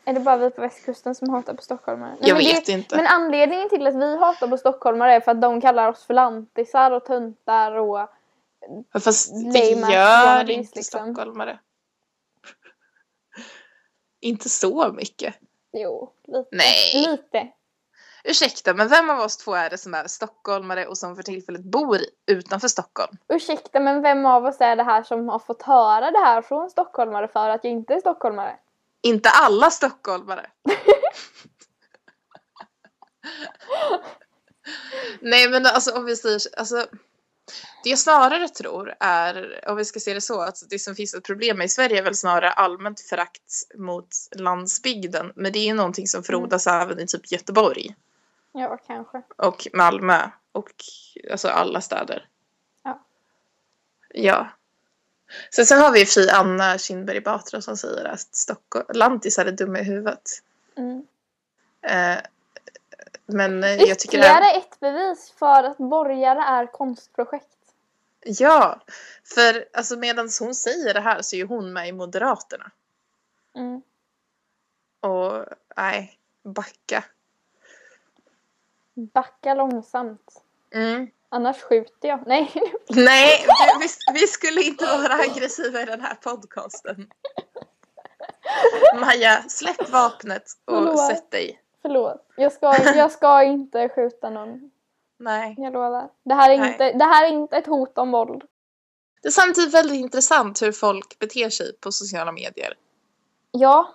Är 0.06 0.14
det 0.14 0.20
bara 0.20 0.38
vi 0.38 0.50
på 0.50 0.62
västkusten 0.62 1.16
som 1.16 1.30
hatar 1.30 1.54
på 1.54 1.62
stockholmare? 1.62 2.16
Nej, 2.20 2.30
Jag 2.30 2.36
vet 2.36 2.66
det, 2.66 2.72
inte. 2.72 2.96
Men 2.96 3.08
anledningen 3.08 3.70
till 3.70 3.88
att 3.88 3.96
vi 3.96 4.18
hatar 4.18 4.48
på 4.48 4.58
stockholmare 4.58 5.14
är 5.14 5.20
för 5.20 5.32
att 5.32 5.42
de 5.42 5.62
kallar 5.62 5.90
oss 5.90 6.04
för 6.06 6.14
lantisar 6.14 6.92
och 6.92 7.06
töntar 7.06 7.72
och... 7.72 8.10
Fast 9.04 9.32
det 9.54 9.70
gör 9.70 10.50
inte 10.50 10.76
liksom. 10.76 10.84
stockholmare. 11.14 11.60
Inte 14.22 14.50
så 14.50 14.92
mycket. 14.92 15.36
Jo, 15.74 16.14
lite. 16.28 16.50
Nej. 16.52 17.08
Lite. 17.08 17.52
Ursäkta, 18.24 18.74
men 18.74 18.88
vem 18.88 19.10
av 19.10 19.20
oss 19.20 19.38
två 19.38 19.54
är 19.54 19.70
det 19.70 19.78
som 19.78 19.94
är 19.94 20.08
stockholmare 20.08 20.88
och 20.88 20.98
som 20.98 21.16
för 21.16 21.24
tillfället 21.24 21.62
bor 21.62 22.00
utanför 22.26 22.68
Stockholm? 22.68 23.18
Ursäkta, 23.28 23.80
men 23.80 24.02
vem 24.02 24.26
av 24.26 24.46
oss 24.46 24.62
är 24.62 24.76
det 24.76 24.84
här 24.84 25.04
som 25.04 25.30
har 25.30 25.40
fått 25.40 25.62
höra 25.62 26.12
det 26.12 26.20
här 26.20 26.42
från 26.42 26.70
stockholmare 26.70 27.28
för 27.28 27.50
att 27.50 27.64
jag 27.64 27.74
inte 27.74 27.94
är 27.94 28.00
stockholmare? 28.00 28.58
Inte 29.02 29.30
alla 29.30 29.72
stockholmare. 29.72 30.50
Nej 35.22 35.50
men 35.50 35.66
alltså 35.66 35.98
om 35.98 36.06
vi 36.06 36.16
säger 36.16 36.40
alltså 36.58 36.86
det 37.84 37.90
jag 37.90 38.00
snarare 38.00 38.50
tror 38.50 38.96
är, 39.00 39.64
om 39.68 39.78
vi 39.78 39.86
ska 39.86 40.00
se 40.00 40.14
det 40.14 40.22
så, 40.22 40.42
att 40.42 40.64
det 40.70 40.80
som 40.80 40.96
finns 40.96 41.14
ett 41.14 41.24
problem 41.24 41.58
med 41.58 41.66
i 41.66 41.70
Sverige 41.70 41.98
är 41.98 42.04
väl 42.04 42.16
snarare 42.16 42.52
allmänt 42.52 43.02
förakt 43.02 43.54
mot 43.76 44.08
landsbygden. 44.32 45.32
Men 45.36 45.52
det 45.52 45.60
är 45.60 45.66
ju 45.66 45.74
någonting 45.74 46.08
som 46.08 46.24
frodas 46.24 46.68
även 46.68 47.00
i 47.00 47.08
typ 47.08 47.32
Göteborg 47.32 47.96
Ja, 48.52 48.78
kanske. 48.88 49.22
och 49.36 49.68
Malmö 49.74 50.30
och 50.52 50.72
alltså 51.32 51.48
alla 51.48 51.82
städer. 51.82 52.28
Ja. 52.84 53.00
Ja. 54.14 54.48
Sen, 55.52 55.66
sen 55.66 55.80
har 55.80 55.92
vi 55.92 56.06
Fri 56.06 56.30
Anna 56.30 56.78
Kinberg 56.78 57.22
Batra 57.22 57.62
som 57.62 57.78
säger 57.78 58.06
att 58.06 58.36
Stockholm, 58.36 58.86
lantisar 58.94 59.46
är 59.46 59.52
dumma 59.52 59.80
i 59.80 59.84
huvudet. 59.84 60.30
Mm. 60.78 61.08
Eh, 61.82 62.22
men 63.26 63.64
eh, 63.64 63.70
jag 63.70 64.00
tycker 64.00 64.18
Ytterligare 64.18 64.52
ett 64.52 64.80
bevis 64.80 65.34
för 65.40 65.64
att 65.64 65.78
borgare 65.78 66.40
är 66.40 66.66
konstprojekt. 66.72 67.48
Ja, 68.24 68.82
för 69.24 69.66
alltså 69.74 69.98
medan 69.98 70.30
hon 70.40 70.56
säger 70.56 70.94
det 70.94 71.00
här 71.00 71.22
så 71.22 71.36
är 71.36 71.38
ju 71.38 71.46
hon 71.46 71.74
med 71.74 71.88
i 71.88 71.92
Moderaterna. 71.92 72.72
Mm. 73.56 73.82
Och 75.00 75.46
nej, 75.78 76.20
backa. 76.44 77.04
Backa 78.94 79.54
långsamt. 79.54 80.44
Mm. 80.74 81.08
Annars 81.30 81.62
skjuter 81.62 82.08
jag. 82.10 82.24
Nej, 82.28 82.54
Nej, 82.90 83.46
vi, 83.80 83.88
vi 84.20 84.28
skulle 84.28 84.62
inte 84.62 84.86
vara 84.86 85.14
aggressiva 85.14 85.82
i 85.82 85.86
den 85.86 86.02
här 86.02 86.16
podcasten. 86.16 87.10
Maja, 89.00 89.44
släpp 89.48 89.90
vapnet 89.90 90.44
och 90.66 90.74
Förlåt. 90.74 91.08
sätt 91.08 91.32
dig. 91.32 91.62
förlåt. 91.82 92.28
Jag 92.36 92.52
ska, 92.52 92.76
jag 92.96 93.12
ska 93.12 93.44
inte 93.44 93.90
skjuta 93.90 94.30
någon. 94.30 94.72
Nej. 95.22 95.56
Jag 95.58 95.74
lovar. 95.74 96.10
Det 96.24 96.34
här, 96.34 96.50
är 96.50 96.58
Nej. 96.58 96.72
inte, 96.72 96.92
det 96.92 97.06
här 97.06 97.26
är 97.26 97.30
inte 97.30 97.58
ett 97.58 97.68
hot 97.68 97.98
om 97.98 98.12
våld. 98.12 98.44
Det 99.22 99.28
är 99.28 99.32
samtidigt 99.32 99.74
väldigt 99.74 99.98
intressant 99.98 100.62
hur 100.62 100.72
folk 100.72 101.20
beter 101.20 101.50
sig 101.50 101.78
på 101.80 101.92
sociala 101.92 102.32
medier. 102.32 102.74
Ja. 103.52 103.94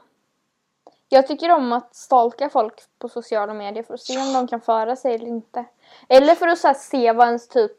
Jag 1.08 1.26
tycker 1.26 1.50
om 1.50 1.72
att 1.72 1.94
stalka 1.94 2.48
folk 2.50 2.74
på 2.98 3.08
sociala 3.08 3.54
medier 3.54 3.82
för 3.82 3.94
att 3.94 4.00
se 4.00 4.18
om 4.18 4.32
de 4.32 4.48
kan 4.48 4.60
föra 4.60 4.96
sig 4.96 5.14
eller 5.14 5.26
inte. 5.26 5.64
Eller 6.08 6.34
för 6.34 6.48
att 6.48 6.62
här, 6.62 6.74
se 6.74 7.12
vad 7.12 7.26
ens 7.26 7.48
typ 7.48 7.72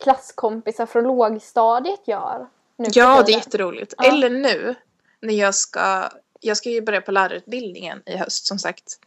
klasskompisar 0.00 0.86
från 0.86 1.04
lågstadiet 1.04 2.08
gör. 2.08 2.48
Nu 2.76 2.88
Ja, 2.92 3.22
det 3.26 3.32
är 3.32 3.36
jätteroligt. 3.36 3.94
Ja. 3.98 4.04
Eller 4.04 4.30
nu 4.30 4.74
när 5.20 5.34
jag 5.34 5.54
ska, 5.54 6.08
jag 6.40 6.56
ska 6.56 6.70
ju 6.70 6.82
börja 6.82 7.00
på 7.00 7.12
lärarutbildningen 7.12 8.02
i 8.06 8.16
höst 8.16 8.46
som 8.46 8.58
sagt. 8.58 8.98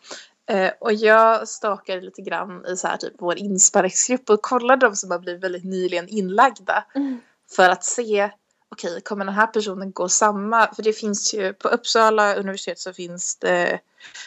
Eh, 0.48 0.72
och 0.80 0.94
jag 0.94 1.48
stakar 1.48 2.02
lite 2.02 2.22
grann 2.22 2.66
i 2.66 2.78
så 2.78 2.88
här 2.88 2.98
typ 2.98 3.14
vår 3.20 3.38
insparksgrupp 3.38 4.30
och 4.30 4.42
kollar 4.42 4.78
de 4.78 4.96
som 4.96 5.12
har 5.12 5.20
blivit 5.20 5.44
väldigt 5.44 5.64
nyligen 5.64 6.08
inlagda. 6.08 6.86
Mm. 6.96 7.20
För 7.56 7.70
att 7.70 7.84
se, 7.84 8.30
okej, 8.70 9.02
kommer 9.02 9.26
den 9.26 9.34
här 9.34 9.48
personen 9.48 9.92
gå 9.92 10.10
samma? 10.10 10.74
För 10.76 10.84
det 10.84 10.94
finns 10.94 11.34
ju, 11.34 11.54
på 11.54 11.68
Uppsala 11.68 12.36
universitet 12.36 12.80
så 12.80 12.94
finns 12.94 13.36
det, 13.36 13.80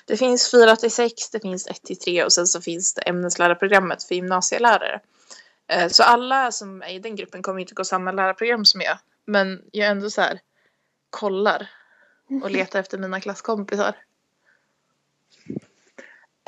det 0.05 0.17
finns 0.17 0.51
4 0.51 0.77
till 0.77 0.91
6, 0.91 1.31
det 1.31 1.41
finns 1.41 1.67
1 1.67 1.83
till 1.83 1.99
3 1.99 2.25
och 2.25 2.33
sen 2.33 2.47
så 2.47 2.61
finns 2.61 2.95
det 2.95 3.01
ämneslärarprogrammet 3.01 4.03
för 4.03 4.15
gymnasielärare. 4.15 5.01
Eh, 5.69 5.89
Så 5.89 6.03
alla 6.03 6.53
som 6.53 6.83
är 6.83 6.89
i 6.89 6.99
den 6.99 7.17
gruppen 7.17 7.43
kommer 7.43 7.61
inte 7.61 7.75
gå 7.75 7.85
samma 7.85 8.13
lärarprogram 8.13 8.65
som 8.65 8.81
jag. 8.81 8.99
Men 9.25 9.63
jag 9.73 9.87
är 9.87 9.91
ändå 9.91 10.11
så 10.11 10.21
här 10.21 10.41
kollar 11.11 11.71
och 12.43 12.51
letar 12.57 12.81
efter 12.81 12.99
mina 12.99 13.21
klasskompisar. 13.21 13.95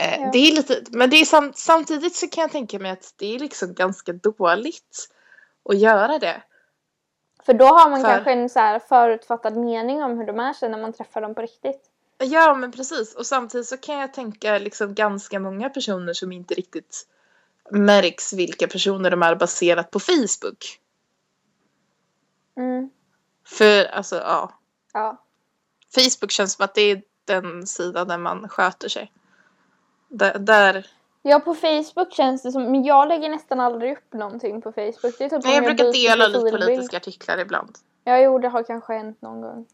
Eh, 0.00 0.20
Ja. 0.20 0.30
Det 0.32 0.38
är 0.38 0.52
lite, 0.54 0.82
men 0.90 1.10
det 1.10 1.16
är 1.16 1.24
sam, 1.24 1.52
samtidigt 1.54 2.16
så 2.16 2.28
kan 2.28 2.42
jag 2.42 2.52
tänka 2.52 2.78
mig 2.78 2.90
att 2.90 3.14
det 3.16 3.34
är 3.34 3.38
liksom 3.38 3.74
ganska 3.74 4.12
dåligt 4.12 5.08
att 5.68 5.78
göra 5.78 6.18
det. 6.18 6.42
För 7.42 7.52
då 7.54 7.64
har 7.64 7.90
man 7.90 8.00
För- 8.00 8.08
kanske 8.08 8.32
en 8.32 8.48
så 8.48 8.58
här 8.58 8.78
förutfattad 8.78 9.56
mening 9.56 10.02
om 10.02 10.18
hur 10.18 10.26
de 10.26 10.40
är 10.40 10.52
sig 10.52 10.68
när 10.68 10.78
man 10.78 10.92
träffar 10.92 11.20
dem 11.20 11.34
på 11.34 11.42
riktigt. 11.42 11.80
Ja, 12.18 12.54
men 12.54 12.72
precis. 12.72 13.14
Och 13.14 13.26
samtidigt 13.26 13.66
så 13.66 13.76
kan 13.76 13.98
jag 13.98 14.14
tänka 14.14 14.58
liksom 14.58 14.94
ganska 14.94 15.40
många 15.40 15.70
personer 15.70 16.12
som 16.12 16.32
inte 16.32 16.54
riktigt 16.54 17.06
märks 17.70 18.32
vilka 18.32 18.66
personer 18.66 19.10
de 19.10 19.22
är 19.22 19.34
baserat 19.34 19.90
på 19.90 20.00
Facebook. 20.00 20.80
Mm. 22.56 22.90
För 23.46 23.84
alltså, 23.84 24.16
ja. 24.16 24.52
Ja. 24.92 25.16
Facebook 25.94 26.30
känns 26.30 26.52
som 26.52 26.64
att 26.64 26.74
det 26.74 26.82
är 26.82 27.02
den 27.24 27.66
sidan 27.66 28.08
där 28.08 28.18
man 28.18 28.48
sköter 28.48 28.88
sig. 28.88 29.12
Där, 30.10 30.38
där 30.38 30.86
Ja, 31.22 31.40
på 31.40 31.54
Facebook 31.54 32.12
känns 32.12 32.42
det 32.42 32.52
som, 32.52 32.62
men 32.62 32.84
jag 32.84 33.08
lägger 33.08 33.28
nästan 33.28 33.60
aldrig 33.60 33.92
upp 33.92 34.12
någonting 34.12 34.62
på 34.62 34.72
Facebook. 34.72 35.18
Det 35.18 35.24
är 35.24 35.28
typ 35.28 35.44
Nej, 35.44 35.54
jag 35.54 35.64
brukar 35.64 35.84
byter 35.84 35.92
dela 35.92 36.26
lite 36.26 36.50
politiska 36.50 36.96
artiklar 36.96 37.38
ibland. 37.38 37.78
Ja, 38.04 38.18
jo, 38.18 38.38
det 38.38 38.48
har 38.48 38.62
kanske 38.62 38.92
hänt 38.92 39.22
någon 39.22 39.40
gång. 39.40 39.66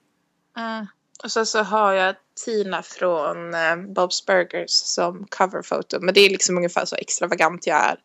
Mm. 0.56 0.86
Och 1.24 1.30
sen 1.30 1.46
så 1.46 1.62
har 1.62 1.92
jag 1.92 2.14
Tina 2.44 2.82
från 2.82 3.54
eh, 3.54 3.76
Bob's 3.76 4.26
Burgers 4.26 4.70
som 4.70 5.26
coverfoto. 5.30 6.00
Men 6.00 6.14
det 6.14 6.20
är 6.20 6.30
liksom 6.30 6.56
ungefär 6.56 6.84
så 6.84 6.96
extravagant 6.96 7.66
jag 7.66 7.84
är. 7.84 7.98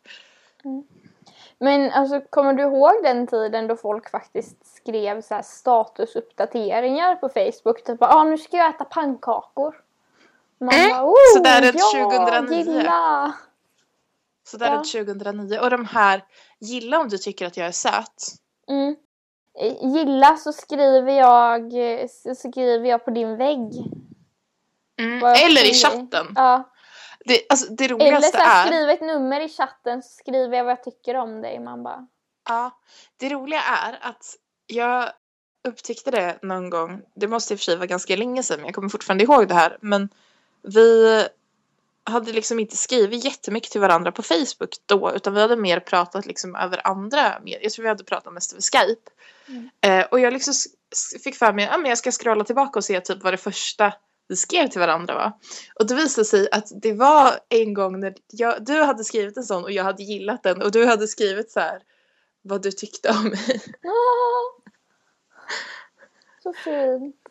Men 1.58 1.90
alltså, 1.90 2.20
kommer 2.30 2.52
du 2.52 2.62
ihåg 2.62 2.92
den 3.02 3.26
tiden 3.26 3.66
då 3.66 3.76
folk 3.76 4.10
faktiskt 4.10 4.76
skrev 4.76 5.22
så 5.22 5.34
här 5.34 5.42
statusuppdateringar 5.42 7.16
på 7.16 7.28
Facebook? 7.28 7.84
Typ 7.84 8.02
ah, 8.02 8.24
nu 8.24 8.38
ska 8.38 8.56
jag 8.56 8.74
äta 8.74 8.84
pannkakor. 8.84 9.74
Man 10.62 10.74
Mm, 10.74 10.90
bara, 10.90 11.04
oh, 11.04 11.14
så 11.36 11.42
där 11.42 11.62
runt 11.62 11.80
ja, 11.92 12.10
2009. 12.10 12.58
Gilla! 12.58 13.32
Så 14.46 14.56
där 14.56 14.66
Ja. 14.66 14.74
runt 14.74 14.92
2009. 14.92 15.58
Och 15.58 15.70
de 15.70 15.84
här, 15.84 16.24
gilla 16.60 16.98
om 17.00 17.08
du 17.08 17.18
tycker 17.18 17.46
att 17.46 17.56
jag 17.56 17.66
är 17.66 17.72
söt. 17.72 18.24
Mm. 18.68 18.96
Eh, 19.60 19.92
Gilla 19.94 20.36
så 20.36 20.52
skriver 20.52 21.12
jag, 21.12 21.60
eh, 22.00 22.06
så 22.08 22.34
skriver 22.34 22.88
jag 22.88 23.04
på 23.04 23.10
din 23.10 23.36
vägg. 23.36 23.72
Mm. 25.00 25.22
Eller 25.24 25.70
i 25.70 25.74
chatten. 25.74 26.26
Ja. 26.34 26.68
Det, 27.24 27.40
alltså, 27.48 27.72
det 27.72 27.84
Eller 27.84 27.94
roligaste 27.94 28.38
så 28.38 28.44
här, 28.44 28.66
är... 28.66 28.66
skriv 28.66 28.88
ett 28.90 29.00
nummer 29.00 29.40
i 29.40 29.48
chatten 29.48 30.02
så 30.02 30.08
skriver 30.08 30.56
jag 30.56 30.64
vad 30.64 30.70
jag 30.70 30.82
tycker 30.84 31.16
om 31.16 31.42
dig. 31.42 31.60
Man 31.60 31.82
bara, 31.82 32.06
Ja, 32.48 32.70
det 33.16 33.28
roliga 33.28 33.60
är 33.62 33.98
att 34.02 34.24
jag 34.66 35.10
upptäckte 35.68 36.10
det 36.10 36.38
någon 36.42 36.70
gång. 36.70 37.02
Det 37.14 37.28
måste 37.28 37.54
i 37.54 37.56
och 37.56 37.60
för 37.60 37.64
sig 37.64 37.76
vara 37.76 37.86
ganska 37.86 38.16
länge 38.16 38.42
sedan 38.42 38.56
men 38.56 38.66
jag 38.66 38.74
kommer 38.74 38.88
fortfarande 38.88 39.24
ihåg 39.24 39.48
det 39.48 39.54
här. 39.54 39.78
Men 39.80 40.08
vi 40.62 41.22
hade 42.04 42.32
liksom 42.32 42.58
inte 42.58 42.76
skrivit 42.76 43.24
jättemycket 43.24 43.70
till 43.70 43.80
varandra 43.80 44.12
på 44.12 44.22
Facebook 44.22 44.76
då 44.86 45.12
utan 45.16 45.34
vi 45.34 45.40
hade 45.40 45.56
mer 45.56 45.80
pratat 45.80 46.26
liksom 46.26 46.56
över 46.56 46.86
andra 46.86 47.40
medier. 47.40 47.62
Jag 47.62 47.72
tror 47.72 47.82
vi 47.82 47.88
hade 47.88 48.04
pratat 48.04 48.32
mest 48.32 48.52
över 48.52 48.62
Skype. 48.62 49.10
Mm. 49.48 49.70
Eh, 49.80 50.06
och 50.10 50.20
jag 50.20 50.32
liksom 50.32 50.54
fick 51.24 51.36
för 51.36 51.52
mig 51.52 51.66
att 51.66 51.78
ah, 51.78 51.88
jag 51.88 51.98
ska 51.98 52.10
scrolla 52.10 52.44
tillbaka 52.44 52.78
och 52.78 52.84
se 52.84 53.00
typ 53.00 53.22
vad 53.22 53.32
det 53.32 53.38
första 53.38 53.94
vi 54.28 54.36
skrev 54.36 54.68
till 54.68 54.80
varandra 54.80 55.14
va. 55.14 55.38
Och 55.74 55.86
det 55.86 55.94
visade 55.94 56.24
sig 56.24 56.48
att 56.50 56.68
det 56.82 56.92
var 56.92 57.38
en 57.48 57.74
gång 57.74 58.00
när 58.00 58.14
jag, 58.32 58.64
du 58.64 58.82
hade 58.82 59.04
skrivit 59.04 59.36
en 59.36 59.44
sån 59.44 59.64
och 59.64 59.72
jag 59.72 59.84
hade 59.84 60.02
gillat 60.02 60.42
den 60.42 60.62
och 60.62 60.72
du 60.72 60.86
hade 60.86 61.08
skrivit 61.08 61.50
så 61.50 61.60
här 61.60 61.82
vad 62.42 62.62
du 62.62 62.72
tyckte 62.72 63.10
om 63.10 63.24
mig. 63.24 63.60
Ah, 63.84 64.70
så 66.42 66.52
fint. 66.52 67.21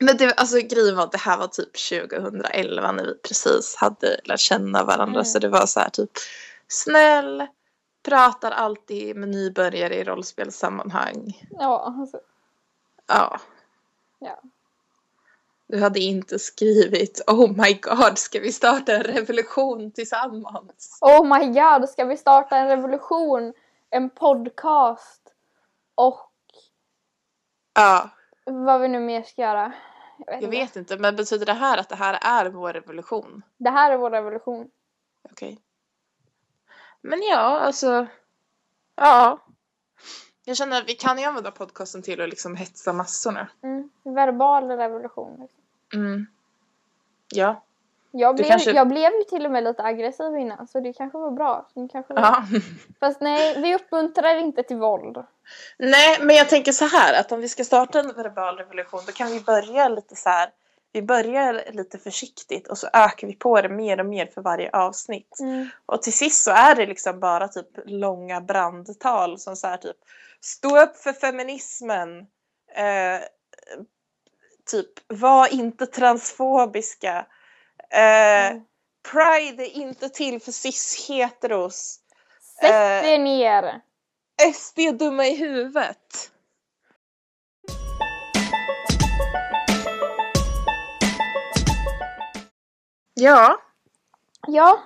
Men 0.00 0.16
det, 0.16 0.34
alltså 0.34 0.56
grejen 0.58 0.96
var 0.96 1.04
att 1.04 1.12
det 1.12 1.18
här 1.18 1.38
var 1.38 1.46
typ 1.46 1.88
2011 2.12 2.92
när 2.92 3.04
vi 3.04 3.14
precis 3.14 3.76
hade 3.76 4.20
lärt 4.24 4.40
känna 4.40 4.84
varandra 4.84 5.14
Mm. 5.20 5.24
så 5.24 5.38
det 5.38 5.48
var 5.48 5.66
så 5.66 5.80
här 5.80 5.88
typ 5.90 6.10
snäll, 6.68 7.46
pratar 8.02 8.50
alltid 8.50 9.16
med 9.16 9.28
nybörjare 9.28 9.94
i 9.96 10.04
rollspelssammanhang. 10.04 11.48
Ja, 11.50 11.94
alltså, 12.00 12.20
Ja. 13.06 13.40
ja. 14.18 14.40
Du 15.68 15.80
hade 15.80 16.00
inte 16.00 16.38
skrivit 16.38 17.20
Oh 17.26 17.48
my 17.64 17.72
god, 17.74 18.18
ska 18.18 18.40
vi 18.40 18.52
starta 18.52 18.92
en 18.92 19.02
revolution 19.02 19.90
tillsammans? 19.92 20.98
Oh 21.00 21.38
my 21.38 21.46
god, 21.46 21.88
ska 21.88 22.04
vi 22.04 22.16
starta 22.16 22.56
en 22.56 22.68
revolution? 22.68 23.52
En 23.90 24.10
podcast? 24.10 25.22
Och 25.94 26.30
Ja, 27.74 28.10
vad 28.44 28.80
vi 28.80 28.88
nu 28.88 29.00
mer 29.00 29.22
ska 29.22 29.42
göra. 29.42 29.72
Jag 30.26 30.34
vet, 30.34 30.42
jag 30.42 30.54
inte. 30.54 30.56
vet 30.60 30.76
inte, 30.76 30.98
men 30.98 31.16
betyder 31.16 31.46
det 31.46 31.52
här 31.52 31.78
att 31.78 31.88
det 31.88 31.96
här 31.96 32.18
är 32.22 32.50
vår 32.50 32.72
revolution? 32.72 33.42
Det 33.56 33.70
här 33.70 33.90
är 33.90 33.96
vår 33.96 34.10
revolution. 34.10 34.70
Okej. 35.30 35.58
Men 37.00 37.22
ja, 37.22 37.60
alltså. 37.60 38.06
Ja. 38.94 39.38
Jag 40.44 40.56
känner 40.56 40.80
att 40.80 40.88
vi 40.88 40.94
kan 40.94 41.18
ju 41.18 41.24
använda 41.24 41.50
podcasten 41.50 42.02
till 42.02 42.20
att 42.20 42.28
liksom 42.28 42.56
hetsa 42.56 42.92
massorna. 42.92 43.48
Mm. 43.62 43.90
Verbal 44.02 44.68
revolution. 44.68 45.40
liksom. 45.40 45.60
Mm. 45.94 46.26
Ja. 47.28 47.62
Jag 48.10 48.36
blev, 48.36 48.46
kanske- 48.48 48.70
jag 48.70 48.88
blev 48.88 49.12
ju 49.12 49.24
till 49.24 49.46
och 49.46 49.52
med 49.52 49.64
lite 49.64 49.82
aggressiv 49.82 50.36
innan 50.36 50.68
så 50.68 50.80
det 50.80 50.92
kanske 50.92 51.18
var 51.18 51.30
bra. 51.30 51.68
Det 51.74 51.88
kanske 51.92 52.14
var... 52.14 52.22
ja. 52.22 52.44
Fast 53.00 53.20
nej, 53.20 53.60
vi 53.60 53.74
uppmuntrar 53.74 54.36
inte 54.36 54.62
till 54.62 54.76
våld. 54.76 55.16
Nej, 55.78 56.18
men 56.20 56.36
jag 56.36 56.48
tänker 56.48 56.72
så 56.72 56.84
här 56.84 57.20
att 57.20 57.32
om 57.32 57.40
vi 57.40 57.48
ska 57.48 57.64
starta 57.64 58.00
en 58.00 58.12
verbal 58.14 58.56
revolution 58.56 59.00
då 59.06 59.12
kan 59.12 59.30
vi 59.30 59.40
börja 59.40 59.88
lite 59.88 60.16
så 60.16 60.28
här. 60.28 60.50
Vi 60.92 61.02
börjar 61.02 61.64
lite 61.72 61.98
försiktigt 61.98 62.68
och 62.68 62.78
så 62.78 62.88
ökar 62.92 63.26
vi 63.26 63.36
på 63.36 63.60
det 63.60 63.68
mer 63.68 64.00
och 64.00 64.06
mer 64.06 64.26
för 64.26 64.42
varje 64.42 64.70
avsnitt. 64.70 65.40
Mm. 65.40 65.68
Och 65.86 66.02
till 66.02 66.12
sist 66.12 66.44
så 66.44 66.50
är 66.50 66.74
det 66.74 66.86
liksom 66.86 67.20
bara 67.20 67.48
typ 67.48 67.68
långa 67.84 68.40
brandtal 68.40 69.38
som 69.38 69.56
så 69.56 69.66
här 69.66 69.76
typ 69.76 69.96
Stå 70.40 70.82
upp 70.82 70.96
för 70.96 71.12
feminismen. 71.12 72.18
Eh, 72.74 73.20
typ 74.70 74.88
var 75.06 75.54
inte 75.54 75.86
transfobiska. 75.86 77.26
Eh, 77.90 78.50
Mm. 78.50 78.64
Pride 79.12 79.62
är 79.66 79.76
inte 79.76 80.08
till 80.08 80.40
för 80.40 80.52
cis-heteros. 80.52 82.00
Sätt 82.60 82.70
Eh. 83.04 83.08
er 83.12 83.18
ner! 83.18 83.80
SD 84.54 84.78
är 84.78 84.92
dumma 84.92 85.26
i 85.26 85.36
huvudet. 85.36 86.30
Ja, 93.14 93.60
Ja. 94.46 94.80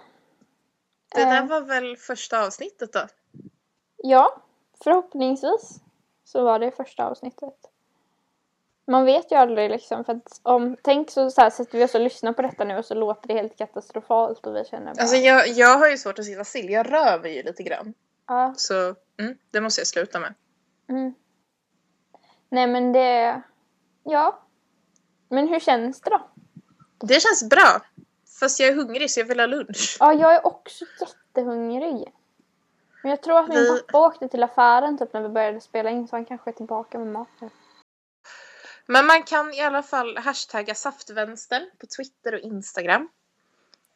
det 1.15 1.25
där 1.25 1.43
Eh, 1.43 1.47
var 1.47 1.61
väl 1.61 1.97
första 1.97 2.47
avsnittet 2.47 2.93
då. 2.93 3.07
Ja, 3.97 4.43
förhoppningsvis 4.85 5.81
så 6.25 6.45
var 6.45 6.59
det 6.59 6.71
första 6.71 7.05
avsnittet. 7.07 7.55
Man 8.87 9.05
vet 9.05 9.33
ju 9.33 9.37
aldrig 9.37 9.71
liksom 9.71 10.05
för 10.05 10.13
att 10.13 10.41
om, 10.43 10.77
tänk 10.83 11.11
så, 11.11 11.31
så 11.31 11.41
här, 11.41 11.51
sätter 11.51 11.79
vi 11.79 11.85
oss 11.85 11.95
och 11.95 12.01
lyssnar 12.01 12.33
på 12.33 12.43
detta 12.43 12.65
nu 12.65 12.77
och 12.79 12.85
så 12.85 12.95
låter 12.95 13.29
det 13.29 13.35
helt 13.35 13.57
katastrofalt 13.59 14.47
och 14.47 14.57
vi 14.57 14.65
känner 14.65 14.95
bara, 14.95 15.01
Alltså 15.03 15.17
jag, 15.17 15.49
jag 15.49 15.79
har 15.79 15.89
ju 15.89 15.97
svårt 15.99 16.19
att 16.19 16.25
sitta 16.25 16.45
still, 16.45 16.71
jag 16.71 16.93
rör 16.93 17.21
mig 17.23 17.37
ju 17.37 17.43
lite 17.43 17.63
grann. 17.63 17.95
ja, 18.29 18.55
Så 18.57 18.75
mm, 19.21 19.39
det 19.51 19.61
måste 19.61 19.81
jag 19.81 19.87
sluta 19.87 20.21
med. 20.21 20.35
mm. 20.89 21.15
Nej 22.49 22.67
men 22.67 22.93
det, 22.93 23.43
ja. 24.03 24.39
Men 25.29 25.49
hur 25.49 25.61
känns 25.61 26.01
det 26.01 26.11
då? 26.11 26.21
Det 27.07 27.21
känns 27.23 27.49
bra. 27.51 27.81
Fast 28.41 28.61
jag 28.61 28.69
är 28.69 28.75
hungrig 28.75 29.11
så 29.11 29.21
jag 29.21 29.25
vill 29.27 29.41
ha 29.41 29.47
lunch. 29.47 29.97
Ja, 30.01 30.13
jag 30.13 30.35
är 30.35 30.47
också 30.47 30.85
jättehungrig. 31.01 32.13
Men 33.03 33.11
jag 33.11 33.23
tror 33.23 33.39
att 33.39 33.49
min 33.49 33.59
Vi- 33.59 33.81
pappa 33.81 33.99
åkte 34.07 34.29
till 34.29 34.43
affären 34.43 34.99
typ 34.99 35.13
när 35.13 35.21
vi 35.21 35.29
började 35.29 35.61
spela 35.61 35.91
in 35.91 36.09
så 36.09 36.17
han 36.17 36.25
kanske 36.25 36.51
är 36.51 36.55
tillbaka 36.55 36.99
med 36.99 37.07
maten. 37.09 37.51
Men 38.87 39.07
man 39.07 39.23
kan 39.23 39.55
i 39.55 39.61
alla 39.61 39.83
fall 39.83 40.19
hashtagga 40.19 40.75
saftvänstern 40.75 41.71
på 41.81 41.87
Twitter 41.87 42.35
och 42.35 42.41
Instagram. 42.41 43.09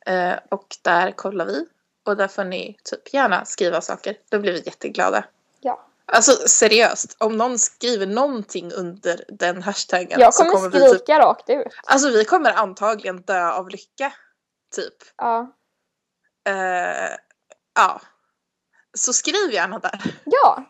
Eh, 0.07 0.39
och 0.49 0.77
där 0.83 1.13
kollar 1.13 1.47
vi. 1.47 1.67
Och 2.05 2.17
där 2.17 2.29
får 2.29 2.45
ni 2.45 2.79
typ 2.85 3.15
gärna 3.15 3.45
skriva 3.45 3.81
saker. 3.81 4.17
Då 4.29 4.39
blir 4.39 4.53
vi 4.53 4.63
jätteglada. 4.67 5.25
Ja. 5.61 5.85
Alltså 6.07 6.49
seriöst, 6.49 7.17
om 7.19 7.37
någon 7.37 7.59
skriver 7.59 8.07
någonting 8.07 8.73
under 8.73 9.25
den 9.29 9.63
hashtaggen 9.63 10.21
Jag 10.21 10.35
så 10.35 10.43
kommer, 10.43 10.55
kommer 10.55 10.71
vi 10.71 10.79
skrika 10.79 11.15
typ... 11.15 11.25
rakt 11.25 11.51
ut. 11.51 11.67
Alltså 11.85 12.11
vi 12.11 12.25
kommer 12.25 12.53
antagligen 12.53 13.23
dö 13.23 13.51
av 13.51 13.69
lycka. 13.69 14.13
Typ. 14.75 14.95
Ja. 15.17 15.53
Eh, 16.49 17.17
ja. 17.75 18.01
Så 18.95 19.13
skriv 19.13 19.53
gärna 19.53 19.79
där. 19.79 20.15
Ja, 20.25 20.65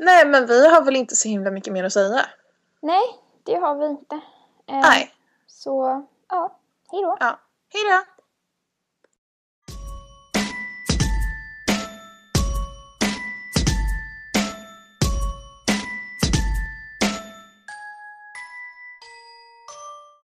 Nej 0.00 0.26
men 0.26 0.46
vi 0.46 0.68
har 0.68 0.82
väl 0.82 0.96
inte 0.96 1.16
så 1.16 1.28
himla 1.28 1.50
mycket 1.50 1.72
mer 1.72 1.84
att 1.84 1.92
säga. 1.92 2.26
nej, 2.82 3.02
det 3.44 3.54
har 3.54 3.74
vi 3.74 3.86
inte. 3.86 4.14
Eh, 4.66 4.80
Nej. 4.80 5.14
Så, 5.46 6.06
ja, 6.28 6.58
hej 6.92 7.02
då. 7.02 7.16
Ja. 7.20 7.38
Hejdå! 7.72 8.04